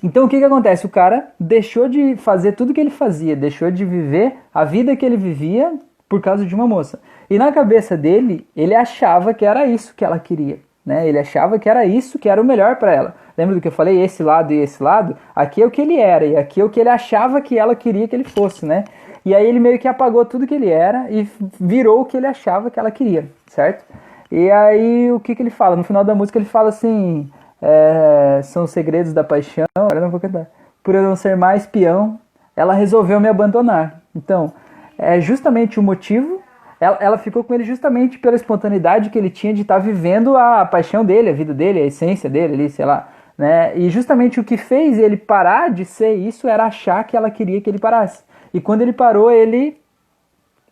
Então 0.00 0.26
o 0.26 0.28
que 0.28 0.38
que 0.38 0.44
acontece? 0.44 0.86
O 0.86 0.88
cara 0.88 1.30
deixou 1.40 1.88
de 1.88 2.14
fazer 2.14 2.52
tudo 2.52 2.72
que 2.72 2.80
ele 2.80 2.90
fazia, 2.90 3.34
deixou 3.34 3.68
de 3.68 3.84
viver 3.84 4.36
a 4.54 4.64
vida 4.64 4.94
que 4.94 5.04
ele 5.04 5.16
vivia 5.16 5.74
por 6.08 6.20
causa 6.20 6.46
de 6.46 6.54
uma 6.54 6.68
moça. 6.68 7.00
E 7.28 7.38
na 7.38 7.50
cabeça 7.50 7.96
dele, 7.96 8.46
ele 8.54 8.76
achava 8.76 9.34
que 9.34 9.44
era 9.44 9.66
isso 9.66 9.92
que 9.92 10.04
ela 10.04 10.20
queria. 10.20 10.60
Né? 10.86 11.08
Ele 11.08 11.18
achava 11.18 11.58
que 11.58 11.68
era 11.68 11.84
isso 11.84 12.16
que 12.16 12.28
era 12.28 12.40
o 12.40 12.44
melhor 12.44 12.76
para 12.76 12.94
ela. 12.94 13.16
Lembra 13.36 13.54
do 13.54 13.60
que 13.60 13.68
eu 13.68 13.72
falei? 13.72 14.00
Esse 14.02 14.22
lado 14.22 14.52
e 14.52 14.56
esse 14.56 14.82
lado? 14.82 15.16
Aqui 15.34 15.62
é 15.62 15.66
o 15.66 15.70
que 15.70 15.82
ele 15.82 15.98
era 15.98 16.24
e 16.24 16.36
aqui 16.36 16.60
é 16.60 16.64
o 16.64 16.70
que 16.70 16.80
ele 16.80 16.88
achava 16.88 17.40
que 17.40 17.58
ela 17.58 17.74
queria 17.74 18.08
que 18.08 18.16
ele 18.16 18.24
fosse, 18.24 18.64
né? 18.64 18.84
E 19.24 19.34
aí 19.34 19.46
ele 19.46 19.58
meio 19.58 19.78
que 19.78 19.88
apagou 19.88 20.24
tudo 20.24 20.46
que 20.46 20.54
ele 20.54 20.70
era 20.70 21.10
e 21.10 21.28
virou 21.60 22.00
o 22.00 22.04
que 22.04 22.16
ele 22.16 22.26
achava 22.26 22.70
que 22.70 22.78
ela 22.78 22.90
queria, 22.90 23.28
certo? 23.46 23.84
E 24.30 24.50
aí 24.50 25.10
o 25.12 25.20
que, 25.20 25.34
que 25.34 25.42
ele 25.42 25.50
fala? 25.50 25.76
No 25.76 25.84
final 25.84 26.04
da 26.04 26.14
música 26.14 26.38
ele 26.38 26.46
fala 26.46 26.68
assim: 26.68 27.30
é, 27.60 28.40
são 28.42 28.64
os 28.64 28.70
segredos 28.70 29.12
da 29.12 29.24
paixão. 29.24 29.66
Agora 29.76 30.00
não 30.00 30.10
vou 30.10 30.20
cantar. 30.20 30.46
Por 30.82 30.94
eu 30.94 31.02
não 31.02 31.16
ser 31.16 31.36
mais 31.36 31.66
peão, 31.66 32.18
ela 32.54 32.72
resolveu 32.72 33.18
me 33.20 33.28
abandonar. 33.28 34.00
Então, 34.14 34.52
é 34.96 35.20
justamente 35.20 35.78
o 35.78 35.82
motivo 35.82 36.40
ela, 36.78 37.16
ficou 37.16 37.42
com 37.42 37.54
ele 37.54 37.64
justamente 37.64 38.18
pela 38.18 38.36
espontaneidade 38.36 39.08
que 39.08 39.18
ele 39.18 39.30
tinha 39.30 39.54
de 39.54 39.62
estar 39.62 39.76
tá 39.76 39.80
vivendo 39.80 40.36
a 40.36 40.64
paixão 40.64 41.04
dele, 41.04 41.30
a 41.30 41.32
vida 41.32 41.54
dele, 41.54 41.80
a 41.80 41.86
essência 41.86 42.28
dele 42.28 42.54
ali, 42.54 42.70
sei 42.70 42.84
lá. 42.84 43.08
Né? 43.36 43.76
E 43.76 43.90
justamente 43.90 44.40
o 44.40 44.44
que 44.44 44.56
fez 44.56 44.98
ele 44.98 45.16
parar 45.16 45.70
de 45.70 45.84
ser 45.84 46.14
isso 46.14 46.48
era 46.48 46.64
achar 46.64 47.04
que 47.04 47.16
ela 47.16 47.30
queria 47.30 47.60
que 47.60 47.68
ele 47.68 47.78
parasse. 47.78 48.24
E 48.52 48.60
quando 48.60 48.80
ele 48.80 48.92
parou, 48.92 49.30
ele 49.30 49.78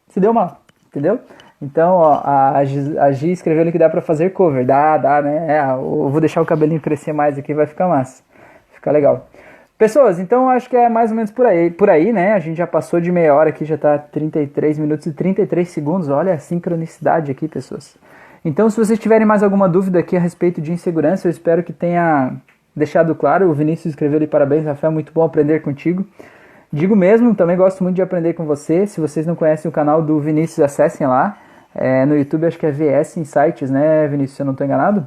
se 0.09 0.19
deu 0.19 0.33
mal, 0.33 0.63
entendeu? 0.87 1.21
Então, 1.61 1.95
ó, 1.95 2.21
a, 2.25 2.59
a 2.59 3.13
Gi 3.13 3.33
escreveu 3.33 3.71
que 3.71 3.79
dá 3.79 3.89
pra 3.89 4.01
fazer 4.01 4.31
cover. 4.31 4.65
Dá, 4.67 4.97
dá, 4.97 5.23
né? 5.23 5.59
É, 5.59 5.71
eu 5.73 6.09
vou 6.09 6.21
deixar 6.21 6.41
o 6.41 6.47
cabelinho 6.47 6.81
crescer 6.81 7.13
mais 7.13 7.39
aqui, 7.39 7.55
vai 7.55 7.67
ficar 7.67 7.89
massa. 7.89 8.23
Fica 8.73 8.91
legal. 8.91 9.27
Pessoas, 9.77 10.21
então 10.21 10.49
acho 10.49 10.71
que 10.71 10.77
é 10.77 10.89
mais 10.89 11.11
ou 11.11 11.17
menos 11.17 11.33
por 11.33 11.47
aí, 11.47 11.71
por 11.71 11.91
aí, 11.91 12.13
né? 12.13 12.35
A 12.35 12.39
gente 12.39 12.57
já 12.57 12.67
passou 12.67 13.01
de 13.01 13.11
meia 13.11 13.35
hora 13.35 13.49
aqui, 13.49 13.65
já 13.65 13.77
tá 13.77 13.99
33 13.99 14.79
minutos 14.79 15.07
e 15.07 15.13
33 15.13 15.69
segundos. 15.69 16.09
Olha 16.09 16.35
a 16.35 16.39
sincronicidade 16.39 17.33
aqui, 17.33 17.49
pessoas. 17.49 17.97
Então, 18.45 18.69
se 18.71 18.77
vocês 18.77 18.99
tiverem 18.99 19.27
mais 19.27 19.43
alguma 19.43 19.69
dúvida 19.69 19.99
aqui 19.99 20.17
a 20.17 20.21
respeito 20.21 20.61
de 20.61 20.71
insegurança, 20.71 21.27
eu 21.27 21.31
espero 21.31 21.63
que 21.63 21.73
tenha 21.73 22.37
deixado 22.75 23.15
claro. 23.15 23.49
O 23.49 23.55
Vinícius 23.55 23.93
escreveu 23.93 24.17
ali 24.17 24.27
parabéns, 24.27 24.65
Rafael, 24.65 24.93
muito 24.93 25.13
bom 25.13 25.23
aprender 25.23 25.61
contigo. 25.61 26.07
Digo 26.73 26.97
mesmo, 26.97 27.35
também 27.35 27.57
gosto 27.57 27.83
muito 27.83 27.97
de 27.97 28.03
aprender 28.03 28.35
com 28.35 28.45
você. 28.45 28.87
Se 28.87 29.01
vocês 29.01 29.27
não 29.27 29.35
conhecem 29.35 29.69
o 29.69 29.73
canal 29.73 30.03
do 30.03 30.19
Vinícius, 30.21 30.61
acessem 30.61 31.07
lá. 31.07 31.39
É, 31.75 32.05
no 32.05 32.17
YouTube 32.17 32.47
acho 32.47 32.59
que 32.59 32.67
é 32.67 32.71
VS 32.71 33.17
Insights, 33.17 33.71
né, 33.71 34.07
Vinícius, 34.09 34.37
se 34.37 34.43
eu 34.43 34.47
não 34.47 34.53
estou 34.53 34.65
enganado. 34.67 35.07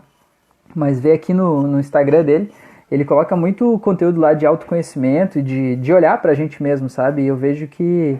Mas 0.75 0.99
vê 0.99 1.13
aqui 1.13 1.33
no, 1.33 1.63
no 1.63 1.79
Instagram 1.79 2.23
dele 2.23 2.51
ele 2.89 3.03
coloca 3.03 3.35
muito 3.35 3.77
conteúdo 3.79 4.19
lá 4.19 4.33
de 4.33 4.45
autoconhecimento 4.45 5.41
de, 5.41 5.75
de 5.75 5.93
olhar 5.93 6.21
para 6.21 6.31
a 6.31 6.35
gente 6.35 6.63
mesmo, 6.63 6.89
sabe? 6.89 7.23
E 7.23 7.27
eu 7.27 7.35
vejo 7.35 7.67
que 7.67 8.17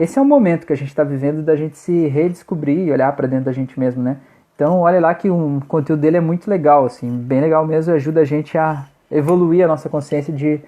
esse 0.00 0.18
é 0.18 0.22
o 0.22 0.24
momento 0.24 0.66
que 0.66 0.72
a 0.72 0.76
gente 0.76 0.88
está 0.88 1.04
vivendo 1.04 1.42
da 1.42 1.54
gente 1.54 1.76
se 1.76 2.08
redescobrir 2.08 2.78
e 2.78 2.90
olhar 2.90 3.14
para 3.14 3.28
dentro 3.28 3.46
da 3.46 3.52
gente 3.52 3.78
mesmo, 3.78 4.02
né? 4.02 4.16
Então, 4.62 4.78
olha 4.78 5.00
lá 5.00 5.12
que 5.12 5.28
o 5.28 5.60
conteúdo 5.66 5.98
dele 5.98 6.18
é 6.18 6.20
muito 6.20 6.48
legal, 6.48 6.84
assim, 6.84 7.10
bem 7.10 7.40
legal 7.40 7.66
mesmo, 7.66 7.92
ajuda 7.94 8.20
a 8.20 8.24
gente 8.24 8.56
a 8.56 8.84
evoluir 9.10 9.64
a 9.64 9.66
nossa 9.66 9.88
consciência 9.88 10.32
de 10.32 10.60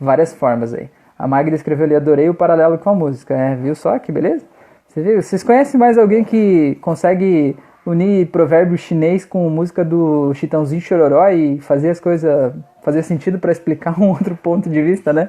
várias 0.00 0.32
formas 0.32 0.72
aí. 0.72 0.88
A 1.18 1.26
Magda 1.26 1.56
escreveu 1.56 1.84
ali, 1.84 1.96
adorei 1.96 2.28
o 2.28 2.34
paralelo 2.34 2.78
com 2.78 2.90
a 2.90 2.94
música, 2.94 3.34
é, 3.34 3.56
viu 3.56 3.74
só 3.74 3.98
que 3.98 4.12
beleza? 4.12 4.44
Você 4.86 5.02
viu? 5.02 5.20
Vocês 5.20 5.42
conhecem 5.42 5.80
mais 5.80 5.98
alguém 5.98 6.22
que 6.22 6.78
consegue 6.80 7.56
unir 7.84 8.28
provérbio 8.28 8.78
chinês 8.78 9.24
com 9.24 9.50
música 9.50 9.84
do 9.84 10.32
Chitãozinho 10.34 10.80
Chororó 10.80 11.28
e 11.30 11.58
fazer 11.58 11.90
as 11.90 11.98
coisas 11.98 12.54
fazer 12.84 13.02
sentido 13.02 13.40
para 13.40 13.50
explicar 13.50 13.98
um 14.00 14.10
outro 14.10 14.36
ponto 14.36 14.70
de 14.70 14.80
vista, 14.80 15.12
né? 15.12 15.28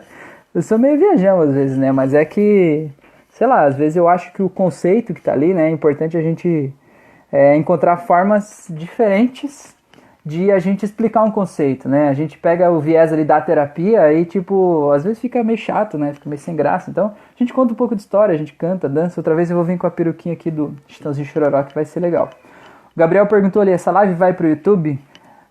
Eu 0.53 0.61
sou 0.61 0.77
meio 0.77 0.95
viajão 0.95 1.41
às 1.41 1.51
vezes, 1.51 1.75
né? 1.75 1.91
Mas 1.91 2.13
é 2.13 2.23
que, 2.23 2.87
sei 3.31 3.47
lá, 3.47 3.65
às 3.65 3.75
vezes 3.75 3.95
eu 3.95 4.07
acho 4.07 4.31
que 4.31 4.43
o 4.43 4.49
conceito 4.49 5.11
que 5.11 5.21
tá 5.23 5.33
ali, 5.33 5.55
né? 5.55 5.69
É 5.69 5.71
importante 5.71 6.15
a 6.15 6.21
gente 6.21 6.71
é, 7.31 7.55
encontrar 7.55 7.97
formas 7.97 8.67
diferentes 8.69 9.75
de 10.23 10.51
a 10.51 10.59
gente 10.59 10.85
explicar 10.85 11.23
um 11.23 11.31
conceito, 11.31 11.89
né? 11.89 12.09
A 12.09 12.13
gente 12.13 12.37
pega 12.37 12.69
o 12.69 12.79
viés 12.79 13.11
ali 13.11 13.23
da 13.23 13.41
terapia 13.41 14.13
e, 14.13 14.23
tipo, 14.23 14.91
às 14.91 15.03
vezes 15.03 15.19
fica 15.19 15.43
meio 15.43 15.57
chato, 15.57 15.97
né? 15.97 16.13
Fica 16.13 16.29
meio 16.29 16.39
sem 16.39 16.55
graça. 16.55 16.91
Então, 16.91 17.07
a 17.07 17.39
gente 17.39 17.51
conta 17.51 17.73
um 17.73 17.75
pouco 17.75 17.95
de 17.95 18.01
história, 18.01 18.35
a 18.35 18.37
gente 18.37 18.53
canta, 18.53 18.87
dança. 18.87 19.19
Outra 19.19 19.33
vez 19.33 19.49
eu 19.49 19.55
vou 19.55 19.65
vir 19.65 19.79
com 19.79 19.87
a 19.87 19.91
peruquinha 19.91 20.33
aqui 20.33 20.51
do 20.51 20.75
Chitãozinho 20.87 21.25
Chororó, 21.25 21.63
que 21.63 21.73
vai 21.73 21.85
ser 21.85 21.99
legal. 21.99 22.29
O 22.95 22.99
Gabriel 22.99 23.25
perguntou 23.25 23.61
ali, 23.61 23.71
essa 23.71 23.89
live 23.91 24.13
vai 24.13 24.33
pro 24.33 24.47
YouTube? 24.47 24.99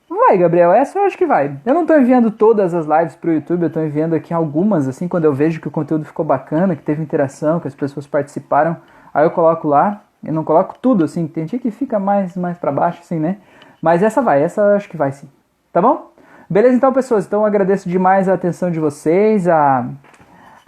Vai, 0.08 0.38
Gabriel, 0.38 0.72
essa 0.72 0.98
eu 0.98 1.04
acho 1.04 1.18
que 1.18 1.26
vai. 1.26 1.56
Eu 1.66 1.74
não 1.74 1.84
tô 1.84 1.96
enviando 1.96 2.30
todas 2.30 2.72
as 2.74 2.86
lives 2.86 3.16
pro 3.16 3.32
YouTube, 3.32 3.64
eu 3.64 3.70
tô 3.70 3.80
enviando 3.80 4.14
aqui 4.14 4.32
algumas, 4.32 4.86
assim, 4.86 5.08
quando 5.08 5.24
eu 5.24 5.32
vejo 5.32 5.60
que 5.60 5.66
o 5.66 5.70
conteúdo 5.70 6.04
ficou 6.04 6.24
bacana, 6.24 6.76
que 6.76 6.82
teve 6.82 7.02
interação, 7.02 7.58
que 7.58 7.66
as 7.66 7.74
pessoas 7.74 8.06
participaram, 8.06 8.76
aí 9.12 9.24
eu 9.24 9.30
coloco 9.30 9.66
lá. 9.66 10.02
Eu 10.24 10.32
não 10.32 10.44
coloco 10.44 10.76
tudo, 10.80 11.04
assim, 11.04 11.26
tem 11.26 11.46
dia 11.46 11.58
que 11.58 11.70
fica 11.70 11.98
mais, 11.98 12.36
mais 12.36 12.58
para 12.58 12.70
baixo, 12.70 13.00
assim, 13.00 13.18
né? 13.18 13.38
Mas 13.80 14.02
essa 14.02 14.20
vai, 14.20 14.42
essa 14.42 14.74
acho 14.74 14.88
que 14.88 14.96
vai 14.96 15.12
sim. 15.12 15.28
Tá 15.72 15.80
bom? 15.80 16.10
Beleza, 16.48 16.74
então, 16.74 16.92
pessoas. 16.92 17.26
Então, 17.26 17.40
eu 17.40 17.46
agradeço 17.46 17.88
demais 17.88 18.28
a 18.28 18.34
atenção 18.34 18.70
de 18.70 18.80
vocês, 18.80 19.48
a 19.48 19.88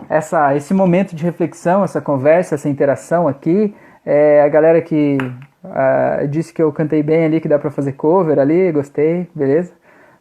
essa, 0.09 0.55
esse 0.57 0.73
momento 0.73 1.15
de 1.15 1.25
reflexão, 1.25 1.85
essa 1.85 2.01
conversa, 2.01 2.55
essa 2.55 2.69
interação 2.69 3.29
aqui. 3.29 3.75
É, 4.05 4.43
a 4.43 4.49
galera 4.49 4.81
que 4.81 5.19
uh, 5.65 6.27
disse 6.29 6.53
que 6.53 6.63
eu 6.63 6.73
cantei 6.73 7.03
bem 7.03 7.25
ali, 7.25 7.41
que 7.41 7.49
dá 7.49 7.59
pra 7.59 7.71
fazer 7.71 7.93
cover 7.93 8.39
ali, 8.39 8.73
gostei, 8.73 9.29
beleza? 9.35 9.73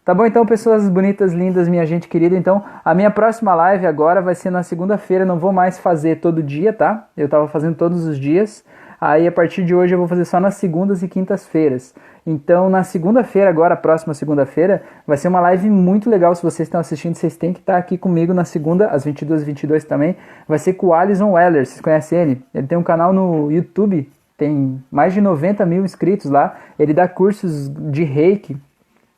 Tá 0.03 0.15
bom, 0.15 0.25
então, 0.25 0.45
pessoas 0.47 0.89
bonitas, 0.89 1.31
lindas, 1.31 1.67
minha 1.67 1.85
gente 1.85 2.07
querida. 2.07 2.35
Então, 2.35 2.63
a 2.83 2.93
minha 2.95 3.11
próxima 3.11 3.53
live 3.53 3.85
agora 3.85 4.19
vai 4.19 4.33
ser 4.33 4.49
na 4.49 4.63
segunda-feira. 4.63 5.25
Não 5.25 5.37
vou 5.37 5.53
mais 5.53 5.77
fazer 5.77 6.19
todo 6.19 6.41
dia, 6.41 6.73
tá? 6.73 7.07
Eu 7.15 7.29
tava 7.29 7.47
fazendo 7.47 7.75
todos 7.75 8.05
os 8.05 8.19
dias. 8.19 8.65
Aí, 9.03 9.27
a 9.27 9.31
partir 9.31 9.65
de 9.65 9.73
hoje, 9.73 9.95
eu 9.95 9.97
vou 9.97 10.07
fazer 10.07 10.25
só 10.25 10.39
nas 10.39 10.53
segundas 10.53 11.01
e 11.01 11.07
quintas-feiras. 11.07 11.95
Então, 12.23 12.69
na 12.69 12.83
segunda-feira, 12.83 13.49
agora, 13.49 13.75
próxima 13.75 14.13
segunda-feira, 14.13 14.83
vai 15.07 15.17
ser 15.17 15.27
uma 15.27 15.39
live 15.39 15.71
muito 15.71 16.07
legal. 16.07 16.35
Se 16.35 16.43
vocês 16.43 16.67
estão 16.67 16.79
assistindo, 16.79 17.15
vocês 17.15 17.35
têm 17.35 17.51
que 17.51 17.61
estar 17.61 17.77
aqui 17.77 17.97
comigo 17.97 18.31
na 18.31 18.45
segunda, 18.45 18.89
às 18.89 19.03
22h22 19.03 19.85
também. 19.85 20.15
Vai 20.47 20.59
ser 20.59 20.73
com 20.73 20.87
o 20.87 20.93
Alison 20.93 21.31
Weller, 21.31 21.65
vocês 21.65 21.81
conhecem 21.81 22.19
ele? 22.19 22.45
Ele 22.53 22.67
tem 22.67 22.77
um 22.77 22.83
canal 22.83 23.11
no 23.11 23.51
YouTube, 23.51 24.07
tem 24.37 24.79
mais 24.91 25.15
de 25.15 25.19
90 25.19 25.65
mil 25.65 25.83
inscritos 25.83 26.29
lá. 26.29 26.57
Ele 26.77 26.93
dá 26.93 27.07
cursos 27.07 27.69
de 27.69 28.03
reiki, 28.03 28.55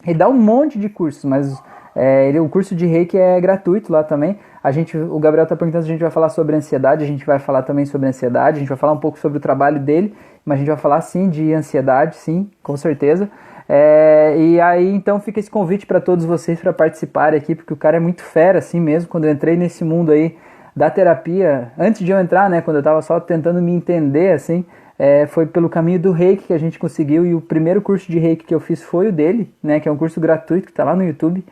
ele 0.07 0.17
dá 0.17 0.29
um 0.29 0.39
monte 0.39 0.79
de 0.79 0.87
cursos, 0.87 1.25
mas 1.25 1.61
é, 1.95 2.27
ele, 2.27 2.39
o 2.39 2.49
curso 2.49 2.75
de 2.75 2.85
reiki 2.85 3.17
é 3.17 3.39
gratuito 3.39 3.91
lá 3.91 4.03
também. 4.03 4.39
A 4.63 4.71
gente, 4.71 4.97
o 4.97 5.19
Gabriel 5.19 5.43
está 5.43 5.55
perguntando 5.55 5.83
se 5.83 5.89
a 5.89 5.93
gente 5.93 6.01
vai 6.01 6.11
falar 6.11 6.29
sobre 6.29 6.55
ansiedade, 6.55 7.03
a 7.03 7.07
gente 7.07 7.25
vai 7.25 7.39
falar 7.39 7.63
também 7.63 7.85
sobre 7.85 8.07
ansiedade, 8.07 8.57
a 8.57 8.59
gente 8.59 8.69
vai 8.69 8.77
falar 8.77 8.93
um 8.93 8.99
pouco 8.99 9.19
sobre 9.19 9.37
o 9.37 9.41
trabalho 9.41 9.79
dele, 9.79 10.15
mas 10.45 10.55
a 10.55 10.59
gente 10.59 10.67
vai 10.67 10.77
falar 10.77 11.01
sim 11.01 11.29
de 11.29 11.53
ansiedade, 11.53 12.15
sim, 12.15 12.49
com 12.61 12.75
certeza. 12.77 13.29
É, 13.67 14.35
e 14.37 14.59
aí 14.59 14.93
então 14.93 15.19
fica 15.19 15.39
esse 15.39 15.49
convite 15.49 15.85
para 15.85 16.01
todos 16.01 16.25
vocês 16.25 16.59
para 16.59 16.73
participarem 16.73 17.39
aqui, 17.39 17.55
porque 17.55 17.73
o 17.73 17.77
cara 17.77 17.97
é 17.97 17.99
muito 17.99 18.21
fera 18.21 18.59
assim 18.59 18.79
mesmo. 18.79 19.09
Quando 19.09 19.25
eu 19.25 19.31
entrei 19.31 19.55
nesse 19.55 19.83
mundo 19.83 20.11
aí 20.11 20.37
da 20.75 20.89
terapia, 20.89 21.71
antes 21.77 22.03
de 22.03 22.11
eu 22.11 22.19
entrar, 22.19 22.49
né, 22.49 22.61
quando 22.61 22.77
eu 22.77 22.81
estava 22.81 23.01
só 23.01 23.19
tentando 23.19 23.61
me 23.61 23.71
entender 23.71 24.33
assim, 24.33 24.65
é, 24.97 25.27
foi 25.27 25.45
pelo 25.45 25.69
caminho 25.69 25.99
do 25.99 26.11
reiki 26.11 26.47
que 26.47 26.53
a 26.53 26.57
gente 26.57 26.79
conseguiu 26.79 27.25
e 27.25 27.33
o 27.33 27.41
primeiro 27.41 27.81
curso 27.81 28.11
de 28.11 28.19
reiki 28.19 28.45
que 28.45 28.55
eu 28.55 28.59
fiz 28.59 28.81
foi 28.81 29.09
o 29.09 29.11
dele, 29.11 29.53
né, 29.61 29.79
que 29.79 29.87
é 29.87 29.91
um 29.91 29.97
curso 29.97 30.19
gratuito 30.19 30.65
que 30.65 30.71
está 30.71 30.83
lá 30.83 30.95
no 30.95 31.03
YouTube. 31.03 31.43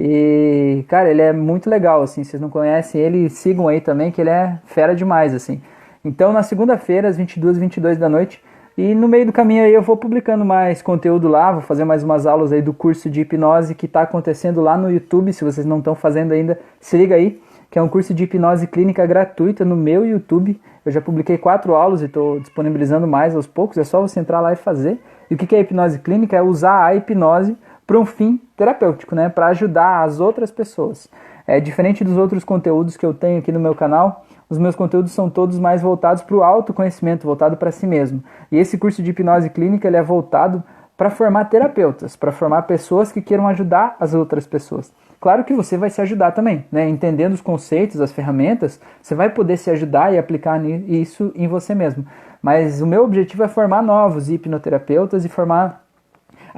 E, 0.00 0.84
cara, 0.86 1.10
ele 1.10 1.20
é 1.20 1.32
muito 1.32 1.68
legal, 1.68 2.02
assim, 2.02 2.22
vocês 2.22 2.40
não 2.40 2.48
conhecem 2.48 3.00
ele, 3.00 3.28
sigam 3.28 3.66
aí 3.66 3.80
também, 3.80 4.12
que 4.12 4.20
ele 4.20 4.30
é 4.30 4.56
fera 4.64 4.94
demais, 4.94 5.34
assim. 5.34 5.60
Então, 6.04 6.32
na 6.32 6.44
segunda-feira, 6.44 7.08
às 7.08 7.16
22 7.16 7.58
22 7.58 7.98
da 7.98 8.08
noite, 8.08 8.40
e 8.76 8.94
no 8.94 9.08
meio 9.08 9.26
do 9.26 9.32
caminho 9.32 9.64
aí 9.64 9.74
eu 9.74 9.82
vou 9.82 9.96
publicando 9.96 10.44
mais 10.44 10.80
conteúdo 10.80 11.26
lá, 11.26 11.50
vou 11.50 11.62
fazer 11.62 11.84
mais 11.84 12.04
umas 12.04 12.26
aulas 12.26 12.52
aí 12.52 12.62
do 12.62 12.72
curso 12.72 13.10
de 13.10 13.22
hipnose 13.22 13.74
que 13.74 13.86
está 13.86 14.02
acontecendo 14.02 14.60
lá 14.60 14.76
no 14.76 14.88
YouTube, 14.88 15.32
se 15.32 15.42
vocês 15.42 15.66
não 15.66 15.78
estão 15.78 15.96
fazendo 15.96 16.30
ainda, 16.30 16.60
se 16.78 16.96
liga 16.96 17.16
aí, 17.16 17.42
que 17.68 17.76
é 17.76 17.82
um 17.82 17.88
curso 17.88 18.14
de 18.14 18.22
hipnose 18.22 18.68
clínica 18.68 19.04
gratuita 19.04 19.64
no 19.64 19.74
meu 19.74 20.06
YouTube. 20.06 20.60
Eu 20.86 20.92
já 20.92 21.00
publiquei 21.00 21.36
quatro 21.36 21.74
aulas 21.74 22.02
e 22.02 22.04
estou 22.04 22.38
disponibilizando 22.38 23.08
mais 23.08 23.34
aos 23.34 23.48
poucos, 23.48 23.76
é 23.78 23.82
só 23.82 24.00
você 24.00 24.20
entrar 24.20 24.40
lá 24.40 24.52
e 24.52 24.56
fazer. 24.56 25.00
E 25.28 25.34
o 25.34 25.36
que 25.36 25.56
é 25.56 25.60
hipnose 25.60 25.98
clínica? 25.98 26.36
É 26.36 26.40
usar 26.40 26.84
a 26.84 26.94
hipnose 26.94 27.56
para 27.88 27.98
um 27.98 28.04
fim 28.04 28.38
terapêutico, 28.54 29.14
né? 29.14 29.30
Para 29.30 29.46
ajudar 29.46 30.02
as 30.02 30.20
outras 30.20 30.50
pessoas. 30.50 31.08
É 31.46 31.58
diferente 31.58 32.04
dos 32.04 32.18
outros 32.18 32.44
conteúdos 32.44 32.98
que 32.98 33.06
eu 33.06 33.14
tenho 33.14 33.38
aqui 33.38 33.50
no 33.50 33.58
meu 33.58 33.74
canal. 33.74 34.26
Os 34.50 34.58
meus 34.58 34.76
conteúdos 34.76 35.12
são 35.12 35.30
todos 35.30 35.58
mais 35.58 35.80
voltados 35.80 36.22
para 36.22 36.36
o 36.36 36.42
autoconhecimento, 36.42 37.26
voltado 37.26 37.56
para 37.56 37.70
si 37.70 37.86
mesmo. 37.86 38.22
E 38.52 38.58
esse 38.58 38.76
curso 38.76 39.02
de 39.02 39.10
hipnose 39.10 39.48
clínica 39.48 39.88
ele 39.88 39.96
é 39.96 40.02
voltado 40.02 40.62
para 40.98 41.08
formar 41.08 41.46
terapeutas, 41.46 42.14
para 42.14 42.30
formar 42.30 42.62
pessoas 42.62 43.10
que 43.10 43.22
queiram 43.22 43.48
ajudar 43.48 43.96
as 43.98 44.12
outras 44.12 44.46
pessoas. 44.46 44.92
Claro 45.18 45.42
que 45.42 45.54
você 45.54 45.78
vai 45.78 45.88
se 45.88 46.02
ajudar 46.02 46.32
também, 46.32 46.66
né? 46.70 46.86
Entendendo 46.86 47.32
os 47.32 47.40
conceitos, 47.40 48.02
as 48.02 48.12
ferramentas, 48.12 48.78
você 49.00 49.14
vai 49.14 49.30
poder 49.30 49.56
se 49.56 49.70
ajudar 49.70 50.12
e 50.12 50.18
aplicar 50.18 50.62
isso 50.62 51.32
em 51.34 51.48
você 51.48 51.74
mesmo. 51.74 52.04
Mas 52.42 52.82
o 52.82 52.86
meu 52.86 53.02
objetivo 53.02 53.44
é 53.44 53.48
formar 53.48 53.80
novos 53.80 54.28
hipnoterapeutas 54.28 55.24
e 55.24 55.28
formar 55.30 55.87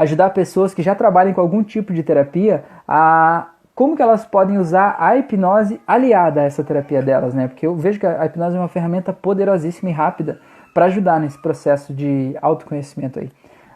ajudar 0.01 0.31
pessoas 0.31 0.73
que 0.73 0.83
já 0.83 0.95
trabalham 0.95 1.35
com 1.35 1.43
algum 1.43 1.63
tipo 1.63 1.93
de 1.93 2.03
terapia 2.03 2.65
a 2.89 3.49
como 3.75 3.95
que 3.95 4.03
elas 4.03 4.25
podem 4.25 4.57
usar 4.57 4.97
a 4.99 5.17
hipnose 5.17 5.81
aliada 5.87 6.41
a 6.41 6.45
essa 6.45 6.65
terapia 6.65 7.03
delas, 7.03 7.35
né? 7.35 7.49
Porque 7.49 7.67
eu 7.67 7.77
vejo 7.77 8.01
que 8.01 8.07
a 8.07 8.25
hipnose 8.25 8.57
é 8.57 8.59
uma 8.59 8.69
ferramenta 8.69 9.13
poderosíssima 9.13 9.91
e 9.91 9.93
rápida 9.93 10.41
para 10.73 10.87
ajudar 10.87 11.21
nesse 11.21 11.41
processo 11.41 11.93
de 11.93 12.35
autoconhecimento 12.41 13.19
aí. 13.19 13.31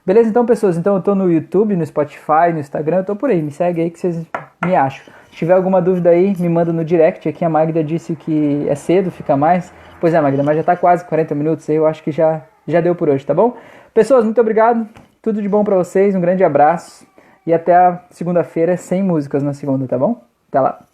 Beleza, 0.04 0.28
então, 0.28 0.46
pessoas? 0.46 0.78
Então, 0.78 0.96
eu 0.96 1.02
tô 1.02 1.14
no 1.14 1.30
YouTube, 1.30 1.76
no 1.76 1.84
Spotify, 1.84 2.52
no 2.52 2.58
Instagram, 2.58 2.98
eu 2.98 3.04
tô 3.04 3.16
por 3.16 3.30
aí. 3.30 3.42
Me 3.42 3.50
segue 3.50 3.82
aí 3.82 3.90
que 3.90 3.98
vocês 3.98 4.26
me 4.64 4.74
acham. 4.74 5.04
Se 5.30 5.36
tiver 5.36 5.54
alguma 5.54 5.80
dúvida 5.80 6.10
aí, 6.10 6.34
me 6.38 6.48
manda 6.48 6.72
no 6.72 6.84
direct. 6.84 7.28
Aqui 7.28 7.44
a 7.44 7.48
Magda 7.50 7.82
disse 7.84 8.16
que 8.16 8.66
é 8.68 8.74
cedo, 8.74 9.10
fica 9.10 9.36
mais. 9.36 9.72
Pois 10.00 10.12
é, 10.14 10.20
Magda, 10.20 10.42
mas 10.42 10.56
já 10.56 10.62
tá 10.62 10.76
quase 10.76 11.04
40 11.04 11.34
minutos 11.34 11.68
aí, 11.68 11.76
eu 11.76 11.86
acho 11.86 12.02
que 12.02 12.10
já, 12.10 12.42
já 12.66 12.80
deu 12.80 12.94
por 12.94 13.08
hoje, 13.08 13.24
tá 13.24 13.34
bom? 13.34 13.56
Pessoas, 13.92 14.24
muito 14.24 14.40
obrigado. 14.40 14.86
Tudo 15.24 15.40
de 15.40 15.48
bom 15.48 15.64
para 15.64 15.74
vocês, 15.74 16.14
um 16.14 16.20
grande 16.20 16.44
abraço 16.44 17.06
e 17.46 17.54
até 17.54 17.98
segunda-feira 18.10 18.76
sem 18.76 19.02
músicas 19.02 19.42
na 19.42 19.54
segunda, 19.54 19.88
tá 19.88 19.96
bom? 19.96 20.22
Até 20.50 20.60
lá. 20.60 20.84